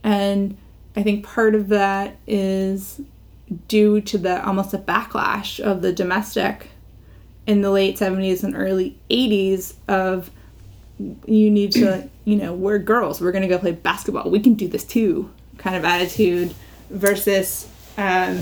and 0.05 0.57
I 0.95 1.03
think 1.03 1.25
part 1.25 1.55
of 1.55 1.69
that 1.69 2.17
is 2.27 3.01
due 3.69 4.01
to 4.01 4.19
the 4.19 4.45
almost 4.45 4.75
a 4.75 4.79
backlash 4.79 5.61
of 5.61 5.83
the 5.83 5.93
domestic 5.93 6.69
in 7.47 7.61
the 7.61 7.71
late 7.71 7.97
70s 7.97 8.45
and 8.45 8.57
early 8.57 8.99
80s 9.11 9.75
of 9.89 10.31
you 11.27 11.51
need 11.51 11.73
to 11.73 12.09
you 12.25 12.37
know 12.37 12.55
we're 12.55 12.79
girls 12.79 13.21
we're 13.21 13.33
gonna 13.33 13.49
go 13.49 13.59
play 13.59 13.73
basketball 13.73 14.31
we 14.31 14.41
can 14.41 14.55
do 14.55 14.69
this 14.69 14.85
too 14.85 15.31
kind 15.59 15.77
of 15.77 15.85
attitude 15.85 16.55
versus 16.91 17.69
um 17.99 18.39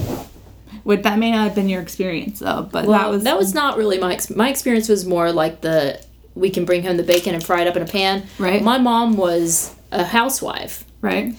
what 0.85 1.03
that 1.03 1.19
may 1.19 1.31
not 1.31 1.45
have 1.45 1.55
been 1.55 1.69
your 1.69 1.83
experience 1.83 2.41
though 2.41 2.69
but 2.71 2.87
Well, 2.87 3.19
that 3.19 3.37
was 3.37 3.55
not 3.55 3.77
really 3.77 3.99
my 3.99 4.15
ex- 4.15 4.31
my 4.31 4.49
experience 4.51 4.89
was 4.89 5.05
more 5.05 5.33
like 5.33 5.63
the 5.63 6.03
we 6.35 6.51
can 6.51 6.65
bring 6.65 6.83
home 6.83 6.97
the 6.97 7.03
bacon 7.03 7.35
and 7.35 7.45
fry 7.45 7.63
it 7.63 7.67
up 7.67 7.77
in 7.77 7.83
a 7.83 7.87
pan. 7.87 8.25
Right. 8.39 8.63
My 8.63 8.79
mom 8.79 9.17
was 9.17 9.75
a 9.91 10.05
housewife, 10.05 10.85
right 11.01 11.35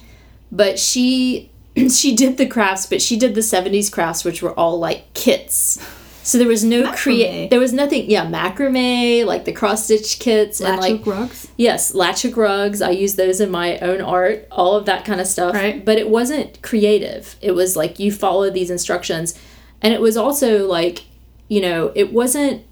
but 0.52 0.78
she 0.78 1.50
she 1.90 2.16
did 2.16 2.38
the 2.38 2.48
crafts, 2.48 2.86
but 2.86 3.02
she 3.02 3.18
did 3.18 3.36
the 3.36 3.42
70s 3.42 3.92
crafts 3.92 4.24
which 4.24 4.42
were 4.42 4.58
all 4.58 4.80
like 4.80 5.14
kits. 5.14 5.80
So 6.24 6.38
there 6.38 6.48
was 6.48 6.64
no 6.64 6.92
create 6.94 7.50
there 7.50 7.60
was 7.60 7.74
nothing 7.74 8.10
yeah, 8.10 8.26
macrame, 8.26 9.26
like 9.26 9.46
the 9.46 9.52
cross 9.52 9.86
stitch 9.86 10.20
kits 10.20 10.62
and 10.62 10.80
like 10.80 11.06
rugs 11.06 11.50
Yes, 11.58 11.94
latch 11.94 12.22
hook 12.22 12.38
rugs. 12.38 12.82
I 12.82 12.92
use 12.92 13.16
those 13.16 13.42
in 13.42 13.50
my 13.50 13.80
own 13.80 14.02
art, 14.02 14.48
all 14.52 14.76
of 14.76 14.86
that 14.86 15.04
kind 15.04 15.20
of 15.20 15.28
stuff. 15.28 15.56
Right. 15.56 15.84
But 15.84 15.98
it 15.98 16.10
wasn't 16.10 16.62
creative. 16.62 17.36
It 17.42 17.52
was 17.52 17.76
like 17.76 18.00
you 18.00 18.12
follow 18.12 18.50
these 18.50 18.70
instructions. 18.70 19.38
And 19.82 19.94
it 19.94 20.02
was 20.02 20.16
also 20.16 20.68
like, 20.68 21.06
you 21.48 21.62
know, 21.62 21.92
it 21.96 22.14
wasn't 22.14 22.66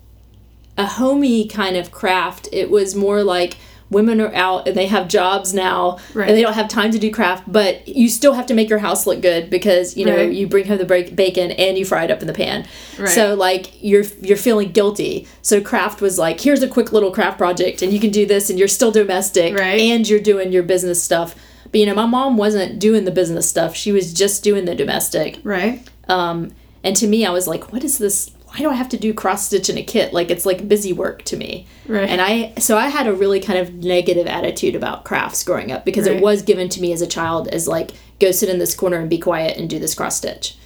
a 0.77 0.85
homey 0.85 1.47
kind 1.47 1.75
of 1.75 1.91
craft. 1.91 2.47
It 2.51 2.69
was 2.69 2.95
more 2.95 3.23
like 3.23 3.57
women 3.91 4.21
are 4.21 4.33
out 4.35 4.67
and 4.67 4.77
they 4.77 4.85
have 4.87 5.07
jobs 5.07 5.53
now 5.53 5.97
Right. 6.13 6.27
and 6.29 6.37
they 6.37 6.41
don't 6.41 6.53
have 6.53 6.67
time 6.67 6.91
to 6.91 6.99
do 6.99 7.09
craft, 7.11 7.43
but 7.47 7.87
you 7.87 8.07
still 8.07 8.33
have 8.33 8.45
to 8.47 8.53
make 8.53 8.69
your 8.69 8.79
house 8.79 9.07
look 9.07 9.21
good 9.21 9.49
because, 9.49 9.97
you 9.97 10.05
know, 10.05 10.15
Right. 10.15 10.31
you 10.31 10.45
bring 10.47 10.65
home 10.67 10.77
the 10.77 10.85
break- 10.85 11.15
bacon 11.15 11.51
and 11.51 11.77
you 11.77 11.85
fry 11.85 12.03
it 12.03 12.11
up 12.11 12.21
in 12.21 12.27
the 12.27 12.33
pan. 12.33 12.65
Right. 12.99 13.09
So 13.09 13.33
like 13.33 13.71
you're 13.81 14.05
you're 14.21 14.37
feeling 14.37 14.71
guilty. 14.71 15.27
So 15.41 15.59
craft 15.61 16.01
was 16.01 16.19
like, 16.19 16.39
here's 16.41 16.61
a 16.61 16.67
quick 16.67 16.91
little 16.93 17.11
craft 17.11 17.37
project 17.37 17.81
and 17.81 17.91
you 17.91 17.99
can 17.99 18.11
do 18.11 18.25
this 18.25 18.49
and 18.49 18.59
you're 18.59 18.67
still 18.67 18.91
domestic 18.91 19.57
and 19.59 20.07
you're 20.07 20.19
doing 20.19 20.51
your 20.51 20.63
business 20.63 21.01
stuff. 21.01 21.35
But 21.71 21.79
you 21.79 21.85
know, 21.85 21.95
my 21.95 22.05
mom 22.05 22.37
wasn't 22.37 22.79
doing 22.79 23.05
the 23.05 23.11
business 23.11 23.47
stuff. 23.49 23.75
She 23.75 23.91
was 23.91 24.13
just 24.13 24.43
doing 24.43 24.65
the 24.65 24.75
domestic. 24.75 25.39
right 25.43 25.81
Um, 26.07 26.51
and 26.83 26.95
to 26.95 27.07
me, 27.07 27.25
I 27.25 27.31
was 27.31 27.47
like, 27.47 27.71
what 27.73 27.83
is 27.83 27.97
this? 27.97 28.31
Why 28.51 28.57
do 28.59 28.69
I 28.69 28.73
have 28.73 28.89
to 28.89 28.97
do 28.97 29.13
cross 29.13 29.45
stitch 29.45 29.69
in 29.69 29.77
a 29.77 29.83
kit? 29.83 30.11
Like 30.13 30.29
it's 30.31 30.45
like 30.45 30.67
busy 30.67 30.91
work 30.93 31.23
to 31.25 31.37
me. 31.37 31.67
Right. 31.87 32.09
And 32.09 32.19
I, 32.21 32.53
so 32.59 32.77
I 32.77 32.87
had 32.89 33.07
a 33.07 33.13
really 33.13 33.39
kind 33.39 33.59
of 33.59 33.73
negative 33.75 34.25
attitude 34.27 34.75
about 34.75 35.03
crafts 35.05 35.43
growing 35.43 35.71
up 35.71 35.85
because 35.85 36.07
Right. 36.07 36.17
it 36.17 36.23
was 36.23 36.41
given 36.41 36.67
to 36.69 36.81
me 36.81 36.91
as 36.91 37.01
a 37.01 37.07
child 37.07 37.47
as 37.49 37.67
like, 37.67 37.91
go 38.19 38.31
sit 38.31 38.49
in 38.49 38.57
this 38.59 38.75
corner 38.75 38.97
and 38.97 39.09
be 39.09 39.17
quiet 39.19 39.57
and 39.57 39.69
do 39.69 39.79
this 39.79 39.93
cross 39.95 40.17
stitch. 40.17 40.57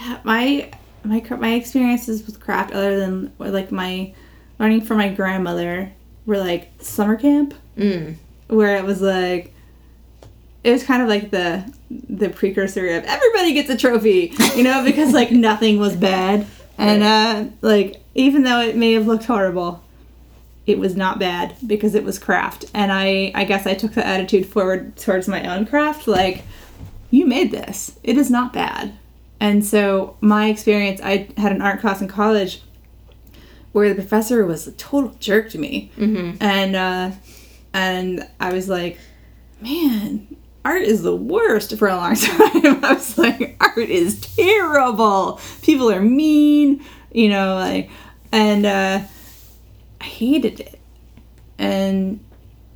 Yeah, 0.00 0.18
my 0.24 0.70
my 1.04 1.24
my 1.38 1.54
experiences 1.54 2.26
with 2.26 2.40
craft, 2.40 2.72
other 2.72 2.98
than 2.98 3.32
like 3.38 3.70
my 3.72 4.12
learning 4.58 4.82
from 4.82 4.98
my 4.98 5.08
grandmother, 5.08 5.92
were 6.26 6.38
like 6.38 6.70
summer 6.80 7.16
camp, 7.16 7.54
Mm. 7.78 8.16
where 8.48 8.76
it 8.76 8.84
was 8.84 9.00
like 9.00 9.54
it 10.64 10.72
was 10.72 10.82
kind 10.82 11.02
of 11.02 11.08
like 11.08 11.30
the 11.30 11.72
the 11.90 12.28
precursor 12.28 12.86
of 12.96 13.04
everybody 13.04 13.54
gets 13.54 13.70
a 13.70 13.76
trophy, 13.76 14.32
you 14.56 14.62
know, 14.64 14.82
because 14.84 15.12
like 15.14 15.30
nothing 15.48 15.78
was 15.78 15.94
bad, 15.96 16.46
and 16.78 17.02
uh, 17.02 17.44
like 17.60 18.02
even 18.14 18.44
though 18.44 18.60
it 18.60 18.76
may 18.76 18.92
have 18.92 19.06
looked 19.06 19.24
horrible, 19.24 19.82
it 20.66 20.78
was 20.78 20.96
not 20.96 21.18
bad 21.18 21.56
because 21.66 21.94
it 21.94 22.04
was 22.04 22.18
craft, 22.18 22.64
and 22.72 22.92
I 22.92 23.32
I 23.34 23.44
guess 23.44 23.66
I 23.66 23.74
took 23.74 23.92
the 23.92 24.06
attitude 24.06 24.46
forward 24.46 24.96
towards 24.96 25.28
my 25.28 25.44
own 25.46 25.66
craft, 25.66 26.06
like 26.06 26.44
you 27.10 27.26
made 27.26 27.50
this, 27.50 27.98
it 28.02 28.16
is 28.18 28.30
not 28.30 28.52
bad. 28.52 28.94
And 29.40 29.64
so 29.64 30.16
my 30.20 30.48
experience, 30.48 31.00
I 31.02 31.28
had 31.36 31.52
an 31.52 31.62
art 31.62 31.80
class 31.80 32.00
in 32.00 32.08
college 32.08 32.62
where 33.72 33.88
the 33.88 33.94
professor 33.94 34.44
was 34.44 34.66
a 34.66 34.72
total 34.72 35.14
jerk 35.20 35.50
to 35.50 35.58
me, 35.58 35.90
mm-hmm. 35.96 36.42
and 36.42 36.76
uh, 36.76 37.10
and 37.72 38.28
I 38.40 38.52
was 38.52 38.68
like, 38.68 38.98
man, 39.60 40.36
art 40.68 40.82
is 40.82 41.02
the 41.02 41.16
worst 41.16 41.74
for 41.78 41.88
a 41.88 41.96
long 41.96 42.14
time. 42.14 42.84
I 42.84 42.92
was 42.92 43.16
like, 43.16 43.56
art 43.58 43.78
is 43.78 44.20
terrible. 44.36 45.40
People 45.62 45.90
are 45.90 46.02
mean, 46.02 46.84
you 47.10 47.30
know, 47.30 47.54
like, 47.54 47.90
and 48.32 48.66
uh, 48.66 49.00
I 50.00 50.04
hated 50.04 50.60
it. 50.60 50.78
And 51.56 52.22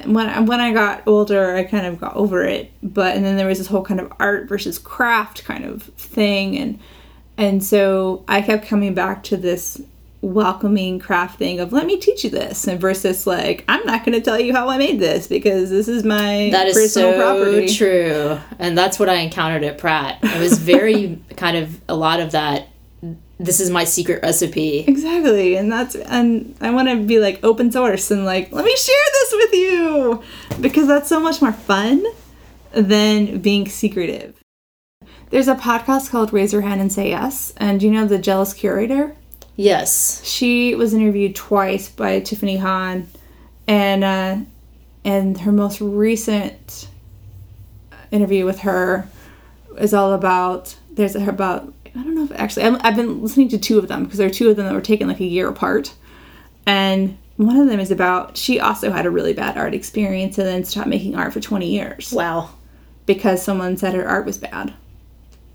when 0.07 0.26
I, 0.26 0.40
when 0.40 0.61
I 0.61 0.72
got 0.72 1.03
older, 1.07 1.55
I 1.55 1.64
kind 1.64 1.84
of 1.84 2.01
got 2.01 2.16
over 2.16 2.43
it. 2.43 2.72
But 2.82 3.14
and 3.14 3.24
then 3.24 3.36
there 3.36 3.47
was 3.47 3.59
this 3.59 3.66
whole 3.66 3.84
kind 3.84 4.01
of 4.01 4.11
art 4.18 4.49
versus 4.49 4.78
craft 4.78 5.45
kind 5.45 5.64
of 5.64 5.82
thing, 5.82 6.57
and 6.57 6.80
and 7.36 7.62
so 7.62 8.24
I 8.26 8.40
kept 8.40 8.66
coming 8.66 8.95
back 8.95 9.22
to 9.24 9.36
this 9.36 9.82
welcoming 10.23 11.01
craft 11.01 11.37
thing 11.37 11.59
of 11.59 11.73
let 11.73 11.85
me 11.85 11.99
teach 11.99 12.23
you 12.23 12.31
this 12.31 12.68
and 12.68 12.81
versus 12.81 13.27
like 13.27 13.64
i'm 13.66 13.85
not 13.85 14.05
going 14.05 14.16
to 14.16 14.20
tell 14.20 14.39
you 14.39 14.53
how 14.53 14.68
i 14.68 14.79
made 14.79 15.01
this 15.01 15.27
because 15.27 15.68
this 15.68 15.89
is 15.89 16.05
my 16.05 16.49
That 16.53 16.68
is 16.68 16.77
personal 16.77 17.12
so 17.12 17.18
property 17.18 17.75
true. 17.75 18.39
And 18.61 18.79
that's 18.79 19.01
what 19.01 19.09
I 19.09 19.14
encountered 19.14 19.64
at 19.64 19.79
Pratt. 19.79 20.20
It 20.23 20.39
was 20.39 20.59
very 20.75 21.20
kind 21.37 21.57
of 21.57 21.81
a 21.89 21.95
lot 21.97 22.20
of 22.20 22.31
that. 22.33 22.68
This 23.41 23.59
is 23.59 23.68
my 23.70 23.83
secret 23.83 24.23
recipe. 24.23 24.85
exactly 24.87 25.57
and 25.57 25.73
that's 25.73 25.97
and 25.97 26.55
i 26.61 26.70
want 26.70 26.89
to 26.89 26.97
be 27.03 27.18
like 27.18 27.41
open 27.43 27.73
source 27.73 28.12
and 28.12 28.25
like 28.25 28.53
let 28.53 28.64
me 28.64 28.77
share 28.77 29.07
this 29.12 29.33
with 29.33 29.53
you 29.55 30.23
because 30.61 30.87
that's 30.87 31.09
so 31.09 31.18
much 31.18 31.43
more 31.43 31.53
fun 31.53 32.05
than 32.70 33.41
being 33.41 33.68
secretive 33.68 34.41
there's 35.31 35.49
a 35.49 35.57
podcast 35.57 36.11
called 36.11 36.33
raise 36.33 36.53
your 36.53 36.62
hand 36.62 36.81
and 36.81 36.93
say 36.93 37.09
yes 37.09 37.53
and 37.57 37.81
do 37.81 37.87
you 37.87 37.93
know 37.93 38.07
the 38.07 38.18
jealous 38.18 38.55
curator 38.55 39.16
Yes. 39.57 40.23
she 40.25 40.75
was 40.75 40.95
interviewed 40.95 41.35
twice 41.37 41.89
by 41.89 42.21
Tiffany 42.21 42.57
Han, 42.57 43.09
and 43.67 44.03
uh, 44.05 44.37
and 45.05 45.39
her 45.41 45.53
most 45.53 45.81
recent 45.81 46.89
interview 48.11 48.45
with 48.45 48.61
her 48.61 49.09
is 49.79 49.95
all 49.95 50.13
about. 50.13 50.77
There's 50.91 51.17
about 51.17 51.73
I 51.95 52.03
don't 52.03 52.15
know 52.15 52.25
if 52.25 52.33
actually 52.33 52.65
I'm, 52.65 52.77
I've 52.83 52.97
been 52.97 53.23
listening 53.23 53.49
to 53.51 53.59
two 53.59 53.79
of 53.79 53.89
them 53.89 54.05
because 54.05 54.19
there 54.19 54.27
are 54.27 54.31
two 54.31 54.51
of 54.51 54.57
them 54.57 54.67
that 54.67 54.75
were 54.75 54.81
taken 54.81 55.09
like 55.09 55.21
a 55.21 55.25
year 55.25 55.49
apart, 55.49 55.95
and 56.67 57.19
one 57.37 57.57
of 57.57 57.67
them 57.69 57.81
is 57.81 57.91
about 57.91 58.37
she 58.37 58.61
also 58.61 58.91
had 58.91 59.07
a 59.07 59.11
really 59.11 59.33
bad 59.33 59.57
art 59.57 59.75
experience 59.75 60.39
and 60.39 60.47
then 60.47 60.65
stopped 60.65 60.87
making 60.89 61.15
art 61.17 61.33
for 61.33 61.41
20 61.41 61.67
years 61.67 62.13
Wow. 62.13 62.51
because 63.07 63.43
someone 63.43 63.77
said 63.77 63.95
her 63.95 64.07
art 64.07 64.27
was 64.27 64.39
bad. 64.39 64.75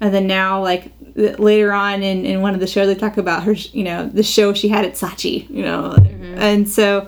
And 0.01 0.13
then 0.13 0.27
now, 0.27 0.61
like 0.61 0.91
later 1.17 1.73
on 1.73 2.03
in, 2.03 2.25
in 2.25 2.41
one 2.41 2.53
of 2.53 2.59
the 2.59 2.67
shows, 2.67 2.87
they 2.87 2.95
talk 2.95 3.17
about 3.17 3.43
her, 3.43 3.53
you 3.53 3.83
know, 3.83 4.07
the 4.07 4.23
show 4.23 4.53
she 4.53 4.67
had 4.67 4.85
at 4.85 4.93
Saatchi 4.93 5.49
you 5.49 5.63
know, 5.63 5.95
mm-hmm. 5.97 6.37
and 6.39 6.69
so 6.69 7.07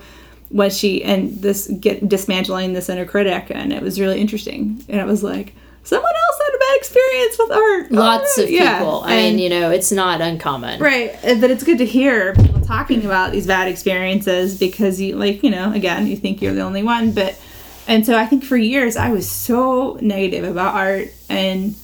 when 0.50 0.72
she 0.72 1.04
and 1.04 1.40
this 1.42 1.68
get 1.80 2.10
dismantling 2.10 2.74
this 2.74 2.90
inner 2.90 3.06
critic, 3.06 3.46
and 3.52 3.72
it 3.72 3.84
was 3.84 4.00
really 4.00 4.20
interesting, 4.20 4.84
and 4.90 5.00
it 5.00 5.06
was 5.06 5.22
like 5.24 5.54
someone 5.84 6.12
else 6.12 6.40
had 6.46 6.56
a 6.56 6.58
bad 6.58 6.78
experience 6.78 7.36
with 7.40 7.52
art. 7.52 7.88
Oh, 7.92 7.96
Lots 7.96 8.38
Oh, 8.40 8.44
of 8.44 8.50
yeah. 8.50 8.80
people. 8.80 9.02
I 9.06 9.14
And- 9.14 9.36
mean, 9.38 9.44
you 9.44 9.50
know, 9.50 9.70
it's 9.70 9.92
not 9.92 10.22
uncommon. 10.22 10.80
Right, 10.82 11.16
but 11.40 11.52
it's 11.52 11.64
good 11.64 11.78
to 11.78 11.86
hear 11.86 12.34
people 12.34 12.62
talking 12.62 13.06
about 13.06 13.32
these 13.32 13.46
bad 13.48 13.68
experiences 13.68 14.58
because 14.60 15.00
you 15.00 15.16
like, 15.16 15.44
you 15.44 15.52
know, 15.52 15.72
again, 15.72 16.08
you 16.08 16.16
think 16.18 16.42
you're 16.42 16.54
the 16.56 16.62
only 16.62 16.82
one, 16.84 17.12
but 17.12 17.40
and 17.88 18.06
so 18.06 18.18
I 18.18 18.26
think 18.26 18.44
for 18.44 18.58
years 18.58 18.98
I 18.98 19.10
was 19.12 19.30
so 19.30 19.98
negative 20.02 20.44
about 20.50 20.74
art 20.76 21.10
and 21.30 21.76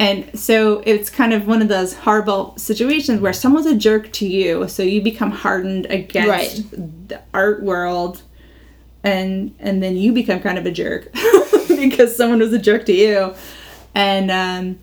and 0.00 0.36
so 0.36 0.82
it's 0.86 1.08
kind 1.10 1.32
of 1.32 1.46
one 1.46 1.60
of 1.62 1.68
those 1.68 1.94
horrible 1.94 2.54
situations 2.56 3.20
where 3.20 3.32
someone's 3.34 3.66
a 3.66 3.76
jerk 3.76 4.10
to 4.14 4.26
you, 4.26 4.66
so 4.66 4.82
you 4.82 5.00
become 5.02 5.30
hardened 5.30 5.86
against 5.86 6.28
Right. 6.28 7.08
the 7.08 7.20
art 7.34 7.62
world 7.62 8.22
and 9.04 9.54
and 9.60 9.82
then 9.82 9.96
you 9.96 10.12
become 10.12 10.40
kind 10.40 10.58
of 10.58 10.66
a 10.66 10.70
jerk 10.70 11.10
because 11.68 12.16
someone 12.16 12.38
was 12.40 12.52
a 12.52 12.58
jerk 12.58 12.84
to 12.86 12.92
you. 12.94 13.34
And 13.94 14.30
um 14.30 14.78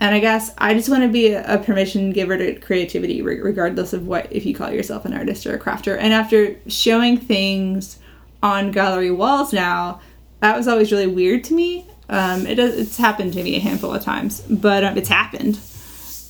and 0.00 0.14
I 0.14 0.18
guess 0.18 0.52
I 0.58 0.74
just 0.74 0.88
want 0.88 1.02
to 1.02 1.08
be 1.08 1.28
a, 1.32 1.54
a 1.54 1.58
permission 1.58 2.10
giver 2.12 2.36
to 2.36 2.54
creativity, 2.60 3.22
re- 3.22 3.40
regardless 3.40 3.92
of 3.94 4.06
what, 4.06 4.30
if 4.30 4.44
you 4.44 4.54
call 4.54 4.70
yourself 4.70 5.04
an 5.06 5.14
artist 5.14 5.46
or 5.46 5.54
a 5.54 5.58
crafter. 5.58 5.96
And 5.98 6.12
after 6.12 6.56
showing 6.66 7.16
things 7.16 7.98
on 8.42 8.70
gallery 8.70 9.10
walls 9.10 9.52
now, 9.52 10.00
that 10.40 10.56
was 10.56 10.68
always 10.68 10.92
really 10.92 11.06
weird 11.06 11.44
to 11.44 11.54
me. 11.54 11.86
Um, 12.08 12.46
it 12.46 12.58
it's 12.58 12.96
happened 12.96 13.32
to 13.34 13.42
me 13.42 13.56
a 13.56 13.60
handful 13.60 13.94
of 13.94 14.02
times, 14.02 14.42
but 14.42 14.84
um, 14.84 14.96
it's 14.96 15.08
happened. 15.08 15.58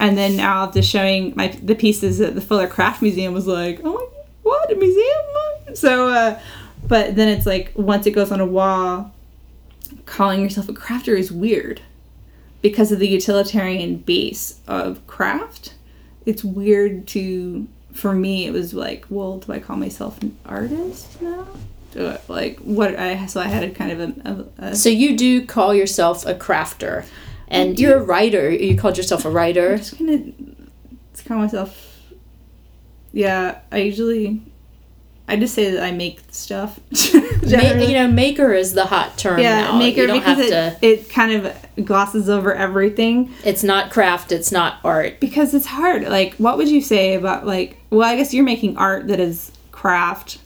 And 0.00 0.18
then 0.18 0.36
now 0.36 0.64
after 0.64 0.82
showing 0.82 1.32
my 1.36 1.48
the 1.48 1.74
pieces 1.74 2.20
at 2.20 2.34
the 2.34 2.40
Fuller 2.40 2.66
Craft 2.66 3.02
Museum 3.02 3.32
was 3.34 3.46
like, 3.46 3.80
oh 3.84 3.92
my, 3.92 4.22
what 4.42 4.70
a 4.70 4.76
museum! 4.76 5.74
So, 5.74 6.08
uh, 6.08 6.40
but 6.86 7.16
then 7.16 7.28
it's 7.28 7.46
like 7.46 7.72
once 7.74 8.06
it 8.06 8.12
goes 8.12 8.30
on 8.30 8.40
a 8.40 8.46
wall, 8.46 9.12
calling 10.06 10.40
yourself 10.40 10.68
a 10.68 10.72
crafter 10.72 11.18
is 11.18 11.32
weird 11.32 11.80
because 12.62 12.92
of 12.92 12.98
the 12.98 13.08
utilitarian 13.08 13.96
base 13.96 14.60
of 14.66 15.06
craft. 15.06 15.74
It's 16.26 16.42
weird 16.42 17.06
to, 17.08 17.66
for 17.92 18.14
me, 18.14 18.46
it 18.46 18.52
was 18.52 18.72
like, 18.72 19.04
well, 19.10 19.38
do 19.38 19.52
I 19.52 19.58
call 19.58 19.76
myself 19.76 20.20
an 20.22 20.36
artist 20.46 21.20
now? 21.20 21.46
Like 22.28 22.58
what 22.60 22.98
I 22.98 23.26
so 23.26 23.40
I 23.40 23.48
had 23.48 23.62
a 23.62 23.70
kind 23.70 23.92
of 23.92 24.00
a, 24.00 24.46
a, 24.60 24.66
a 24.66 24.76
So 24.76 24.88
you 24.88 25.16
do 25.16 25.46
call 25.46 25.74
yourself 25.74 26.26
a 26.26 26.34
crafter, 26.34 27.04
and 27.48 27.78
you're 27.78 27.98
a 27.98 28.02
writer. 28.02 28.50
You 28.50 28.76
called 28.76 28.96
yourself 28.96 29.24
a 29.24 29.30
writer. 29.30 29.78
just 29.78 29.98
kind 29.98 30.10
of 30.10 31.24
call 31.24 31.38
myself. 31.38 31.90
Yeah, 33.12 33.58
I 33.70 33.78
usually, 33.78 34.42
I 35.28 35.36
just 35.36 35.54
say 35.54 35.70
that 35.70 35.82
I 35.82 35.92
make 35.92 36.20
stuff. 36.30 36.80
Ma- 37.44 37.58
you 37.82 37.94
know, 37.94 38.08
maker 38.08 38.52
is 38.52 38.74
the 38.74 38.86
hot 38.86 39.16
term 39.16 39.38
yeah, 39.38 39.62
now. 39.62 39.78
maker 39.78 40.02
you 40.02 40.06
don't 40.08 40.18
because 40.18 40.38
it, 40.40 40.50
to. 40.50 40.78
it 40.82 41.08
kind 41.10 41.32
of 41.32 41.84
glosses 41.84 42.28
over 42.28 42.54
everything. 42.54 43.32
It's 43.44 43.62
not 43.62 43.90
craft. 43.90 44.32
It's 44.32 44.50
not 44.50 44.78
art. 44.84 45.20
because 45.20 45.54
it's 45.54 45.66
hard. 45.66 46.08
Like, 46.08 46.34
what 46.36 46.56
would 46.56 46.68
you 46.68 46.80
say 46.80 47.14
about 47.14 47.46
like? 47.46 47.78
Well, 47.90 48.08
I 48.08 48.16
guess 48.16 48.34
you're 48.34 48.44
making 48.44 48.76
art 48.76 49.06
that 49.08 49.20
is 49.20 49.52
craft 49.70 50.38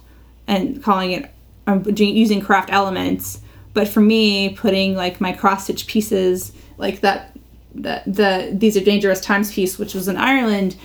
and 0.46 0.82
calling 0.82 1.12
it 1.12 1.30
um, 1.68 1.82
doing- 1.82 2.16
using 2.16 2.40
craft 2.40 2.70
elements. 2.72 3.40
But 3.74 3.86
for 3.86 4.00
me, 4.00 4.48
putting 4.48 4.96
like 4.96 5.20
my 5.20 5.32
cross 5.32 5.64
stitch 5.64 5.86
pieces, 5.86 6.52
like 6.78 7.00
that, 7.02 7.36
that 7.76 8.04
the 8.06 8.50
these 8.52 8.76
are 8.76 8.80
dangerous 8.80 9.20
times 9.20 9.52
piece, 9.52 9.78
which 9.78 9.94
was 9.94 10.08
in 10.08 10.16
Ireland. 10.16 10.76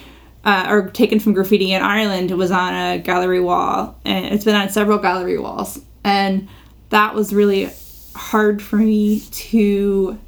Uh, 0.46 0.66
or 0.70 0.90
taken 0.90 1.22
from 1.22 1.32
graffiti 1.32 1.72
in 1.72 1.82
Ireland, 1.82 2.30
was 2.32 2.52
on 2.52 2.74
a 2.74 3.00
gallery 3.00 3.40
wall, 3.40 3.98
and 4.04 4.26
it's 4.26 4.44
been 4.44 4.56
on 4.56 4.68
several 4.68 4.98
gallery 4.98 5.40
walls, 5.40 5.80
and 6.04 6.50
that 6.90 7.16
was 7.16 7.34
really 7.34 7.70
hard 8.14 8.62
for 8.62 8.76
me 8.76 9.22
to 9.22 10.20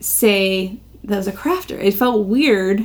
say 0.00 0.76
that 1.04 1.16
was 1.16 1.28
a 1.28 1.32
crafter. 1.32 1.80
It 1.80 1.94
felt 1.94 2.26
weird 2.26 2.84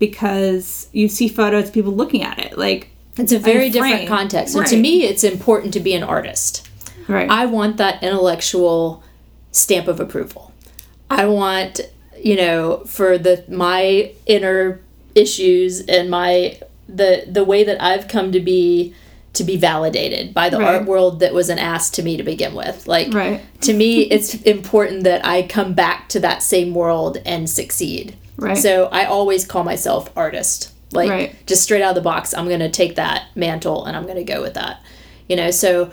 because 0.00 0.88
you 0.92 1.08
see 1.08 1.28
photos, 1.28 1.70
people 1.70 1.92
looking 1.92 2.22
at 2.22 2.40
it, 2.40 2.58
like 2.58 2.90
It's 3.16 3.32
a 3.32 3.38
very 3.38 3.70
different 3.70 4.08
context. 4.08 4.54
And 4.54 4.66
to 4.66 4.76
me, 4.76 5.04
it's 5.04 5.24
important 5.24 5.72
to 5.74 5.80
be 5.80 5.94
an 5.94 6.02
artist. 6.02 6.68
right. 7.08 7.28
I 7.30 7.46
want 7.46 7.76
that 7.76 8.02
intellectual 8.02 9.02
stamp 9.52 9.88
of 9.88 10.00
approval. 10.00 10.52
I 11.10 11.26
want, 11.26 11.80
you 12.18 12.34
know, 12.36 12.78
for 12.86 13.18
the 13.18 13.44
my 13.48 14.12
inner 14.26 14.80
issues 15.14 15.80
and 15.82 16.10
my 16.10 16.58
the 16.88 17.24
the 17.30 17.44
way 17.44 17.62
that 17.64 17.80
I've 17.82 18.08
come 18.08 18.32
to 18.32 18.40
be 18.40 18.94
to 19.34 19.44
be 19.44 19.56
validated 19.56 20.32
by 20.32 20.48
the 20.48 20.58
Right. 20.58 20.76
art 20.76 20.86
world 20.86 21.20
that 21.20 21.34
was 21.34 21.48
an 21.50 21.58
ass 21.58 21.90
to 21.90 22.02
me 22.02 22.16
to 22.16 22.22
begin 22.22 22.54
with. 22.54 22.86
Like 22.88 23.12
Right. 23.12 23.40
to 23.62 23.72
me 23.72 24.02
it's 24.02 24.34
important 24.42 25.04
that 25.04 25.24
I 25.26 25.42
come 25.42 25.72
back 25.74 26.08
to 26.10 26.20
that 26.20 26.42
same 26.42 26.74
world 26.74 27.18
and 27.26 27.48
succeed. 27.50 28.16
Right. 28.36 28.56
So 28.56 28.88
I 28.90 29.04
always 29.04 29.44
call 29.44 29.62
myself 29.64 30.10
artist. 30.16 30.70
Like 30.94 31.10
Right. 31.10 31.46
just 31.46 31.62
straight 31.62 31.82
out 31.82 31.90
of 31.90 31.94
the 31.96 32.00
box, 32.00 32.32
I'm 32.34 32.46
going 32.48 32.60
to 32.60 32.70
take 32.70 32.94
that 32.96 33.24
mantle 33.34 33.84
and 33.84 33.96
I'm 33.96 34.04
going 34.04 34.16
to 34.16 34.24
go 34.24 34.40
with 34.40 34.54
that. 34.54 34.80
You 35.28 35.36
know, 35.36 35.50
so 35.50 35.90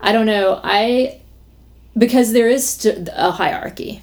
I 0.00 0.12
don't 0.12 0.26
know. 0.26 0.60
I 0.62 1.20
because 1.96 2.32
there 2.32 2.48
is 2.48 2.66
st- 2.68 3.08
a 3.12 3.30
hierarchy. 3.32 4.02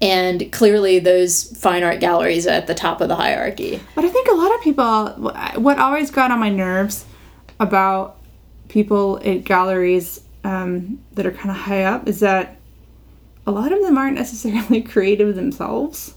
And 0.00 0.52
clearly 0.52 1.00
those 1.00 1.56
fine 1.58 1.82
art 1.82 1.98
galleries 1.98 2.46
are 2.46 2.50
at 2.50 2.68
the 2.68 2.74
top 2.74 3.00
of 3.00 3.08
the 3.08 3.16
hierarchy. 3.16 3.80
But 3.96 4.04
I 4.04 4.08
think 4.08 4.28
a 4.28 4.34
lot 4.34 4.54
of 4.54 4.60
people, 4.62 5.08
what 5.60 5.78
always 5.78 6.10
got 6.12 6.30
on 6.30 6.38
my 6.38 6.50
nerves 6.50 7.04
about 7.58 8.16
people 8.68 9.20
at 9.24 9.42
galleries 9.44 10.20
um, 10.44 11.00
that 11.14 11.26
are 11.26 11.32
kind 11.32 11.50
of 11.50 11.56
high 11.56 11.82
up 11.82 12.06
is 12.06 12.20
that 12.20 12.56
a 13.44 13.50
lot 13.50 13.72
of 13.72 13.82
them 13.82 13.98
aren't 13.98 14.14
necessarily 14.14 14.80
creative 14.94 15.34
themselves. 15.34 16.14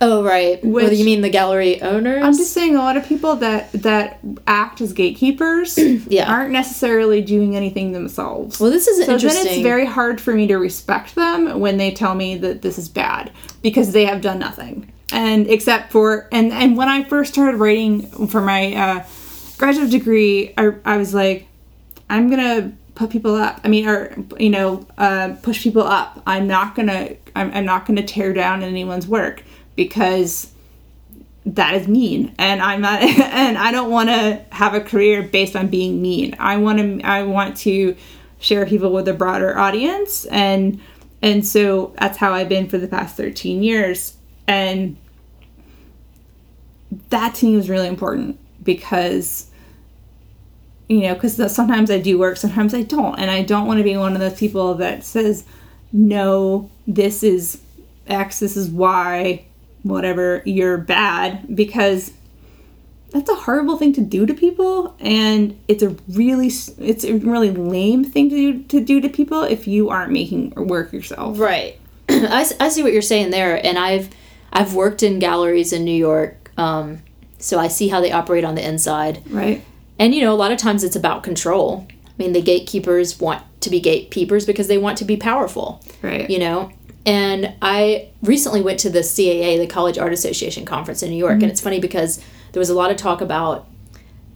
Oh, 0.00 0.22
right. 0.22 0.64
Well, 0.64 0.92
you 0.92 1.04
mean 1.04 1.22
the 1.22 1.28
gallery 1.28 1.82
owners? 1.82 2.22
I'm 2.24 2.32
just 2.36 2.52
saying 2.52 2.76
a 2.76 2.78
lot 2.78 2.96
of 2.96 3.04
people 3.06 3.34
that 3.36 3.72
that 3.72 4.20
act 4.46 4.80
as 4.80 4.92
gatekeepers 4.92 5.76
Yeah. 6.08 6.30
aren't 6.32 6.52
necessarily 6.52 7.20
doing 7.20 7.56
anything 7.56 7.92
themselves. 7.92 8.60
well, 8.60 8.70
this 8.70 8.86
is 8.86 9.04
So 9.04 9.12
interesting. 9.14 9.44
then 9.44 9.52
it's 9.54 9.62
very 9.62 9.86
hard 9.86 10.20
for 10.20 10.32
me 10.34 10.46
to 10.46 10.56
respect 10.56 11.14
them 11.16 11.58
when 11.58 11.78
they 11.78 11.90
tell 11.90 12.14
me 12.14 12.36
that 12.38 12.62
this 12.62 12.78
is 12.78 12.88
bad 12.88 13.32
because 13.62 13.92
they 13.92 14.04
have 14.04 14.20
done 14.20 14.38
nothing. 14.38 14.92
And 15.10 15.48
except 15.48 15.90
for 15.90 16.28
and 16.30 16.52
and 16.52 16.76
when 16.76 16.88
I 16.88 17.02
first 17.02 17.32
started 17.32 17.56
writing 17.58 18.02
for 18.28 18.40
my 18.40 18.74
uh, 18.74 19.06
graduate 19.56 19.90
degree, 19.90 20.54
I, 20.56 20.74
I 20.84 20.96
was 20.96 21.12
like, 21.14 21.48
I'm 22.08 22.30
gonna 22.30 22.72
put 22.94 23.10
people 23.10 23.34
up. 23.34 23.60
I 23.64 23.68
mean, 23.68 23.88
or 23.88 24.14
you 24.38 24.50
know, 24.50 24.86
uh, 24.96 25.34
push 25.42 25.62
people 25.62 25.82
up. 25.82 26.22
I'm 26.26 26.46
not 26.46 26.74
gonna 26.76 27.16
I'm, 27.34 27.50
I'm 27.52 27.64
not 27.64 27.86
gonna 27.86 28.02
tear 28.04 28.32
down 28.32 28.62
anyone's 28.62 29.08
work 29.08 29.42
because 29.78 30.52
that 31.46 31.72
is 31.74 31.86
mean. 31.86 32.34
And 32.36 32.60
i'm 32.60 32.82
not 32.82 33.00
and 33.02 33.56
i 33.56 33.70
don't 33.70 33.90
want 33.90 34.08
to 34.08 34.44
have 34.50 34.74
a 34.74 34.80
career 34.80 35.22
based 35.22 35.56
on 35.56 35.68
being 35.68 36.02
mean. 36.02 36.34
I 36.38 36.58
want 36.58 36.78
to 36.78 37.00
i 37.06 37.22
want 37.22 37.56
to 37.58 37.96
share 38.40 38.66
people 38.66 38.92
with 38.92 39.08
a 39.08 39.14
broader 39.14 39.56
audience. 39.56 40.26
And 40.26 40.80
and 41.22 41.46
so 41.46 41.94
that's 41.98 42.18
how 42.18 42.34
i've 42.34 42.48
been 42.48 42.68
for 42.68 42.76
the 42.76 42.88
past 42.88 43.16
13 43.16 43.62
years. 43.62 44.16
And 44.48 44.96
that 47.10 47.36
to 47.36 47.46
me 47.46 47.56
was 47.56 47.70
really 47.70 47.88
important 47.88 48.38
because 48.62 49.48
you 50.88 51.00
know 51.02 51.14
because 51.14 51.54
sometimes 51.54 51.90
i 51.90 51.98
do 51.98 52.18
work 52.18 52.36
sometimes 52.36 52.74
i 52.74 52.82
don't. 52.82 53.16
And 53.18 53.30
i 53.30 53.42
don't 53.42 53.66
want 53.66 53.78
to 53.78 53.84
be 53.84 53.96
one 53.96 54.14
of 54.14 54.20
those 54.20 54.38
people 54.38 54.74
that 54.74 55.04
says 55.04 55.44
no 55.92 56.68
this 56.86 57.22
is 57.22 57.60
x 58.08 58.40
this 58.40 58.56
is 58.56 58.68
y 58.70 59.44
whatever 59.88 60.42
you're 60.44 60.78
bad 60.78 61.54
because 61.54 62.12
that's 63.10 63.30
a 63.30 63.34
horrible 63.34 63.78
thing 63.78 63.92
to 63.94 64.02
do 64.02 64.26
to 64.26 64.34
people 64.34 64.94
and 65.00 65.58
it's 65.66 65.82
a 65.82 65.88
really 66.10 66.48
it's 66.78 67.04
a 67.04 67.14
really 67.14 67.50
lame 67.50 68.04
thing 68.04 68.28
to 68.28 68.36
do 68.36 68.62
to 68.64 68.80
do 68.80 69.00
to 69.00 69.08
people 69.08 69.42
if 69.42 69.66
you 69.66 69.88
aren't 69.88 70.12
making 70.12 70.52
work 70.56 70.92
yourself 70.92 71.38
Right. 71.38 71.78
I, 72.08 72.50
I 72.58 72.68
see 72.70 72.82
what 72.82 72.92
you're 72.92 73.02
saying 73.02 73.30
there, 73.30 73.64
and 73.64 73.78
I've 73.78 74.08
I've 74.52 74.74
worked 74.74 75.02
in 75.02 75.18
galleries 75.18 75.72
in 75.72 75.84
New 75.84 75.90
York, 75.90 76.50
um, 76.56 77.02
so 77.38 77.58
I 77.58 77.68
see 77.68 77.88
how 77.88 78.00
they 78.00 78.10
operate 78.12 78.44
on 78.44 78.54
the 78.54 78.66
inside. 78.66 79.22
right 79.30 79.62
And 79.98 80.14
you 80.14 80.22
know, 80.22 80.32
a 80.32 80.36
lot 80.36 80.50
of 80.50 80.58
times 80.58 80.84
it's 80.84 80.96
about 80.96 81.22
control. 81.22 81.86
I 81.90 82.10
mean, 82.16 82.32
the 82.32 82.40
gatekeepers 82.40 83.20
want 83.20 83.42
to 83.60 83.70
be 83.70 83.78
gatekeepers 83.80 84.46
because 84.46 84.68
they 84.68 84.78
want 84.78 84.96
to 84.98 85.04
be 85.04 85.16
powerful. 85.16 85.82
right 86.02 86.28
You 86.28 86.38
know. 86.38 86.72
And 87.08 87.54
I 87.62 88.08
recently 88.22 88.60
went 88.60 88.78
to 88.80 88.90
the 88.90 89.00
CAA, 89.00 89.58
the 89.58 89.66
College 89.66 89.96
Art 89.98 90.12
Association 90.12 90.64
conference 90.66 91.02
in 91.02 91.10
New 91.10 91.16
York, 91.16 91.34
and 91.42 91.44
it's 91.44 91.60
funny 91.60 91.80
because 91.80 92.22
there 92.52 92.60
was 92.60 92.68
a 92.70 92.74
lot 92.74 92.90
of 92.90 92.96
talk 92.98 93.20
about 93.22 93.66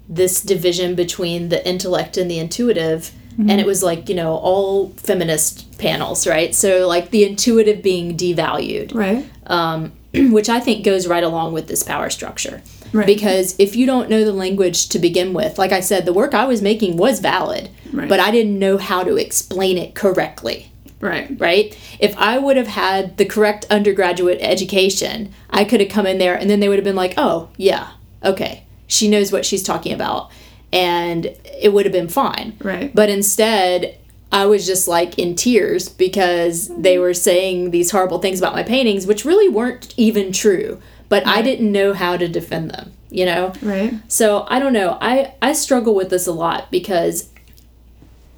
this 0.08 0.40
division 0.42 0.94
between 0.94 1.50
the 1.50 1.66
intellect 1.68 2.16
and 2.16 2.30
the 2.30 2.38
intuitive. 2.38 3.12
And 3.38 3.52
it 3.60 3.66
was 3.66 3.82
like, 3.82 4.08
you 4.10 4.14
know, 4.14 4.34
all 4.36 4.90
feminist 4.90 5.78
panels, 5.78 6.26
right? 6.26 6.54
So, 6.54 6.86
like, 6.86 7.10
the 7.10 7.24
intuitive 7.24 7.82
being 7.82 8.14
devalued 8.16 8.94
Right. 8.94 9.24
um, 9.46 9.92
which 10.14 10.50
I 10.50 10.60
think 10.60 10.84
goes 10.84 11.06
right 11.06 11.24
along 11.24 11.54
with 11.54 11.66
this 11.66 11.82
power 11.82 12.10
structure. 12.10 12.62
Right. 12.92 13.06
Because 13.06 13.54
if 13.58 13.74
you 13.74 13.86
don't 13.86 14.10
know 14.10 14.24
the 14.24 14.34
language 14.34 14.88
to 14.90 14.98
begin 14.98 15.32
with, 15.32 15.58
like 15.58 15.72
I 15.72 15.80
said, 15.80 16.04
the 16.04 16.12
work 16.12 16.34
I 16.34 16.44
was 16.44 16.60
making 16.60 16.98
was 16.98 17.20
valid, 17.20 17.70
Right. 17.90 18.06
but 18.08 18.20
I 18.20 18.30
didn't 18.30 18.58
know 18.58 18.76
how 18.76 19.02
to 19.02 19.16
explain 19.16 19.78
it 19.78 19.94
correctly, 19.94 20.70
Right. 21.02 21.38
right? 21.38 21.76
If 21.98 22.16
I 22.16 22.38
would 22.38 22.56
have 22.56 22.68
had 22.68 23.16
the 23.18 23.24
correct 23.24 23.66
undergraduate 23.68 24.38
education, 24.40 25.34
I 25.50 25.64
could 25.64 25.80
have 25.80 25.90
come 25.90 26.06
in 26.06 26.18
there 26.18 26.36
and 26.36 26.48
then 26.48 26.60
they 26.60 26.68
would 26.68 26.78
have 26.78 26.84
been 26.84 26.96
like, 26.96 27.14
oh, 27.16 27.50
yeah, 27.56 27.90
okay, 28.24 28.64
she 28.86 29.08
knows 29.08 29.32
what 29.32 29.44
she's 29.44 29.64
talking 29.64 29.92
about. 29.92 30.30
And 30.72 31.26
it 31.60 31.72
would 31.72 31.84
have 31.84 31.92
been 31.92 32.08
fine. 32.08 32.56
Right. 32.62 32.94
But 32.94 33.10
instead, 33.10 33.98
I 34.30 34.46
was 34.46 34.64
just 34.64 34.88
like 34.88 35.18
in 35.18 35.34
tears 35.34 35.88
because 35.88 36.68
they 36.68 36.98
were 36.98 37.14
saying 37.14 37.72
these 37.72 37.90
horrible 37.90 38.20
things 38.20 38.38
about 38.38 38.54
my 38.54 38.62
paintings, 38.62 39.06
which 39.06 39.24
really 39.24 39.48
weren't 39.48 39.92
even 39.96 40.32
true. 40.32 40.80
But 41.08 41.26
I 41.26 41.42
didn't 41.42 41.70
know 41.70 41.92
how 41.92 42.16
to 42.16 42.26
defend 42.26 42.70
them, 42.70 42.92
you 43.10 43.26
know? 43.26 43.52
Right. 43.60 43.92
So 44.08 44.46
I 44.48 44.58
don't 44.58 44.72
know. 44.72 44.96
I, 45.00 45.34
I 45.42 45.52
struggle 45.52 45.94
with 45.94 46.08
this 46.08 46.26
a 46.26 46.32
lot 46.32 46.70
because 46.70 47.28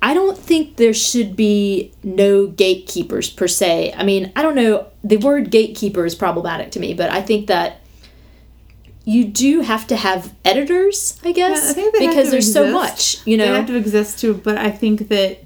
I 0.04 0.12
don't 0.12 0.36
think 0.36 0.76
there 0.76 0.92
should 0.92 1.34
be 1.34 1.90
no 2.02 2.46
gatekeepers 2.46 3.30
per 3.30 3.48
se. 3.48 3.94
I 3.96 4.04
mean, 4.04 4.30
I 4.36 4.42
don't 4.42 4.54
know. 4.54 4.88
The 5.02 5.16
word 5.16 5.50
gatekeeper 5.50 6.04
is 6.04 6.14
problematic 6.14 6.70
to 6.72 6.78
me, 6.78 6.92
but 6.92 7.10
I 7.10 7.22
think 7.22 7.46
that 7.46 7.80
you 9.06 9.24
do 9.24 9.62
have 9.62 9.86
to 9.86 9.96
have 9.96 10.34
editors, 10.44 11.18
I 11.24 11.32
guess, 11.32 11.70
I 11.70 11.72
think 11.72 11.96
they 11.96 12.04
have 12.04 12.14
because 12.14 12.30
there's 12.30 12.52
so 12.52 12.70
much, 12.70 13.26
you 13.26 13.38
know. 13.38 13.46
They 13.46 13.56
have 13.56 13.66
to 13.68 13.76
exist 13.76 14.18
too, 14.18 14.34
but 14.34 14.58
I 14.58 14.70
think 14.70 15.08
that 15.08 15.42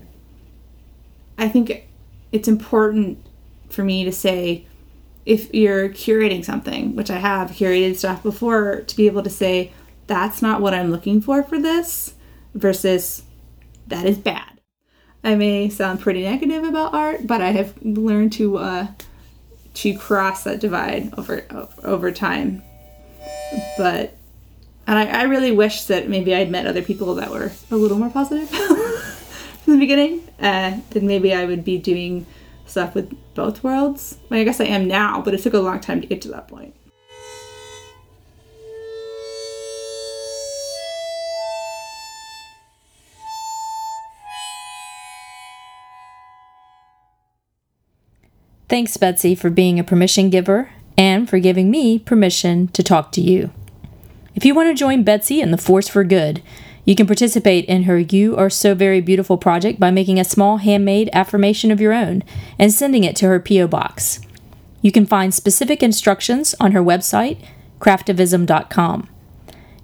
I 1.39 1.49
think 1.49 1.87
it's 2.33 2.49
important 2.49 3.25
for 3.71 3.85
me 3.85 4.03
to 4.03 4.13
say 4.13 4.67
if 5.25 5.55
you're 5.55 5.89
curating 5.89 6.45
something, 6.45 6.97
which 6.97 7.13
I 7.13 7.19
have 7.19 7.53
curated 7.53 7.95
stuff 7.95 8.25
before, 8.25 8.81
to 8.81 8.97
be 8.97 9.07
able 9.07 9.23
to 9.23 9.31
say 9.31 9.73
that's 10.09 10.43
not 10.43 10.61
what 10.61 10.75
I'm 10.75 10.91
looking 10.91 11.21
for 11.21 11.45
for 11.45 11.61
this 11.61 12.15
versus 12.55 13.23
that 13.89 14.07
is 14.07 14.19
bad. 14.19 14.61
I 15.25 15.35
may 15.35 15.69
sound 15.69 16.01
pretty 16.01 16.23
negative 16.23 16.65
about 16.65 16.95
art, 16.95 17.27
but 17.27 17.41
I 17.41 17.51
have 17.51 17.75
learned 17.83 18.33
to 18.35 18.59
uh, 18.59 18.87
to 19.75 19.99
cross 19.99 20.45
that 20.45 20.61
divide 20.61 21.13
over 21.19 21.45
over 21.83 22.13
time. 22.13 22.63
But 23.77 24.17
and 24.87 24.99
I, 24.99 25.21
I 25.21 25.23
really 25.25 25.53
wish 25.53 25.85
that 25.85 26.09
maybe 26.09 26.35
I'd 26.35 26.51
met 26.51 26.67
other 26.67 26.83
people 26.83 27.15
that 27.17 27.31
were 27.31 27.53
a 27.71 27.77
little 27.77 27.99
more 27.99 28.11
positive 28.11 28.49
from 29.63 29.75
the 29.75 29.79
beginning. 29.79 30.27
Uh, 30.41 30.79
then 30.91 31.07
maybe 31.07 31.35
I 31.35 31.45
would 31.45 31.65
be 31.65 31.79
doing 31.79 32.27
stuff 32.65 32.95
with 32.95 33.15
both 33.35 33.63
worlds. 33.63 34.17
I, 34.31 34.35
mean, 34.35 34.41
I 34.41 34.45
guess 34.45 34.61
I 34.61 34.65
am 34.65 34.87
now, 34.89 35.21
but 35.21 35.35
it 35.35 35.43
took 35.43 35.55
a 35.55 35.59
long 35.59 35.81
time 35.81 36.01
to 36.01 36.07
get 36.07 36.23
to 36.23 36.29
that 36.29 36.49
point. 36.49 36.75
Thanks, 48.69 48.97
Betsy, 48.97 49.35
for 49.35 49.49
being 49.49 49.79
a 49.79 49.85
permission 49.85 50.29
giver 50.29 50.71
and 50.97 51.29
for 51.29 51.39
giving 51.39 51.71
me 51.71 51.99
permission 51.99 52.69
to 52.69 52.83
talk 52.83 53.13
to 53.13 53.21
you. 53.21 53.51
If 54.35 54.45
you 54.45 54.55
want 54.55 54.69
to 54.69 54.75
join 54.75 55.05
Betsy 55.05 55.41
in 55.41 55.51
the 55.51 55.59
Force 55.59 55.89
for 55.89 56.05
Good, 56.05 56.43
you 56.85 56.95
can 56.95 57.07
participate 57.07 57.65
in 57.65 57.85
her 57.85 57.99
You 57.99 58.37
Are 58.37 58.51
So 58.51 58.75
Very 58.75 59.01
Beautiful 59.01 59.37
project 59.37 59.81
by 59.81 59.91
making 59.91 60.19
a 60.19 60.25
small 60.25 60.59
handmade 60.59 61.11
affirmation 61.13 61.71
of 61.71 61.81
your 61.81 61.93
own 61.93 62.23
and 62.59 62.73
sending 62.73 63.05
it 63.05 63.17
to 63.17 63.27
her 63.27 63.41
P.O. 63.41 63.69
Box. 63.69 64.21
You 64.81 64.93
can 64.93 65.07
find 65.07 65.35
specific 65.35 65.83
instructions 65.83 66.55
on 66.61 66.73
her 66.73 66.83
website, 66.83 67.39
craftivism.com. 67.81 69.09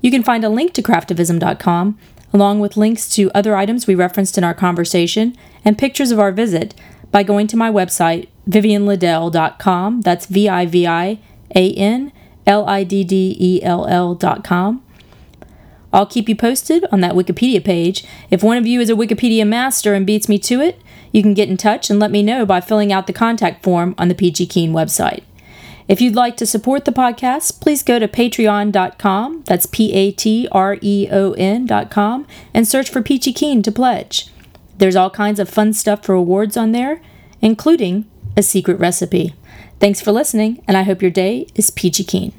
You 0.01 0.11
can 0.11 0.23
find 0.23 0.45
a 0.45 0.49
link 0.49 0.73
to 0.75 0.83
craftivism.com, 0.83 1.99
along 2.33 2.61
with 2.61 2.77
links 2.77 3.09
to 3.11 3.31
other 3.35 3.57
items 3.57 3.87
we 3.87 3.95
referenced 3.95 4.39
in 4.39 4.45
our 4.45 4.55
conversation 4.55 5.37
and 5.65 5.79
pictures 5.79 6.11
of 6.11 6.21
our 6.21 6.33
visit, 6.33 6.75
by 7.15 7.23
going 7.23 7.47
to 7.47 7.57
my 7.57 7.71
website, 7.71 8.27
vivianliddell.com. 8.49 10.01
That's 10.01 10.27
V 10.27 10.49
I 10.49 10.67
V 10.67 10.85
I 10.85 11.21
A 11.55 11.73
N 11.75 12.11
L 12.45 12.69
I 12.69 12.83
D 12.83 13.05
D 13.05 13.37
E 13.39 13.63
L 13.63 13.87
L.com. 13.87 14.85
I'll 15.93 16.07
keep 16.07 16.29
you 16.29 16.35
posted 16.35 16.85
on 16.91 17.03
that 17.03 17.15
Wikipedia 17.15 17.65
page. 17.65 18.05
If 18.31 18.43
one 18.43 18.57
of 18.57 18.67
you 18.67 18.81
is 18.81 18.91
a 18.91 18.95
Wikipedia 18.95 19.47
master 19.47 19.95
and 19.95 20.05
beats 20.05 20.29
me 20.29 20.41
to 20.41 20.61
it, 20.61 20.83
you 21.13 21.23
can 21.23 21.35
get 21.35 21.49
in 21.49 21.57
touch 21.57 21.89
and 21.89 22.01
let 22.01 22.11
me 22.11 22.21
know 22.21 22.45
by 22.45 22.61
filling 22.61 22.93
out 22.93 23.07
the 23.07 23.13
contact 23.13 23.63
form 23.63 23.95
on 23.97 24.09
the 24.09 24.17
Peachy 24.17 24.45
Keen 24.45 24.73
website. 24.73 25.23
If 25.87 26.01
you'd 26.01 26.17
like 26.17 26.37
to 26.39 26.47
support 26.47 26.85
the 26.85 26.91
podcast, 26.91 27.61
please 27.61 27.85
go 27.85 28.01
to 28.01 28.09
patreon.com, 28.09 29.45
that's 29.47 29.67
P 29.67 29.93
A 29.93 30.11
T 30.11 30.49
R 30.51 30.79
E 30.81 31.07
O 31.13 31.31
N.com, 31.35 32.27
and 32.53 32.67
search 32.67 32.91
for 32.91 33.03
Peachy 33.03 33.33
Keen 33.33 33.63
to 33.63 33.71
pledge. 33.71 34.34
There's 34.79 34.97
all 34.97 35.11
kinds 35.11 35.39
of 35.39 35.49
fun 35.49 35.73
stuff 35.73 36.05
for 36.05 36.15
awards 36.15 36.57
on 36.57 36.73
there, 36.73 37.01
including 37.41 38.07
a 38.37 38.43
secret 38.43 38.79
recipe. 38.79 39.35
Thanks 39.81 40.01
for 40.01 40.13
listening, 40.13 40.63
and 40.67 40.77
I 40.77 40.83
hope 40.83 41.03
your 41.03 41.11
day 41.11 41.47
is 41.55 41.71
peachy 41.71 42.05
keen. 42.05 42.33